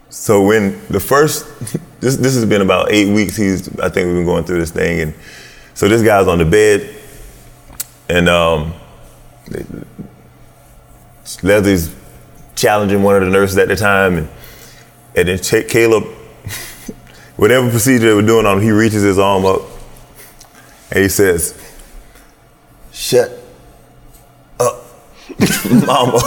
so 0.08 0.42
when 0.42 0.80
the 0.88 1.00
first 1.00 1.46
this 2.02 2.16
this 2.16 2.34
has 2.34 2.44
been 2.44 2.62
about 2.62 2.90
eight 2.90 3.14
weeks. 3.14 3.36
He's 3.36 3.68
I 3.78 3.88
think 3.88 4.06
we've 4.08 4.16
been 4.16 4.24
going 4.24 4.42
through 4.42 4.58
this 4.58 4.72
thing, 4.72 5.00
and 5.00 5.14
so 5.74 5.88
this 5.88 6.02
guy's 6.02 6.26
on 6.26 6.38
the 6.38 6.44
bed, 6.44 6.94
and 8.08 8.28
um, 8.28 8.74
Leslie's 11.44 11.94
challenging 12.56 13.04
one 13.04 13.14
of 13.14 13.22
the 13.22 13.30
nurses 13.30 13.56
at 13.56 13.68
the 13.68 13.76
time, 13.76 14.18
and 14.18 14.28
and 15.14 15.28
then 15.28 15.38
Ch- 15.38 15.70
Caleb, 15.70 16.02
whatever 17.36 17.70
procedure 17.70 18.08
they 18.08 18.14
were 18.14 18.22
doing 18.22 18.46
on 18.46 18.58
him, 18.58 18.64
he 18.64 18.72
reaches 18.72 19.04
his 19.04 19.20
arm 19.20 19.46
up, 19.46 19.62
and 20.90 21.04
he 21.04 21.08
says, 21.08 21.56
"Shut 22.90 23.41
mama." 25.86 26.18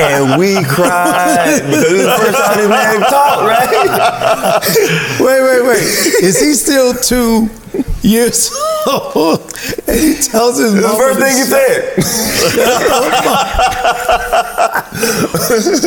and 0.00 0.38
we 0.38 0.62
cried 0.64 1.62
because 1.66 1.84
it 1.84 1.92
was 1.92 2.04
the 2.04 2.16
first 2.18 2.38
time 2.38 2.56
this 2.58 2.68
man 2.68 3.00
talked, 3.00 3.42
right? 3.42 3.68
Wait, 5.20 5.42
wait, 5.42 5.62
wait. 5.62 5.82
Is 6.22 6.40
he 6.40 6.54
still 6.54 6.94
two 6.94 7.48
years 8.02 8.50
old? 8.86 9.40
And 9.86 9.98
he 9.98 10.14
tells 10.14 10.58
his 10.58 10.74
mother. 10.74 10.88
The 10.88 10.96
first 10.96 11.18
thing 11.20 11.36
he 11.36 11.44
said. 11.44 11.94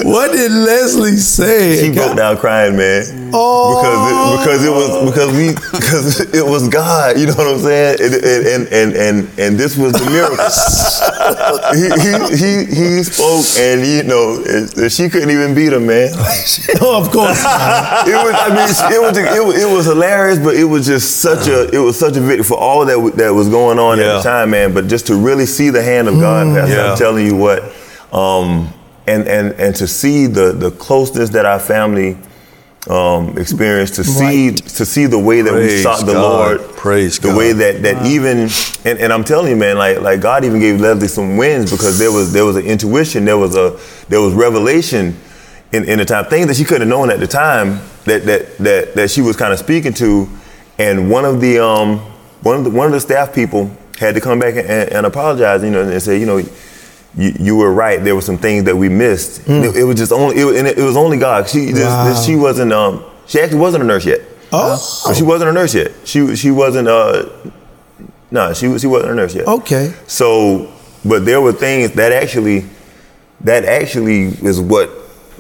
What 0.06 0.32
did 0.32 0.52
Leslie 0.52 1.18
say? 1.18 1.82
She 1.82 1.92
broke 1.94 2.16
down 2.18 2.38
crying, 2.38 2.76
man. 2.78 3.21
Oh. 3.34 4.38
Because 4.42 4.64
it, 4.64 4.66
because 4.66 4.66
it 4.66 4.72
was 4.72 5.10
because 5.10 5.32
we 5.36 5.48
because 5.78 6.34
it 6.34 6.46
was 6.46 6.68
God. 6.70 7.18
You 7.20 7.28
know 7.28 7.36
what 7.36 7.48
I'm 7.48 7.60
saying? 7.60 7.98
And 8.02 8.14
and 8.14 8.68
and 8.68 8.96
and, 8.96 9.40
and 9.40 9.58
this 9.58 9.78
was 9.78 9.94
the 9.94 10.10
miracle. 10.10 10.38
he, 11.76 11.88
he 12.02 12.12
he 12.38 12.98
he 12.98 13.04
spoke, 13.04 13.46
and 13.60 13.86
you 13.86 14.04
know 14.04 14.44
she 14.90 15.10
couldn't 15.10 15.30
even 15.30 15.54
beat 15.56 15.74
him, 15.74 15.88
man. 15.88 16.10
oh, 16.82 17.02
of 17.02 17.12
course. 17.12 17.40
it 18.08 18.18
was. 18.18 18.36
I 18.36 18.50
mean, 18.50 18.68
it 18.68 19.02
was, 19.02 19.18
it 19.18 19.46
was. 19.46 19.64
It 19.64 19.74
was 19.76 19.86
hilarious, 19.86 20.40
but 20.40 20.56
it 20.56 20.66
was 20.66 20.86
just 20.86 21.18
such 21.22 21.48
a. 21.48 21.70
It 21.74 21.80
was 21.80 21.98
such 21.98 22.18
a 22.18 22.22
victory 22.22 22.44
for 22.44 22.58
all 22.58 22.86
that 22.86 23.14
that 23.18 23.34
was 23.34 23.50
going 23.50 23.80
on 23.80 24.00
at 24.00 24.18
the 24.18 24.22
time, 24.22 24.52
man. 24.52 24.74
But 24.74 24.88
just 24.88 25.08
to 25.08 25.16
really 25.16 25.46
see 25.46 25.70
the 25.70 25.82
hand 25.82 26.08
of 26.08 26.16
God, 26.20 26.48
Pastor, 26.56 26.76
Yeah. 26.76 26.92
I'm 26.92 26.98
telling 26.98 27.26
you 27.26 27.36
what, 27.36 27.64
um, 28.14 28.74
and 29.08 29.28
and 29.28 29.54
and 29.60 29.76
to 29.76 29.88
see 29.88 30.28
the 30.28 30.52
the 30.52 30.72
closeness 30.72 31.30
that 31.32 31.46
our 31.46 31.60
family 31.60 32.18
um, 32.90 33.38
experience 33.38 33.92
to 33.92 34.04
see 34.04 34.52
to 34.52 34.86
see 34.86 35.06
the 35.06 35.20
way 35.20 35.42
that 35.42 35.54
we 35.54 35.60
Praise 35.60 35.84
sought 35.84 36.06
the 36.06 36.14
God. 36.14 36.60
Lord, 36.60 36.76
Praise 36.76 37.20
the 37.20 37.28
God. 37.28 37.38
way 37.38 37.54
that 37.54 37.84
that 37.84 38.06
even 38.08 38.50
and, 38.86 39.00
and 39.00 39.14
I'm 39.14 39.24
telling 39.24 39.52
you, 39.52 39.56
man, 39.56 39.78
like 39.78 40.02
like 40.02 40.20
God 40.20 40.44
even 40.46 40.60
gave 40.60 40.82
Leslie 40.82 41.08
some 41.08 41.38
wins 41.38 41.70
because 41.70 42.00
there 42.00 42.12
was 42.12 42.34
there 42.34 42.46
was 42.46 42.56
an 42.56 42.66
intuition, 42.66 43.26
there 43.26 43.38
was 43.38 43.56
a 43.56 43.80
there 44.10 44.20
was 44.20 44.34
revelation 44.34 45.16
in, 45.72 45.88
in 45.88 46.00
the 46.00 46.06
time, 46.06 46.26
things 46.26 46.48
that 46.48 46.56
she 46.56 46.64
couldn't 46.64 46.82
have 46.82 46.90
known 46.90 47.12
at 47.12 47.20
the 47.20 47.28
time 47.28 47.80
that 48.06 48.26
that 48.26 48.58
that 48.58 48.94
that 48.96 49.12
she 49.12 49.22
was 49.22 49.38
kind 49.38 49.54
of 49.54 49.60
speaking 49.60 49.94
to, 49.94 50.28
and 50.80 51.10
one 51.10 51.24
of 51.24 51.40
the 51.40 51.60
um 51.64 52.00
one 52.42 52.58
of 52.58 52.64
the 52.64 52.72
one 52.72 52.88
of 52.88 52.94
the 52.94 53.00
staff 53.00 53.34
people 53.34 53.70
had 54.00 54.16
to 54.16 54.22
come 54.22 54.40
back 54.40 54.56
and, 54.56 54.68
and 54.68 55.06
apologize, 55.06 55.64
you 55.64 55.70
know, 55.70 55.82
and 55.88 56.02
say, 56.02 56.20
you 56.20 56.26
know. 56.26 56.42
You, 57.18 57.34
you 57.40 57.56
were 57.58 57.74
right. 57.74 58.02
There 58.04 58.16
were 58.16 58.22
some 58.22 58.38
things 58.38 58.64
that 58.66 58.76
we 58.78 58.88
missed. 58.90 59.42
It, 59.48 59.76
it 59.76 59.84
was 59.84 59.96
just 59.98 60.12
only 60.12 60.38
it, 60.38 60.66
it, 60.66 60.78
it 60.80 60.84
was 60.84 60.96
only 60.96 61.18
God. 61.18 61.50
She 61.50 61.74
Wow. 61.74 62.06
this- 62.06 62.26
she 62.26 62.36
wasn't 62.36 62.72
um 62.74 63.04
she 63.28 63.40
actually 63.40 63.60
wasn't 63.60 63.84
a 63.84 63.88
nurse 63.88 64.06
yet. 64.06 64.22
Oh. 64.54 64.76
So 64.78 65.14
she 65.14 65.24
wasn't 65.24 65.50
a 65.50 65.54
nurse 65.54 65.74
yet. 65.74 65.92
She 66.06 66.36
she 66.36 66.52
wasn't 66.52 66.88
uh 66.88 67.30
no 68.32 68.54
she 68.54 68.78
she 68.80 68.88
wasn't 68.88 69.12
a 69.12 69.16
nurse 69.16 69.36
yet. 69.36 69.48
Okay. 69.48 69.94
So, 70.08 70.72
but 71.04 71.26
there 71.26 71.42
were 71.42 71.52
things 71.54 71.92
that 71.94 72.12
actually, 72.14 72.66
that 73.42 73.66
actually 73.66 74.28
is 74.46 74.60
what 74.62 74.90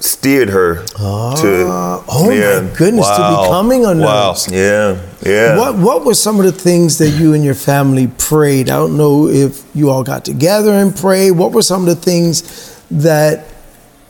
steered 0.03 0.49
her 0.49 0.83
to. 0.85 1.65
oh 2.07 2.25
my 2.27 2.33
yeah, 2.33 2.69
goodness, 2.77 3.07
to 3.07 3.37
becoming 3.41 3.85
a 3.85 3.93
Wow. 3.93 4.29
nurse. 4.31 4.51
Yeah, 4.51 4.97
yeah. 5.23 5.57
What 5.57 5.75
What 5.77 6.05
were 6.05 6.13
some 6.15 6.39
of 6.39 6.45
the 6.45 6.51
things 6.51 6.97
that 6.97 7.09
you 7.11 7.33
and 7.33 7.43
your 7.43 7.53
family 7.55 8.07
prayed? 8.17 8.69
I 8.69 8.75
don't 8.77 8.97
know 8.97 9.27
if 9.27 9.63
you 9.75 9.89
all 9.89 10.03
got 10.03 10.25
together 10.25 10.71
and 10.71 10.95
prayed. 10.95 11.31
What 11.31 11.51
were 11.51 11.61
some 11.63 11.81
of 11.81 11.87
the 11.87 12.01
things 12.11 12.43
that 12.91 13.45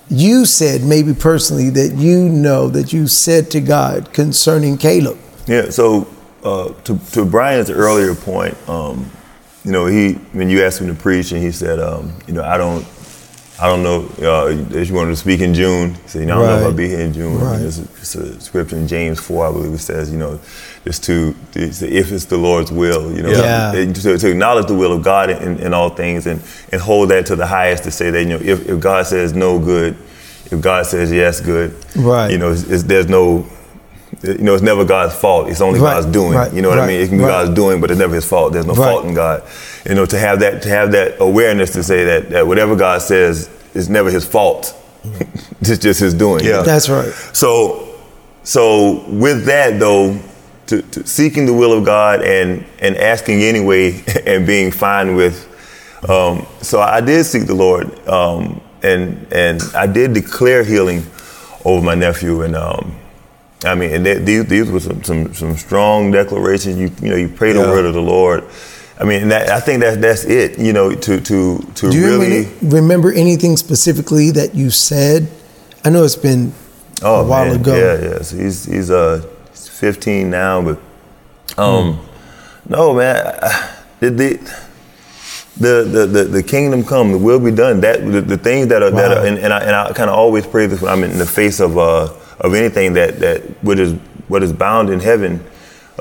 you 0.09 0.45
said, 0.45 0.83
maybe 0.83 1.13
personally, 1.13 1.69
that 1.69 1.93
you 1.95 2.27
know 2.27 2.67
that 2.69 2.91
you 2.91 3.07
said 3.07 3.49
to 3.51 3.61
God 3.61 4.11
concerning 4.13 4.77
Caleb? 4.77 5.17
Yeah. 5.47 5.69
So 5.69 6.07
uh, 6.43 6.69
to 6.85 6.97
to 7.13 7.25
Brian's 7.25 7.69
earlier 7.69 8.15
point, 8.15 8.57
um, 8.67 9.09
you 9.63 9.71
know, 9.71 9.85
he 9.85 10.13
when 10.33 10.49
you 10.49 10.63
asked 10.63 10.81
him 10.81 10.87
to 10.87 10.93
preach, 10.95 11.31
and 11.31 11.41
he 11.41 11.51
said, 11.51 11.79
um, 11.79 12.13
you 12.27 12.33
know, 12.33 12.43
I 12.43 12.57
don't. 12.57 12.85
I 13.62 13.68
don't 13.68 13.84
know 13.84 14.09
uh, 14.28 14.47
if 14.76 14.89
you 14.89 14.95
wanted 14.95 15.12
to 15.12 15.16
speak 15.16 15.39
in 15.39 15.53
June. 15.53 15.93
He 15.93 16.07
said, 16.07 16.20
you 16.22 16.26
know, 16.26 16.41
I 16.43 16.47
don't 16.47 16.47
know 16.47 16.59
if 16.62 16.66
I'll 16.66 16.74
be 16.74 16.88
here 16.88 16.99
in 17.01 17.14
June. 17.14 17.39
Right. 17.39 17.59
There's 17.59 17.78
a, 17.78 17.84
it's 17.84 18.16
a 18.16 18.41
scripture 18.41 18.76
in 18.76 18.88
James 18.88 19.20
4, 19.20 19.47
I 19.47 19.51
believe 19.51 19.74
it 19.74 19.78
says, 19.78 20.12
you 20.12 20.18
know, 20.18 20.39
just 20.84 21.03
to, 21.03 21.36
it's, 21.53 21.84
if 21.84 22.12
it's 22.12 22.26
the 22.26 22.38
Lord's 22.38 22.72
will, 22.72 23.16
you 23.16 23.22
know, 23.22 23.30
Yeah. 23.30 23.72
to, 23.93 24.18
to 24.18 24.30
acknowledge 24.32 24.66
the 24.66 24.74
will 24.74 24.93
of 24.93 25.03
God 25.03 25.30
in, 25.30 25.59
in 25.59 25.76
all 25.76 25.91
things 25.91 26.26
and, 26.26 26.41
and 26.72 26.82
hold 26.82 27.09
that 27.12 27.28
to 27.28 27.36
the 27.36 27.45
highest 27.45 27.84
to 27.84 27.91
say 27.91 28.09
that, 28.09 28.24
you 28.24 28.30
know, 28.30 28.39
if, 28.41 28.68
if 28.68 28.80
God 28.80 29.05
says 29.05 29.34
no, 29.34 29.59
good. 29.59 29.95
If 30.51 30.59
God 30.59 30.86
says 30.88 31.12
yes, 31.12 31.39
good. 31.39 31.74
Right. 31.95 32.32
You 32.32 32.39
know, 32.39 32.51
it's, 32.51 32.64
it's, 32.64 32.84
there's 32.84 33.07
no, 33.09 33.45
you 34.24 34.38
know, 34.39 34.53
it's 34.53 34.62
never 34.64 34.86
God's 34.86 35.16
fault. 35.16 35.49
It's 35.49 35.62
only 35.62 35.80
Right, 35.80 35.93
God's 35.95 36.07
doing. 36.07 36.34
right, 36.34 36.53
You 36.53 36.62
know 36.62 36.70
what 36.70 36.80
I 36.80 36.88
mean? 36.88 37.01
It 37.01 37.07
can 37.09 37.18
be 37.18 37.24
right. 37.24 37.45
God's 37.45 37.55
doing, 37.55 37.82
but 37.82 37.91
it's 37.91 37.99
never 37.99 38.16
His 38.16 38.26
fault. 38.26 38.53
There's 38.53 38.66
no 38.66 38.74
Right. 38.74 38.91
fault 38.91 39.05
in 39.05 39.14
God. 39.14 39.43
You 39.88 39.95
know, 39.95 40.05
to 40.05 40.18
have 40.20 40.39
that, 40.41 40.62
to 40.64 40.70
have 40.70 40.91
that 40.91 41.16
awareness 41.20 41.72
to 41.74 41.84
say 41.84 42.03
that, 42.05 42.30
that 42.32 42.45
whatever 42.47 42.76
God 42.76 43.01
says 43.01 43.49
is 43.74 43.89
never 43.89 44.12
His 44.12 44.26
fault. 44.26 44.76
it's 45.62 45.78
just 45.80 45.99
His 45.99 46.14
doing. 46.14 46.43
Yeah. 46.45 46.62
That's 46.62 46.89
right. 46.89 47.12
So, 47.34 47.88
so 48.43 49.03
with 49.07 49.45
that 49.45 49.80
though, 49.80 50.20
to, 50.68 50.82
to 50.82 51.05
seeking 51.05 51.45
the 51.45 51.53
will 51.53 51.74
of 51.74 51.84
God 51.84 52.22
and 52.22 52.64
and 52.80 52.95
asking 52.95 53.41
anyway 53.41 54.03
and 54.26 54.45
being 54.47 54.72
fine 54.72 55.16
with. 55.16 55.47
Um, 56.07 56.45
so 56.62 56.80
I 56.82 57.01
did 57.01 57.26
seek 57.26 57.45
the 57.45 57.53
Lord, 57.53 58.07
um, 58.07 58.62
and 58.84 59.28
and 59.32 59.62
I 59.76 59.86
did 59.86 60.14
declare 60.14 60.64
healing 60.64 61.05
over 61.66 61.84
my 61.86 61.93
nephew, 61.93 62.41
and 62.41 62.55
um, 62.55 62.95
I 63.64 63.76
mean, 63.76 63.91
and 63.93 64.05
they, 64.05 64.16
these 64.18 64.45
these 64.45 64.72
were 64.72 64.80
some, 64.80 65.03
some 65.03 65.34
some 65.34 65.55
strong 65.57 66.12
declarations. 66.12 66.78
You 66.78 66.91
you 67.01 67.09
know, 67.12 67.16
you 67.18 67.30
pray 67.30 67.53
the 67.53 67.59
word 67.62 67.86
of 67.86 67.93
the 67.93 68.01
Lord. 68.01 68.43
I 68.99 69.03
mean, 69.03 69.24
and 69.24 69.32
that, 69.32 69.49
I 69.49 69.59
think 69.59 69.82
that 69.82 70.01
that's 70.01 70.24
it. 70.26 70.57
You 70.59 70.74
know, 70.74 70.93
to 70.93 71.22
to 71.22 71.57
to 71.76 71.91
Do 71.91 71.97
you 71.97 72.20
really. 72.20 72.47
remember, 72.62 73.12
anything 73.14 73.57
specifically 73.57 74.32
that 74.32 74.55
you 74.55 74.70
said? 74.72 75.28
I 75.86 75.89
know 75.89 76.03
it's 76.03 76.16
been 76.16 76.53
Oh, 77.03 77.22
a 77.22 77.28
while 77.28 77.45
man. 77.45 77.55
ago. 77.59 77.76
Yeah, 77.76 78.09
yeah. 78.09 78.22
So 78.22 78.38
he's 78.38 78.66
he's 78.66 78.89
uh 78.91 79.26
he's 79.51 79.68
15 79.68 80.30
now, 80.30 80.62
but 80.62 80.80
um 81.57 81.99
no 82.70 82.93
man, 82.93 83.39
I- 83.41 83.68
the, 83.99 84.09
the 85.57 85.84
the 85.84 86.05
the 86.07 86.24
the 86.24 86.43
kingdom 86.43 86.84
come, 86.84 87.12
the 87.12 87.18
will 87.18 87.39
be 87.39 87.51
done. 87.51 87.82
That 87.82 88.03
the, 88.05 88.22
the 88.22 88.38
things 88.38 88.68
that 88.70 88.82
are 88.82 88.89
that 88.91 89.18
are, 89.18 89.26
and, 89.26 89.38
and 89.38 89.53
I 89.53 89.59
and 89.59 89.76
I 89.76 89.91
kind 89.93 90.09
of 90.09 90.16
always 90.16 90.45
pray 90.47 90.66
this 90.68 90.82
when 90.82 90.91
I'm 90.91 91.03
in 91.03 91.18
the 91.20 91.26
face 91.26 91.59
of 91.59 91.78
uh 91.78 92.07
of 92.41 92.53
anything 92.53 92.93
that 92.93 93.19
that 93.19 93.41
what 93.63 93.79
is 93.79 93.93
what 94.27 94.43
is 94.43 94.51
bound 94.53 94.89
in 94.89 94.99
heaven. 94.99 95.39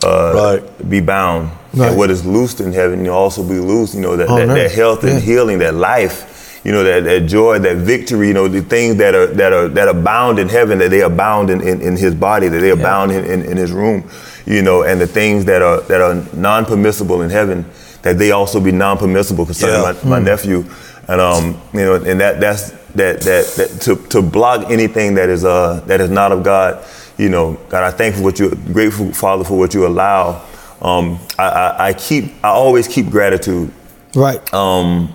Uh, 0.04 0.32
Right. 0.34 0.88
be 0.88 1.00
bound, 1.00 1.50
Right. 1.74 1.88
and 1.88 1.96
what 1.98 2.10
is 2.10 2.24
loosed 2.24 2.60
in 2.60 2.72
heaven, 2.72 3.04
you 3.04 3.12
also 3.12 3.42
be 3.42 3.58
loosed. 3.58 3.94
You 3.94 4.00
know 4.00 4.16
that, 4.16 4.28
On 4.28 4.38
that, 4.48 4.54
that 4.54 4.70
health 4.70 5.02
and 5.04 5.14
Yeah. 5.14 5.18
healing, 5.18 5.58
that 5.58 5.74
life, 5.74 6.60
you 6.64 6.72
know, 6.72 6.82
that, 6.84 7.04
that 7.04 7.26
joy, 7.26 7.58
that 7.58 7.76
victory, 7.78 8.28
you 8.28 8.32
know, 8.32 8.48
the 8.48 8.62
things 8.62 8.96
that 8.96 9.14
are 9.14 9.26
that 9.26 9.52
are 9.52 9.68
that 9.68 9.88
abound 9.88 10.38
in 10.38 10.48
heaven, 10.48 10.78
that 10.78 10.90
they 10.90 11.02
abound 11.02 11.50
in, 11.50 11.60
in, 11.60 11.82
in 11.82 11.96
his 11.96 12.14
body, 12.14 12.48
that 12.48 12.60
they 12.60 12.70
abound 12.70 13.12
in, 13.12 13.24
in, 13.26 13.42
in 13.42 13.56
his 13.58 13.72
room, 13.72 14.04
you 14.46 14.62
know, 14.62 14.82
and 14.84 15.00
the 15.00 15.06
things 15.06 15.44
that 15.46 15.60
are 15.60 15.80
that 15.82 16.00
are 16.00 16.16
non 16.34 16.64
permissible 16.64 17.20
in 17.20 17.28
heaven, 17.28 17.66
that 18.02 18.16
they 18.16 18.30
also 18.30 18.58
be 18.60 18.72
non 18.72 18.96
permissible 18.96 19.44
concerning 19.44 19.82
Yeah. 19.82 19.94
my, 20.04 20.18
my 20.18 20.18
nephew. 20.20 20.64
And 21.10 21.20
um, 21.20 21.60
you 21.74 21.80
know, 21.80 21.94
and 21.96 22.20
that 22.20 22.38
that's 22.38 22.70
that 22.94 23.20
that, 23.22 23.44
that 23.56 23.80
to, 23.82 23.96
to 24.10 24.22
block 24.22 24.70
anything 24.70 25.14
that 25.14 25.28
is 25.28 25.44
uh 25.44 25.80
that 25.86 26.00
is 26.00 26.08
not 26.08 26.30
of 26.30 26.44
God, 26.44 26.84
you 27.18 27.28
know, 27.28 27.54
God, 27.68 27.82
I 27.82 27.90
thank 27.90 28.14
for 28.14 28.22
what 28.22 28.38
you 28.38 28.50
grateful 28.72 29.12
Father 29.12 29.42
for 29.42 29.58
what 29.58 29.74
you 29.74 29.86
allow. 29.88 30.46
Um, 30.80 31.18
I, 31.36 31.48
I, 31.48 31.88
I 31.88 31.92
keep 31.94 32.32
I 32.44 32.50
always 32.50 32.86
keep 32.86 33.10
gratitude 33.10 33.72
Right. 34.14 34.54
um, 34.54 35.12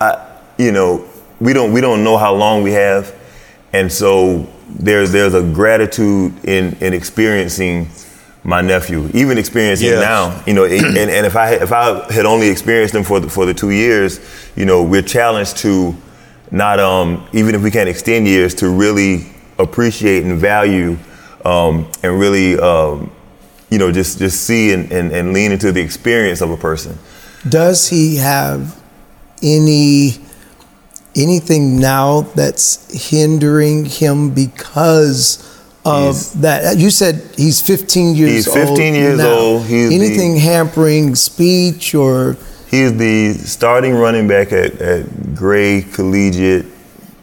I, 0.00 0.24
you 0.56 0.70
know, 0.70 1.04
we 1.40 1.52
don't 1.52 1.72
we 1.72 1.80
don't 1.80 2.04
know 2.04 2.16
how 2.16 2.32
long 2.32 2.62
we 2.62 2.70
have, 2.72 3.12
and 3.72 3.92
so 3.92 4.46
there's 4.68 5.10
there's 5.10 5.34
a 5.34 5.42
gratitude 5.42 6.32
in 6.44 6.76
in 6.80 6.92
experiencing 6.94 7.88
my 8.44 8.60
nephew, 8.60 9.08
even 9.14 9.38
experiencing 9.38 9.88
Yes. 9.88 10.00
now. 10.00 10.42
You 10.46 10.52
know, 10.52 10.64
and, 10.64 10.96
and 10.98 11.26
if 11.26 11.34
I 11.34 11.54
if 11.54 11.72
I 11.72 12.12
had 12.12 12.26
only 12.26 12.48
experienced 12.48 12.92
them 12.92 13.02
for 13.02 13.18
the, 13.20 13.28
for 13.28 13.46
the 13.46 13.54
two 13.54 13.70
years, 13.70 14.20
you 14.54 14.66
know, 14.66 14.82
we're 14.82 15.02
challenged 15.02 15.56
to 15.58 15.96
not 16.50 16.78
um 16.78 17.26
even 17.32 17.54
if 17.54 17.62
we 17.62 17.70
can't 17.70 17.88
extend 17.88 18.28
years 18.28 18.54
to 18.56 18.68
really 18.68 19.26
appreciate 19.58 20.24
and 20.24 20.38
value 20.38 20.96
um, 21.44 21.90
and 22.02 22.18
really 22.18 22.58
um, 22.58 23.10
you 23.70 23.78
know 23.78 23.90
just 23.90 24.18
just 24.18 24.42
see 24.42 24.72
and, 24.72 24.92
and, 24.92 25.12
and 25.12 25.32
lean 25.32 25.52
into 25.52 25.72
the 25.72 25.80
experience 25.80 26.40
of 26.40 26.50
a 26.50 26.56
person. 26.56 26.98
Does 27.48 27.88
he 27.88 28.16
have 28.16 28.80
any 29.42 30.18
anything 31.16 31.78
now 31.78 32.22
that's 32.34 33.08
hindering 33.10 33.84
him 33.84 34.34
because 34.34 35.53
of 35.84 36.14
He's- 36.14 36.28
that? 36.40 36.78
You 36.78 36.90
said 36.90 37.22
he's 37.36 37.60
15 37.60 38.14
years 38.14 38.46
old. 38.48 38.56
He's 38.56 38.66
old. 38.68 38.68
15 38.78 38.94
years 38.94 39.18
now. 39.18 39.30
old. 39.38 39.62
He's 39.66 39.88
the- 39.90 39.94
anything 39.96 40.36
hampering 40.36 41.14
speech 41.14 41.94
or 41.94 42.36
He 42.70 42.80
is 42.82 42.94
the 42.96 43.34
starting 43.34 43.94
running 43.94 44.26
back 44.26 44.52
at, 44.52 44.80
at 44.80 45.34
Gray 45.34 45.82
Collegiate 45.82 46.66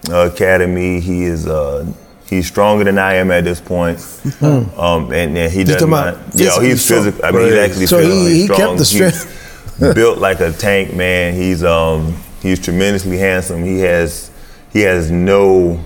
Academy. 0.10 1.00
He 1.00 1.24
is 1.24 1.48
uh, 1.48 1.86
he's 2.30 2.48
stronger 2.48 2.84
than 2.84 2.98
I 2.98 3.16
am 3.16 3.32
at 3.32 3.44
this 3.44 3.60
point. 3.60 4.00
Um, 4.42 5.12
and, 5.12 5.38
and 5.38 5.52
he 5.52 5.64
doesn't 5.64 5.90
mind. 5.90 6.18
Yeah, 6.36 6.60
he's 6.62 6.88
physical. 6.88 7.24
I 7.26 7.32
mean, 7.32 7.46
he's 7.46 7.54
actually 7.56 7.86
So 7.88 7.98
he- 8.00 8.06
physically 8.08 8.34
he 8.34 8.48
kept 8.48 8.80
strong. 8.86 9.10
the 9.10 9.86
He's 9.88 9.94
built 9.96 10.20
like 10.20 10.40
a 10.40 10.52
tank, 10.52 10.94
man. 10.94 11.34
He's 11.34 11.64
um 11.64 12.16
he's 12.42 12.60
tremendously 12.60 13.18
handsome. 13.18 13.64
He 13.64 13.80
has 13.80 14.30
he 14.72 14.82
has 14.82 15.10
no 15.12 15.80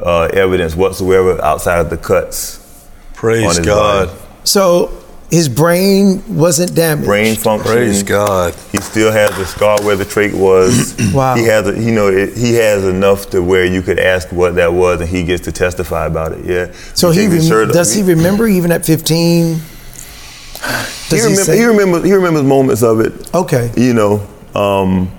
uh, 0.00 0.24
evidence 0.32 0.74
whatsoever 0.76 1.42
outside 1.42 1.78
of 1.80 1.90
the 1.90 1.96
cuts 1.96 2.58
on 2.58 3.14
Praise 3.14 3.56
his 3.56 3.66
God. 3.66 4.08
body. 4.08 4.20
so 4.44 5.00
his 5.30 5.48
brain 5.48 6.22
wasn't 6.36 6.74
damaged. 6.76 7.06
Brain 7.06 7.34
function. 7.34 7.72
Praise 7.72 8.02
God. 8.04 8.54
He 8.70 8.78
still 8.78 9.10
has 9.10 9.30
the 9.36 9.44
scar 9.46 9.82
where 9.82 9.96
the 9.96 10.04
trach 10.04 10.32
was. 10.38 10.94
Wow. 11.14 11.34
He 11.36 11.44
has, 11.44 11.66
a, 11.66 11.80
you 11.80 11.92
know, 11.92 12.08
it, 12.08 12.36
he 12.36 12.54
has 12.54 12.84
enough 12.84 13.30
to 13.30 13.40
where 13.42 13.64
you 13.64 13.82
could 13.82 13.98
ask 13.98 14.30
what 14.32 14.54
that 14.56 14.72
was, 14.72 15.00
and 15.00 15.08
he 15.08 15.24
gets 15.24 15.44
to 15.44 15.52
testify 15.52 16.06
about 16.06 16.32
it. 16.32 16.44
Yeah. 16.44 16.72
So 16.94 17.08
We 17.10 17.14
he 17.16 17.20
take 17.22 17.30
rem- 17.32 17.42
shirt- 17.42 17.72
does 17.72 17.92
he 17.94 18.02
remember 18.02 18.46
even 18.46 18.70
at 18.72 18.84
15? 18.84 19.60
He, 21.04 21.16
Does 21.16 21.24
he, 21.24 21.30
remember, 21.30 21.44
say, 21.44 21.58
he 21.58 21.64
remembers. 21.64 22.04
He 22.04 22.12
remembers 22.14 22.42
moments 22.44 22.82
of 22.82 23.00
it. 23.00 23.34
Okay. 23.34 23.70
You 23.76 23.92
know, 23.92 24.26
um, 24.54 25.10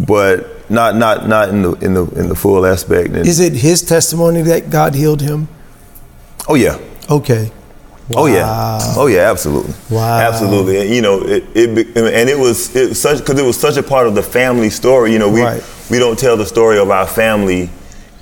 but 0.00 0.51
not 0.72 0.96
not 0.96 1.28
not 1.28 1.48
in 1.50 1.62
the 1.62 1.72
in 1.74 1.94
the 1.94 2.04
in 2.20 2.28
the 2.28 2.34
full 2.34 2.64
aspect. 2.66 3.08
And, 3.10 3.26
Is 3.26 3.38
it 3.40 3.52
his 3.52 3.82
testimony 3.82 4.42
that 4.42 4.70
God 4.70 4.94
healed 4.94 5.20
him? 5.20 5.48
oh 6.48 6.54
yeah. 6.54 6.78
Okay. 7.10 7.50
Oh 8.14 8.26
yeah, 8.26 8.78
oh 8.96 9.06
yeah, 9.06 9.30
absolutely, 9.30 9.72
Wow. 9.88 10.18
absolutely. 10.20 10.82
And, 10.82 10.90
you 10.90 11.00
know, 11.00 11.22
it, 11.22 11.44
it 11.54 11.96
and 11.96 12.28
it 12.28 12.38
was 12.38 12.74
it 12.76 12.94
such 12.94 13.18
because 13.18 13.38
it 13.38 13.44
was 13.44 13.58
such 13.58 13.78
a 13.78 13.82
part 13.82 14.06
of 14.06 14.14
the 14.14 14.22
family 14.22 14.68
story. 14.68 15.12
You 15.12 15.18
know, 15.18 15.30
we 15.30 15.40
Right. 15.42 15.62
we 15.90 15.98
don't 15.98 16.18
tell 16.18 16.36
the 16.36 16.44
story 16.44 16.78
of 16.78 16.90
our 16.90 17.06
family 17.06 17.70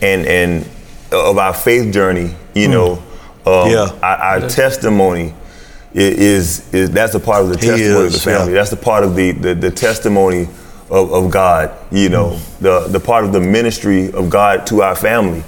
and 0.00 0.26
and 0.26 0.68
of 1.10 1.38
our 1.38 1.52
faith 1.54 1.92
journey. 1.92 2.36
You 2.54 2.66
Hmm. 2.66 2.72
know, 2.72 3.02
Um, 3.46 3.70
Yeah. 3.70 3.90
our, 4.02 4.16
our 4.16 4.40
testimony 4.48 5.32
i- 5.96 5.98
is, 5.98 6.62
is 6.72 6.90
that's 6.90 7.14
a 7.14 7.18
part 7.20 7.42
of 7.42 7.48
the 7.48 7.56
He 7.58 7.66
testimony 7.68 8.06
of 8.06 8.12
the 8.12 8.18
family. 8.20 8.52
yeah. 8.52 8.58
That's 8.58 8.70
the 8.70 8.76
part 8.76 9.02
of 9.02 9.16
the, 9.16 9.32
the, 9.32 9.54
the 9.54 9.70
testimony 9.70 10.46
of, 10.90 11.12
of 11.12 11.30
God. 11.30 11.70
You 11.90 12.08
know, 12.08 12.36
the 12.60 12.86
the 12.88 13.00
part 13.00 13.24
of 13.24 13.32
the 13.32 13.40
ministry 13.40 14.12
of 14.12 14.28
God 14.30 14.66
to 14.68 14.82
our 14.82 14.96
family. 14.96 15.42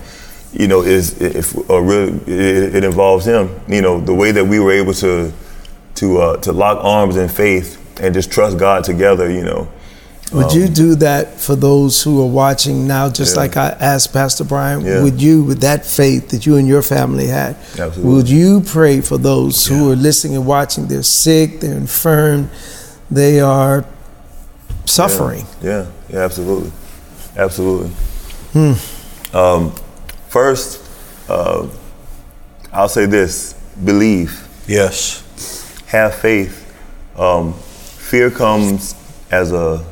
You 0.52 0.68
know, 0.68 0.82
is 0.82 1.18
if 1.20 1.54
a 1.70 1.80
real 1.82 2.08
it, 2.28 2.74
it 2.76 2.84
involves 2.84 3.26
Him. 3.26 3.48
You 3.68 3.80
know, 3.82 4.00
the 4.00 4.14
way 4.14 4.32
that 4.32 4.44
we 4.44 4.60
were 4.60 4.72
able 4.72 4.92
to 4.94 5.32
to 5.96 6.18
uh, 6.18 6.36
to 6.38 6.52
lock 6.52 6.78
arms 6.84 7.16
in 7.16 7.28
faith 7.28 7.78
and 8.00 8.14
just 8.14 8.30
trust 8.30 8.58
God 8.58 8.84
together. 8.84 9.30
You 9.30 9.44
know, 9.44 9.68
Would 10.32 10.52
you 10.52 10.68
do 10.68 10.94
that 10.96 11.40
for 11.40 11.56
those 11.56 12.02
who 12.02 12.22
are 12.22 12.28
watching 12.28 12.86
now, 12.86 13.08
just 13.10 13.34
Yeah. 13.34 13.42
like 13.42 13.56
I 13.56 13.68
asked 13.80 14.12
Pastor 14.12 14.44
Brian? 14.44 14.80
Yeah. 14.84 15.02
Would 15.02 15.20
you, 15.22 15.42
with 15.44 15.60
that 15.60 15.84
faith 15.86 16.28
that 16.30 16.44
you 16.46 16.56
and 16.56 16.66
your 16.66 16.82
family 16.82 17.26
had, 17.28 17.56
Absolutely. 17.78 18.02
would 18.14 18.28
you 18.28 18.60
pray 18.62 19.00
for 19.02 19.18
those 19.18 19.66
who 19.66 19.90
are 19.92 19.96
listening 19.96 20.36
and 20.36 20.46
watching? 20.46 20.86
They're 20.88 21.02
sick, 21.02 21.60
they're 21.60 21.76
infirm, 21.76 22.48
they 23.10 23.40
are 23.40 23.84
suffering. 24.84 25.44
Yeah, 25.62 25.86
yeah, 26.08 26.20
absolutely, 26.20 26.72
absolutely. 27.36 27.90
Hmm. 28.52 29.36
Um, 29.36 29.72
first, 30.28 30.80
uh, 31.28 31.66
I'll 32.72 32.88
say 32.88 33.06
this: 33.06 33.54
believe, 33.84 34.48
Yes. 34.66 35.22
have 35.86 36.14
faith. 36.14 36.58
Um, 37.16 37.52
fear 37.54 38.30
comes 38.30 38.94
as 39.30 39.52
a 39.52 39.84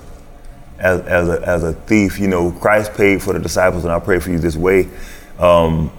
as, 0.79 1.01
as 1.03 1.29
a 1.29 1.43
as 1.47 1.63
a 1.65 1.73
thief. 1.73 2.19
You 2.19 2.29
know, 2.29 2.51
Christ 2.53 2.95
paid 2.95 3.23
for 3.23 3.33
the 3.33 3.39
disciples, 3.39 3.85
and 3.85 3.93
I 3.93 3.99
pray 3.99 4.19
for 4.19 4.31
you 4.31 4.39
this 4.39 4.57
way. 4.57 4.89
Um, 5.39 5.91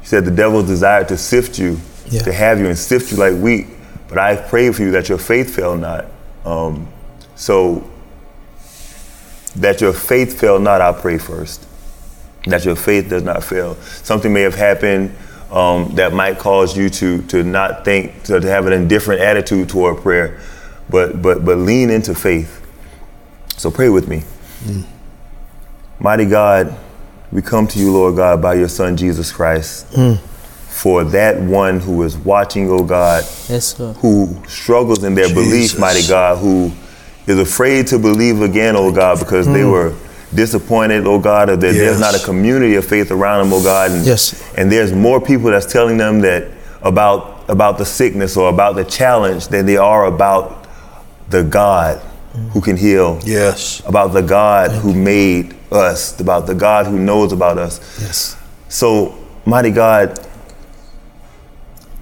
he 0.00 0.06
said 0.06 0.24
the 0.24 0.30
devil's 0.30 0.66
desire 0.66 1.04
to 1.04 1.16
sift 1.18 1.58
you, 1.58 1.78
Yeah. 2.08 2.22
to 2.22 2.32
have 2.32 2.58
you 2.58 2.66
and 2.66 2.78
sift 2.78 3.10
you 3.12 3.18
like 3.18 3.34
wheat. 3.36 3.66
But 4.08 4.18
I 4.18 4.36
pray 4.36 4.70
for 4.72 4.82
you 4.82 4.90
that 4.92 5.08
your 5.08 5.18
faith 5.18 5.54
fail 5.54 5.76
not. 5.76 6.06
Um, 6.44 6.88
so 7.36 7.88
that 9.56 9.80
your 9.80 9.92
faith 9.92 10.38
fail 10.40 10.58
not, 10.58 10.80
I 10.80 10.92
pray 10.92 11.18
first. 11.18 11.66
That 12.46 12.64
your 12.64 12.76
faith 12.76 13.10
does 13.10 13.22
not 13.22 13.44
fail. 13.44 13.74
Something 14.02 14.32
may 14.32 14.42
have 14.42 14.54
happened 14.54 15.14
um, 15.50 15.94
that 15.96 16.12
might 16.12 16.38
cause 16.38 16.76
you 16.76 16.88
to 16.90 17.22
to 17.22 17.42
not 17.42 17.84
think, 17.84 18.22
to, 18.24 18.40
to 18.40 18.46
have 18.48 18.66
an 18.66 18.72
indifferent 18.72 19.20
attitude 19.20 19.68
toward 19.68 19.98
prayer, 19.98 20.40
but 20.88 21.20
but 21.20 21.44
but 21.44 21.58
lean 21.58 21.90
into 21.90 22.14
faith. 22.14 22.56
So 23.56 23.70
pray 23.70 23.88
with 23.90 24.08
me. 24.08 24.22
Mighty 25.98 26.24
God, 26.24 26.74
we 27.30 27.42
come 27.42 27.66
to 27.68 27.78
you, 27.78 27.92
Lord 27.92 28.16
God, 28.16 28.40
by 28.40 28.54
your 28.54 28.68
Son 28.68 28.96
Jesus 28.96 29.30
Christ, 29.32 29.86
for 30.68 31.04
that 31.04 31.38
one 31.40 31.80
who 31.80 32.02
is 32.04 32.16
watching, 32.16 32.70
oh 32.70 32.84
God, 32.84 33.22
Yes, 33.50 33.76
who 33.98 34.40
struggles 34.48 35.04
in 35.04 35.14
their 35.14 35.28
belief, 35.28 35.78
mighty 35.78 36.06
God, 36.08 36.38
who 36.38 36.72
is 37.26 37.38
afraid 37.38 37.86
to 37.88 37.98
believe 37.98 38.40
again, 38.42 38.76
oh 38.76 38.92
God, 38.92 39.18
because 39.18 39.46
they 39.46 39.62
hmm. 39.62 39.70
were 39.70 39.96
disappointed, 40.34 41.06
oh 41.06 41.18
God, 41.18 41.50
or 41.50 41.56
that 41.56 41.72
there's 41.72 42.00
not 42.00 42.14
a 42.14 42.24
community 42.24 42.76
of 42.76 42.84
faith 42.84 43.10
around 43.10 43.44
them, 43.44 43.52
oh 43.52 43.62
God. 43.62 43.90
And, 43.90 44.04
Yes. 44.04 44.42
and 44.56 44.70
there's 44.70 44.92
more 44.92 45.20
people 45.20 45.50
that's 45.50 45.70
telling 45.70 45.96
them 45.96 46.20
that 46.20 46.48
about 46.82 47.44
about 47.48 47.78
the 47.78 47.84
sickness 47.84 48.36
or 48.36 48.48
about 48.48 48.76
the 48.76 48.84
challenge 48.84 49.48
than 49.48 49.66
they 49.66 49.76
are 49.76 50.06
about 50.06 50.66
the 51.30 51.42
God 51.42 52.00
who 52.52 52.60
can 52.60 52.76
heal. 52.76 53.18
Yes. 53.24 53.82
About 53.86 54.12
the 54.12 54.22
God 54.22 54.70
who 54.70 54.94
made 54.94 55.56
us, 55.72 56.18
about 56.20 56.46
the 56.46 56.54
God 56.54 56.86
who 56.86 56.98
knows 56.98 57.32
about 57.32 57.58
us. 57.58 57.80
Yes. 58.00 58.36
So, 58.68 59.18
mighty 59.44 59.70
God, 59.70 60.20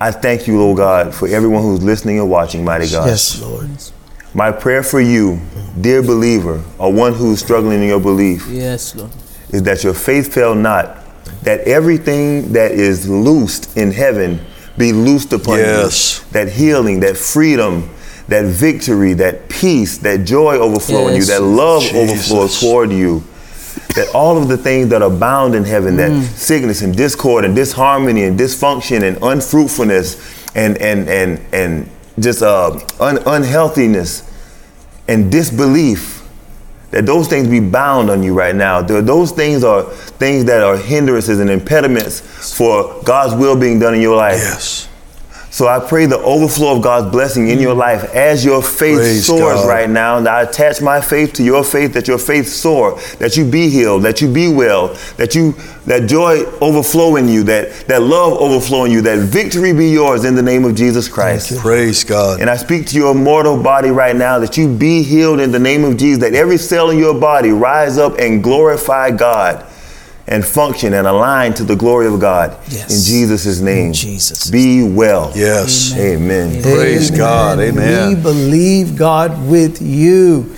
I 0.00 0.10
thank 0.10 0.46
you, 0.46 0.58
Lord 0.58 0.76
God, 0.76 1.14
for 1.14 1.26
everyone 1.28 1.62
who's 1.62 1.82
listening 1.82 2.18
and 2.18 2.30
watching, 2.30 2.64
mighty 2.64 2.90
God. 2.90 3.08
Yes, 3.08 3.40
Lord. 3.40 3.70
My 4.34 4.52
prayer 4.52 4.82
for 4.82 5.00
you, 5.00 5.40
dear 5.80 6.02
believer, 6.02 6.62
or 6.78 6.92
one 6.92 7.14
who's 7.14 7.40
struggling 7.40 7.82
in 7.82 7.88
your 7.88 8.00
belief, 8.00 8.46
Yes, 8.48 8.94
Lord. 8.94 9.10
is 9.50 9.62
that 9.62 9.82
your 9.82 9.94
faith 9.94 10.34
fail 10.34 10.54
not, 10.54 10.98
that 11.42 11.60
everything 11.60 12.52
that 12.52 12.72
is 12.72 13.08
loosed 13.08 13.76
in 13.76 13.90
heaven 13.90 14.40
be 14.76 14.92
loosed 14.92 15.32
upon 15.32 15.58
Yes. 15.58 16.18
you. 16.18 16.32
That 16.32 16.52
healing, 16.52 17.00
that 17.00 17.16
freedom, 17.16 17.88
that 18.28 18.44
victory, 18.44 19.14
that 19.14 19.48
peace, 19.48 19.98
that 19.98 20.24
joy 20.24 20.56
overflow 20.56 21.08
in 21.08 21.16
you, 21.16 21.24
that 21.24 21.42
love 21.42 21.82
Jesus. 21.82 21.96
overflows 21.96 22.60
toward 22.60 22.92
you. 22.92 23.24
That 23.96 24.08
all 24.14 24.36
of 24.36 24.48
the 24.48 24.56
things 24.56 24.90
that 24.90 25.02
are 25.02 25.10
bound 25.10 25.54
in 25.54 25.64
heaven, 25.64 25.96
that 25.96 26.10
mm. 26.10 26.22
sickness 26.22 26.82
and 26.82 26.94
discord 26.94 27.44
and 27.44 27.56
disharmony 27.56 28.24
and 28.24 28.38
dysfunction 28.38 29.02
and 29.02 29.16
unfruitfulness 29.22 30.16
and 30.54 30.76
and 30.78 31.08
and 31.08 31.40
and 31.52 31.88
just 32.20 32.42
uh, 32.42 32.78
un- 33.00 33.18
unhealthiness 33.26 34.30
and 35.08 35.30
disbelief, 35.30 36.22
that 36.90 37.06
those 37.06 37.28
things 37.28 37.48
be 37.48 37.60
bound 37.60 38.10
on 38.10 38.22
you 38.22 38.34
right 38.34 38.54
now. 38.54 38.80
Those 38.82 39.32
things 39.32 39.62
are 39.64 39.84
things 39.84 40.44
that 40.46 40.62
are 40.62 40.76
hindrances 40.76 41.40
and 41.40 41.50
impediments 41.50 42.56
for 42.56 43.02
God's 43.04 43.34
will 43.34 43.56
being 43.58 43.78
done 43.78 43.94
in 43.94 44.00
your 44.00 44.16
life. 44.16 44.38
Yes. 44.38 44.87
So 45.50 45.66
I 45.66 45.80
pray 45.80 46.06
the 46.06 46.18
overflow 46.18 46.76
of 46.76 46.82
God's 46.82 47.10
blessing 47.10 47.48
in 47.48 47.58
your 47.58 47.74
mm. 47.74 47.78
life 47.78 48.14
as 48.14 48.44
your 48.44 48.62
faith 48.62 48.98
Praise 48.98 49.26
soars 49.26 49.60
God. 49.60 49.68
right 49.68 49.88
now. 49.88 50.18
And 50.18 50.28
I 50.28 50.42
attach 50.42 50.82
my 50.82 51.00
faith 51.00 51.32
to 51.34 51.42
your 51.42 51.64
faith 51.64 51.94
that 51.94 52.06
your 52.06 52.18
faith 52.18 52.48
soar, 52.48 53.00
that 53.18 53.36
you 53.36 53.50
be 53.50 53.70
healed, 53.70 54.02
that 54.02 54.20
you 54.20 54.32
be 54.32 54.52
well, 54.52 54.88
that 55.16 55.34
you 55.34 55.54
that 55.86 56.06
joy 56.06 56.44
overflow 56.60 57.16
in 57.16 57.28
you, 57.28 57.42
that 57.44 57.72
that 57.88 58.02
love 58.02 58.34
overflow 58.34 58.84
in 58.84 58.92
you, 58.92 59.00
that 59.02 59.20
victory 59.20 59.72
be 59.72 59.88
yours 59.88 60.24
in 60.24 60.34
the 60.34 60.42
name 60.42 60.64
of 60.64 60.74
Jesus 60.74 61.08
Christ. 61.08 61.58
Praise 61.58 62.04
God. 62.04 62.40
And 62.40 62.50
I 62.50 62.56
speak 62.56 62.86
to 62.88 62.96
your 62.96 63.14
mortal 63.14 63.60
body 63.60 63.90
right 63.90 64.14
now 64.14 64.38
that 64.38 64.58
you 64.58 64.72
be 64.72 65.02
healed 65.02 65.40
in 65.40 65.50
the 65.50 65.58
name 65.58 65.82
of 65.82 65.96
Jesus, 65.96 66.20
that 66.20 66.34
every 66.34 66.58
cell 66.58 66.90
in 66.90 66.98
your 66.98 67.18
body 67.18 67.50
rise 67.50 67.96
up 67.96 68.18
and 68.18 68.42
glorify 68.44 69.10
God 69.10 69.64
and 70.28 70.44
function 70.44 70.92
and 70.92 71.06
align 71.06 71.54
to 71.54 71.64
the 71.64 71.74
glory 71.74 72.06
of 72.06 72.20
God. 72.20 72.50
Yes. 72.68 72.90
In 72.90 73.12
Jesus' 73.12 73.60
name. 73.60 73.86
In 73.86 73.92
Jesus' 73.94 74.50
Be 74.50 74.82
well. 74.82 75.32
Yes. 75.34 75.96
Amen. 75.96 76.62
Praise 76.62 77.10
God. 77.10 77.58
Amen. 77.58 78.14
We 78.14 78.22
believe 78.22 78.96
God 78.96 79.48
with 79.48 79.80
you. 79.80 80.54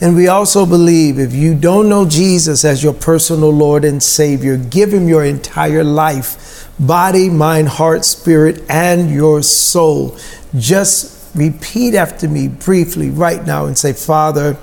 And 0.00 0.14
we 0.14 0.28
also 0.28 0.66
believe 0.66 1.18
if 1.18 1.32
you 1.32 1.54
don't 1.54 1.88
know 1.88 2.06
Jesus 2.06 2.64
as 2.64 2.82
your 2.82 2.92
personal 2.92 3.50
Lord 3.50 3.84
and 3.84 4.02
Savior, 4.02 4.58
give 4.58 4.92
him 4.92 5.08
your 5.08 5.24
entire 5.24 5.84
life 5.84 6.68
body, 6.78 7.30
mind, 7.30 7.68
heart, 7.68 8.04
spirit, 8.04 8.62
and 8.68 9.10
your 9.10 9.42
soul. 9.42 10.18
Just 10.56 11.34
repeat 11.34 11.94
after 11.94 12.28
me 12.28 12.48
briefly 12.48 13.08
right 13.10 13.46
now 13.46 13.66
and 13.66 13.78
say, 13.78 13.92
Father, 13.92 14.56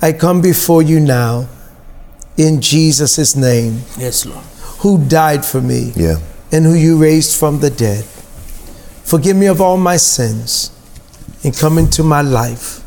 I 0.00 0.12
come 0.12 0.40
before 0.40 0.82
you 0.82 0.98
now 0.98 1.48
in 2.36 2.60
Jesus' 2.60 3.36
name, 3.36 3.82
Yes, 3.98 4.24
Lord. 4.26 4.44
who 4.78 4.98
died 4.98 5.44
for 5.44 5.60
me 5.60 5.92
Yeah. 5.96 6.16
and 6.50 6.64
who 6.64 6.74
you 6.74 6.96
raised 6.96 7.36
from 7.36 7.60
the 7.60 7.70
dead. 7.70 8.04
Forgive 9.04 9.36
me 9.36 9.46
of 9.46 9.60
all 9.60 9.76
my 9.76 9.96
sins 9.96 10.70
and 11.44 11.56
come 11.56 11.78
into 11.78 12.02
my 12.02 12.22
life. 12.22 12.80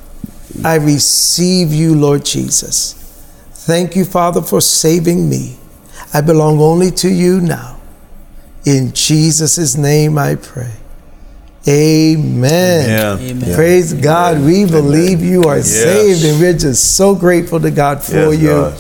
I 0.63 0.75
receive 0.75 1.73
you, 1.73 1.93
Lord 1.95 2.23
Jesus. 2.25 2.95
Thank 3.53 3.95
you, 3.95 4.05
Father, 4.05 4.41
for 4.41 4.61
saving 4.61 5.29
me. 5.29 5.57
I 6.13 6.21
belong 6.21 6.59
only 6.61 6.91
to 6.91 7.09
you 7.09 7.41
now. 7.41 7.75
In 8.63 8.93
Jesus' 8.93 9.75
name 9.77 10.17
I 10.17 10.35
pray. 10.35 10.71
Amen. 11.67 12.89
Amen. 12.89 13.19
Amen. 13.19 13.55
Praise 13.55 13.93
God. 13.93 14.39
We 14.41 14.65
believe 14.65 15.21
you 15.23 15.43
are 15.45 15.57
Yes. 15.57 15.67
saved, 15.71 16.23
and 16.25 16.39
we're 16.39 16.53
just 16.53 16.95
so 16.95 17.15
grateful 17.15 17.59
to 17.59 17.71
God 17.71 18.03
for 18.03 18.33
Yes, 18.33 18.41
you. 18.41 18.47
God. 18.49 18.73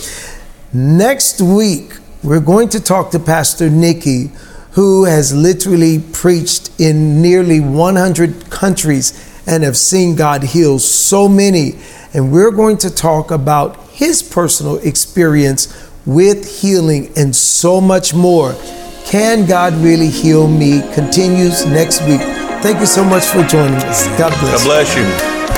Next 0.73 1.41
week, 1.41 1.93
we're 2.23 2.39
going 2.39 2.69
to 2.69 2.79
talk 2.79 3.11
to 3.11 3.19
Pastor 3.19 3.69
Nikki, 3.69 4.31
who 4.71 5.05
has 5.05 5.33
literally 5.33 6.03
preached 6.11 6.71
in 6.79 7.21
nearly 7.21 7.59
100 7.59 8.49
countries 8.49 9.13
and 9.47 9.63
have 9.63 9.77
seen 9.77 10.15
God 10.15 10.43
heal 10.43 10.79
so 10.79 11.29
many. 11.29 11.75
And 12.13 12.31
we're 12.31 12.51
going 12.51 12.77
to 12.77 12.89
talk 12.89 13.31
about 13.31 13.79
his 13.89 14.23
personal 14.23 14.77
experience 14.77 15.89
with 16.05 16.61
healing 16.61 17.11
and 17.15 17.35
so 17.35 17.79
much 17.79 18.13
more. 18.13 18.55
Can 19.05 19.45
God 19.45 19.73
really 19.75 20.09
heal 20.09 20.47
me? 20.47 20.81
Continues 20.93 21.65
next 21.65 22.01
week. 22.01 22.21
Thank 22.61 22.79
you 22.79 22.87
so 22.87 23.03
much 23.03 23.25
for 23.25 23.43
joining 23.43 23.75
us. 23.75 24.07
God 24.17 24.37
bless. 24.39 24.63
God 24.63 24.65
bless 24.65 24.97
you. 24.97 25.54